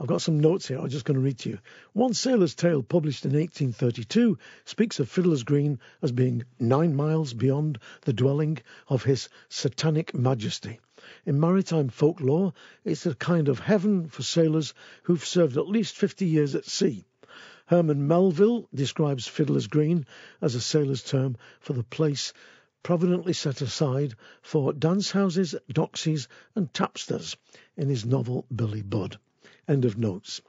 I've 0.00 0.06
got 0.06 0.22
some 0.22 0.40
notes 0.40 0.66
here 0.66 0.78
I'm 0.78 0.88
just 0.88 1.04
going 1.04 1.16
to 1.16 1.22
read 1.22 1.40
to 1.40 1.50
you. 1.50 1.58
One 1.92 2.14
sailor's 2.14 2.54
tale 2.54 2.82
published 2.82 3.26
in 3.26 3.32
1832 3.32 4.38
speaks 4.64 4.98
of 4.98 5.10
Fiddler's 5.10 5.42
Green 5.42 5.78
as 6.00 6.10
being 6.10 6.44
nine 6.58 6.96
miles 6.96 7.34
beyond 7.34 7.78
the 8.00 8.14
dwelling 8.14 8.60
of 8.88 9.04
his 9.04 9.28
satanic 9.50 10.14
majesty. 10.14 10.80
In 11.26 11.38
maritime 11.38 11.90
folklore, 11.90 12.54
it's 12.82 13.04
a 13.04 13.14
kind 13.14 13.50
of 13.50 13.58
heaven 13.58 14.08
for 14.08 14.22
sailors 14.22 14.72
who've 15.02 15.22
served 15.22 15.58
at 15.58 15.68
least 15.68 15.96
50 15.96 16.24
years 16.24 16.54
at 16.54 16.64
sea. 16.64 17.04
Herman 17.66 18.08
Melville 18.08 18.68
describes 18.74 19.28
Fiddler's 19.28 19.68
Green 19.68 20.04
as 20.40 20.56
a 20.56 20.60
sailor's 20.60 21.04
term 21.04 21.36
for 21.60 21.74
the 21.74 21.84
place 21.84 22.32
providently 22.82 23.32
set 23.32 23.60
aside 23.60 24.14
for 24.40 24.72
dance 24.72 25.12
houses, 25.12 25.54
doxies, 25.72 26.26
and 26.56 26.74
tapsters 26.74 27.36
in 27.76 27.88
his 27.88 28.04
novel 28.04 28.46
Billy 28.54 28.82
Budd. 28.82 29.18
End 29.68 29.84
of 29.84 29.96
notes. 29.96 30.40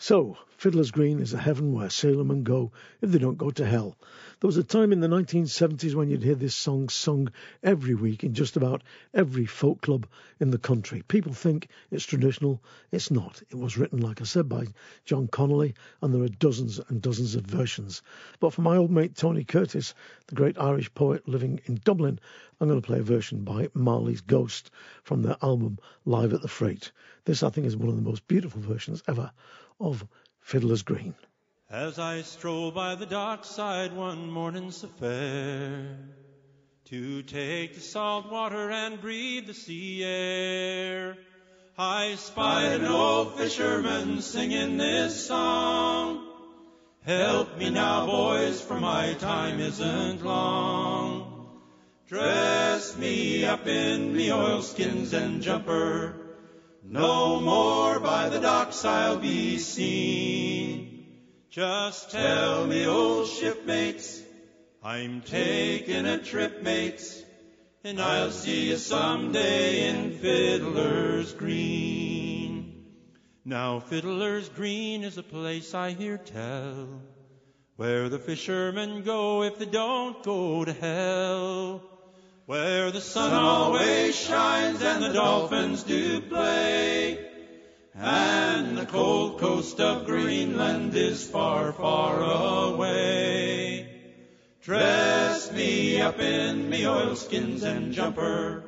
So, 0.00 0.38
Fiddler's 0.56 0.92
Green 0.92 1.18
is 1.18 1.32
a 1.32 1.38
heaven 1.38 1.72
where 1.72 1.88
sailormen 1.88 2.44
go 2.44 2.70
if 3.00 3.10
they 3.10 3.18
don't 3.18 3.36
go 3.36 3.50
to 3.50 3.66
hell. 3.66 3.98
There 4.38 4.46
was 4.46 4.56
a 4.56 4.62
time 4.62 4.92
in 4.92 5.00
the 5.00 5.08
1970s 5.08 5.96
when 5.96 6.08
you'd 6.08 6.22
hear 6.22 6.36
this 6.36 6.54
song 6.54 6.88
sung 6.88 7.32
every 7.64 7.96
week 7.96 8.22
in 8.22 8.32
just 8.32 8.56
about 8.56 8.84
every 9.12 9.44
folk 9.44 9.80
club 9.80 10.06
in 10.38 10.52
the 10.52 10.58
country. 10.58 11.02
People 11.02 11.32
think 11.32 11.66
it's 11.90 12.06
traditional. 12.06 12.62
It's 12.92 13.10
not. 13.10 13.42
It 13.50 13.56
was 13.56 13.76
written, 13.76 13.98
like 13.98 14.20
I 14.20 14.24
said, 14.24 14.48
by 14.48 14.68
John 15.04 15.26
Conolly, 15.26 15.74
and 16.00 16.14
there 16.14 16.22
are 16.22 16.28
dozens 16.28 16.78
and 16.78 17.02
dozens 17.02 17.34
of 17.34 17.42
versions. 17.44 18.00
But 18.38 18.52
for 18.52 18.62
my 18.62 18.76
old 18.76 18.92
mate 18.92 19.16
Tony 19.16 19.42
Curtis, 19.42 19.94
the 20.28 20.36
great 20.36 20.60
Irish 20.60 20.94
poet 20.94 21.26
living 21.26 21.60
in 21.64 21.80
Dublin, 21.84 22.20
I'm 22.60 22.68
going 22.68 22.80
to 22.80 22.86
play 22.86 23.00
a 23.00 23.02
version 23.02 23.42
by 23.42 23.68
Marley's 23.74 24.20
Ghost 24.20 24.70
from 25.02 25.22
their 25.22 25.36
album 25.42 25.80
Live 26.04 26.34
at 26.34 26.42
the 26.42 26.46
Freight. 26.46 26.92
This, 27.24 27.42
I 27.42 27.50
think, 27.50 27.66
is 27.66 27.76
one 27.76 27.88
of 27.88 27.96
the 27.96 28.02
most 28.02 28.28
beautiful 28.28 28.60
versions 28.60 29.02
ever 29.08 29.32
of 29.80 30.06
Fiddler's 30.40 30.82
Green. 30.82 31.14
As 31.70 31.98
I 31.98 32.22
stroll 32.22 32.70
by 32.70 32.94
the 32.94 33.06
dockside 33.06 33.92
one 33.92 34.30
morning's 34.30 34.82
affair 34.82 35.98
to 36.86 37.22
take 37.22 37.74
the 37.74 37.80
salt 37.80 38.30
water 38.30 38.70
and 38.70 39.00
breathe 39.00 39.46
the 39.46 39.54
sea 39.54 40.02
air, 40.02 41.18
I 41.76 42.14
spied 42.14 42.80
an 42.80 42.86
old 42.86 43.36
fisherman 43.36 44.22
singing 44.22 44.78
this 44.78 45.26
song. 45.26 46.26
Help 47.04 47.56
me 47.58 47.70
now, 47.70 48.06
boys, 48.06 48.60
for 48.60 48.80
my 48.80 49.14
time 49.14 49.60
isn't 49.60 50.24
long. 50.24 51.46
Dress 52.08 52.96
me 52.96 53.44
up 53.44 53.66
in 53.66 54.16
me 54.16 54.32
oilskins 54.32 55.12
and 55.12 55.42
jumper. 55.42 56.27
No 56.90 57.38
more 57.38 58.00
by 58.00 58.30
the 58.30 58.40
docks 58.40 58.82
I'll 58.82 59.18
be 59.18 59.58
seen. 59.58 61.04
Just 61.50 62.10
tell 62.10 62.66
me, 62.66 62.86
old 62.86 63.28
shipmates, 63.28 64.22
I'm 64.82 65.20
taking 65.20 66.06
a 66.06 66.16
trip, 66.16 66.62
mates, 66.62 67.22
and 67.84 68.00
I'll 68.00 68.30
see 68.30 68.70
you 68.70 68.78
someday 68.78 69.90
in 69.90 70.12
Fiddler's 70.12 71.34
Green. 71.34 72.86
Now, 73.44 73.80
Fiddler's 73.80 74.48
Green 74.48 75.04
is 75.04 75.18
a 75.18 75.22
place 75.22 75.74
I 75.74 75.90
hear 75.90 76.16
tell, 76.16 77.02
where 77.76 78.08
the 78.08 78.18
fishermen 78.18 79.02
go 79.02 79.42
if 79.42 79.58
they 79.58 79.66
don't 79.66 80.22
go 80.22 80.64
to 80.64 80.72
hell. 80.72 81.97
Where 82.48 82.90
the 82.90 83.02
sun 83.02 83.34
always 83.34 84.16
shines 84.16 84.80
and 84.80 85.04
the 85.04 85.12
dolphins 85.12 85.82
do 85.82 86.22
play. 86.22 87.18
And 87.94 88.78
the 88.78 88.86
cold 88.86 89.38
coast 89.38 89.78
of 89.80 90.06
Greenland 90.06 90.94
is 90.94 91.28
far, 91.28 91.74
far 91.74 92.22
away. 92.72 93.90
Dress 94.62 95.52
me 95.52 96.00
up 96.00 96.20
in 96.20 96.70
me 96.70 96.88
oilskins 96.88 97.64
and 97.64 97.92
jumper. 97.92 98.64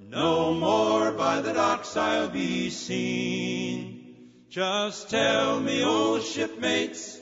No 0.00 0.52
more 0.52 1.12
by 1.12 1.40
the 1.40 1.52
docks 1.52 1.96
I'll 1.96 2.30
be 2.30 2.68
seen. 2.70 4.32
Just 4.48 5.08
tell 5.08 5.60
me, 5.60 5.84
old 5.84 6.24
shipmates, 6.24 7.20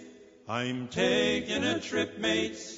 I'm 0.48 0.88
taking 0.88 1.64
a 1.64 1.78
trip, 1.78 2.18
mates, 2.18 2.77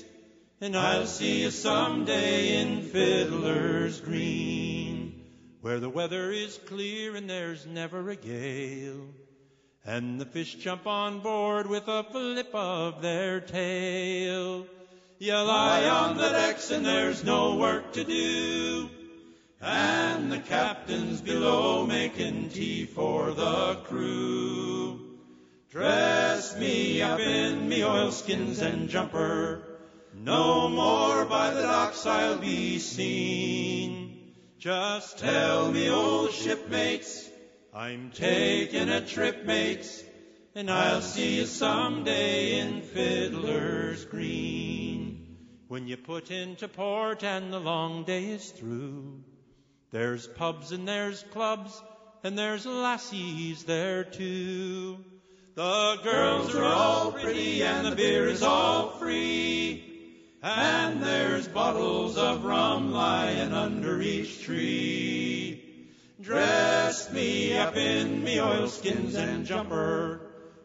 and 0.63 0.77
I'll 0.77 1.07
see 1.07 1.41
you 1.41 1.51
someday 1.51 2.61
in 2.61 2.83
Fiddler's 2.83 3.99
Green, 3.99 5.25
where 5.63 5.81
the 5.81 5.89
weather 5.89 6.31
is 6.31 6.59
clear 6.67 7.17
and 7.17 7.31
there's 7.31 7.65
never 7.65 8.11
a 8.11 8.17
gale, 8.17 9.07
and 9.87 10.21
the 10.21 10.27
fish 10.27 10.57
jump 10.57 10.87
on 10.87 11.21
board 11.21 11.67
with 11.67 11.89
a 11.89 12.05
flip 12.05 12.55
of 12.55 13.01
their 13.01 13.41
tail. 13.41 14.67
You 15.19 15.33
lie 15.33 15.87
on 15.87 16.19
the 16.19 16.29
decks 16.29 16.71
and 16.71 16.85
there's 16.85 17.25
no 17.25 17.57
work 17.57 17.95
to 17.95 18.05
do, 18.05 18.91
and 19.63 20.31
the 20.31 20.41
captain's 20.41 21.23
below 21.23 21.87
making 21.87 22.51
tea 22.51 22.85
for 22.85 23.31
the 23.33 23.77
crew. 23.85 25.01
Dress 25.71 26.55
me 26.59 27.01
up 27.01 27.19
in 27.19 27.67
me 27.67 27.83
oilskins 27.83 28.61
and 28.61 28.91
jumper. 28.91 29.70
No 30.23 30.69
more 30.69 31.25
by 31.25 31.55
the 31.55 31.63
docks 31.63 32.05
I'll 32.05 32.37
be 32.37 32.79
seen. 32.79 34.35
Just 34.59 35.19
tell 35.19 35.73
me, 35.73 35.89
old 35.89 36.33
shipmates, 36.33 37.27
I'm 37.73 38.11
taking 38.11 38.91
a 38.91 39.01
trip, 39.01 39.47
mates, 39.47 40.05
and 40.55 40.71
I'll 40.71 41.01
see 41.01 41.37
you 41.37 41.47
someday 41.47 42.59
in 42.59 42.83
Fiddler's 42.83 44.05
Green. 44.05 45.39
When 45.69 45.89
you 45.89 45.97
put 45.97 46.31
into 46.31 46.69
port 46.69 47.25
and 47.25 47.51
the 47.51 47.59
long 47.59 48.05
day 48.05 48.27
is 48.27 48.51
through, 48.51 49.25
there's 49.91 50.27
pubs 50.27 50.73
and 50.73 50.87
there's 50.87 51.23
clubs 51.33 51.83
and 52.23 52.37
there's 52.37 52.67
lassies 52.67 53.65
there 53.65 54.05
too. 54.05 55.03
The 55.55 55.99
girls 56.05 56.55
are 56.55 56.65
all 56.65 57.13
pretty 57.13 57.63
and 57.63 57.87
the 57.87 57.97
beer 57.97 58.29
is 58.29 58.43
all 58.43 58.91
free. 58.91 59.90
And 60.43 61.03
there's 61.03 61.49
bottles 61.49 62.17
of 62.17 62.45
rum 62.45 62.93
lying 62.93 63.53
under 63.53 64.01
each 64.01 64.43
tree. 64.43 65.63
Dress 66.21 67.13
me 67.13 67.57
up 67.59 67.77
in 67.77 68.25
me 68.25 68.41
oilskins 68.41 69.15
and 69.15 69.45
jumper. 69.45 70.21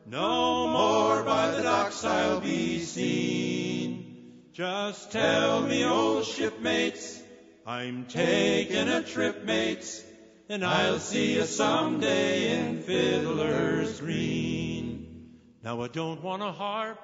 No 0.06 0.70
more 0.70 1.24
by 1.24 1.52
the 1.52 1.64
docks 1.64 2.06
I'll 2.06 2.40
be 2.40 2.80
seen. 2.80 4.50
Just 4.54 5.12
tell 5.12 5.62
me, 5.62 5.84
old 5.84 6.24
shipmates, 6.24 7.22
I'm 7.66 8.06
taking 8.06 8.88
a 8.88 9.02
trip, 9.02 9.44
mates, 9.44 10.02
and 10.48 10.64
I'll 10.64 11.00
see 11.00 11.36
you 11.36 11.44
someday 11.44 12.58
in 12.58 12.82
Fiddler's 12.82 14.00
Green. 14.00 15.40
Now 15.62 15.82
I 15.82 15.90
don't 15.90 16.24
want 16.24 16.44
a 16.44 16.52
harp, 16.54 17.00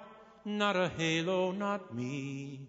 not 0.45 0.75
a 0.75 0.89
halo, 0.97 1.51
not 1.51 1.93
me. 1.93 2.67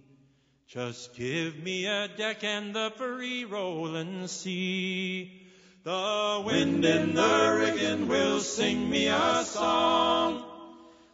Just 0.66 1.14
give 1.16 1.62
me 1.62 1.86
a 1.86 2.08
deck 2.08 2.44
and 2.44 2.74
the 2.74 2.92
free 2.96 3.44
rolling 3.44 4.26
sea. 4.26 5.40
The 5.84 6.42
wind 6.46 6.84
in 6.84 7.14
the 7.14 7.56
rigging 7.58 8.08
will 8.08 8.40
sing 8.40 8.88
me 8.88 9.08
a 9.08 9.42
song, 9.44 10.44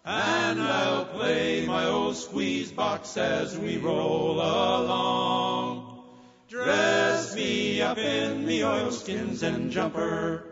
and 0.05 0.61
I'll 0.61 1.07
play 1.07 1.65
my 1.67 1.87
old 1.87 2.17
squeeze 2.17 2.71
box 2.71 3.17
as 3.17 3.59
we 3.59 3.79
roll 3.79 4.35
along. 4.35 6.05
Dress 6.49 7.35
me 7.35 7.81
up 7.83 7.99
in 7.99 8.47
me 8.47 8.65
oilskins 8.65 9.43
and 9.43 9.71
jumper. 9.71 10.45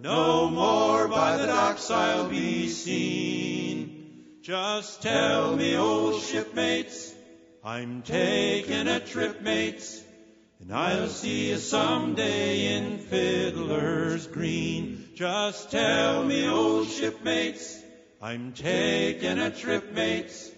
No 0.00 0.50
more 0.50 1.08
by 1.08 1.36
the 1.36 1.46
docks 1.46 1.90
I'll 1.90 2.28
be 2.28 2.68
seen. 2.68 3.71
Just 4.42 5.02
tell 5.02 5.54
me, 5.54 5.76
old 5.76 6.20
shipmates, 6.20 7.14
I'm 7.62 8.02
taking 8.02 8.88
a 8.88 8.98
trip, 8.98 9.40
mates, 9.40 10.02
and 10.58 10.74
I'll 10.74 11.06
see 11.06 11.50
you 11.50 11.58
someday 11.58 12.74
in 12.74 12.98
Fiddler's 12.98 14.26
Green. 14.26 15.10
Just 15.14 15.70
tell 15.70 16.24
me, 16.24 16.48
old 16.48 16.88
shipmates, 16.88 17.80
I'm 18.20 18.52
taking 18.52 19.38
a 19.38 19.50
trip, 19.50 19.92
mates, 19.92 20.50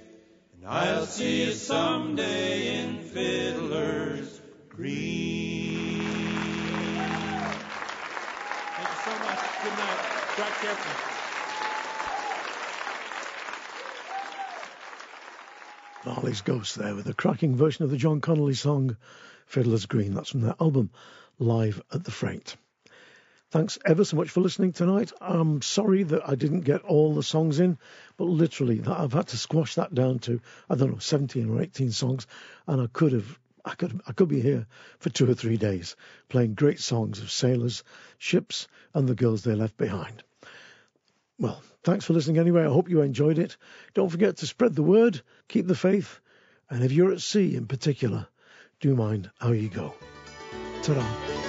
and 0.55 0.67
I'll 0.67 1.05
see 1.05 1.45
you 1.45 1.53
someday 1.53 2.83
in 2.85 3.01
Fiddler's 3.01 4.41
Green. 4.71 6.01
Thank 8.73 8.89
you 8.89 8.97
so 9.05 9.11
much. 9.11 9.41
Good 9.63 9.77
night. 9.77 9.99
Drive 10.37 10.59
carefully. 10.63 11.24
Marley's 16.07 16.43
Ghost 16.43 16.77
there 16.77 16.95
with 16.95 17.09
a 17.09 17.15
cracking 17.15 17.57
version 17.57 17.83
of 17.83 17.91
the 17.91 17.97
John 17.97 18.21
Conolly 18.21 18.55
song 18.55 18.97
Fiddler's 19.47 19.87
Green. 19.87 20.13
That's 20.13 20.31
from 20.31 20.43
their 20.43 20.55
album 20.61 20.91
Live 21.39 21.83
at 21.93 22.05
the 22.05 22.11
Freight. 22.11 22.57
Thanks 23.51 23.79
ever 23.87 24.05
so 24.05 24.19
much 24.19 24.29
for 24.29 24.43
listening 24.43 24.73
tonight. 24.73 25.13
I'm 25.19 25.63
sorry 25.63 26.03
that 26.03 26.29
I 26.29 26.35
didn't 26.35 26.63
get 26.63 26.83
all 26.83 27.15
the 27.15 27.23
songs 27.23 27.59
in, 27.59 27.79
but 28.19 28.25
literally 28.25 28.83
I've 28.87 29.15
had 29.15 29.29
to 29.29 29.39
squash 29.39 29.77
that 29.77 29.95
down 29.95 30.19
to 30.21 30.43
I 30.69 30.75
don't 30.75 30.93
know 30.93 30.99
17 30.99 31.49
or 31.49 31.63
18 31.63 31.91
songs, 31.91 32.27
and 32.67 32.83
I 32.83 32.87
could 32.89 33.13
have 33.13 33.39
I 33.65 33.75
could 33.75 33.99
I 34.07 34.13
could 34.13 34.29
be 34.29 34.43
here 34.43 34.67
for 34.99 35.09
two 35.09 35.31
or 35.31 35.35
three 35.35 35.57
days 35.57 35.97
playing 36.29 36.55
great 36.55 36.81
songs 36.81 37.21
of 37.21 37.31
sailors, 37.31 37.83
ships, 38.19 38.69
and 38.93 39.09
the 39.09 39.15
girls 39.15 39.43
they 39.43 39.55
left 39.55 39.79
behind. 39.79 40.23
Well, 41.39 41.63
thanks 41.83 42.05
for 42.05 42.13
listening 42.13 42.39
anyway. 42.39 42.65
I 42.65 42.73
hope 42.73 42.91
you 42.91 43.01
enjoyed 43.01 43.39
it. 43.39 43.57
Don't 43.95 44.11
forget 44.11 44.37
to 44.39 44.47
spread 44.47 44.75
the 44.75 44.83
word, 44.83 45.23
keep 45.49 45.67
the 45.67 45.75
faith, 45.75 46.21
and 46.71 46.85
if 46.85 46.93
you're 46.93 47.13
at 47.13 47.21
sea 47.21 47.57
in 47.57 47.67
particular, 47.67 48.27
do 48.81 48.95
mind 48.95 49.31
how 49.39 49.53
you 49.53 49.69
go. 49.69 49.95
Ta-da. 50.83 51.44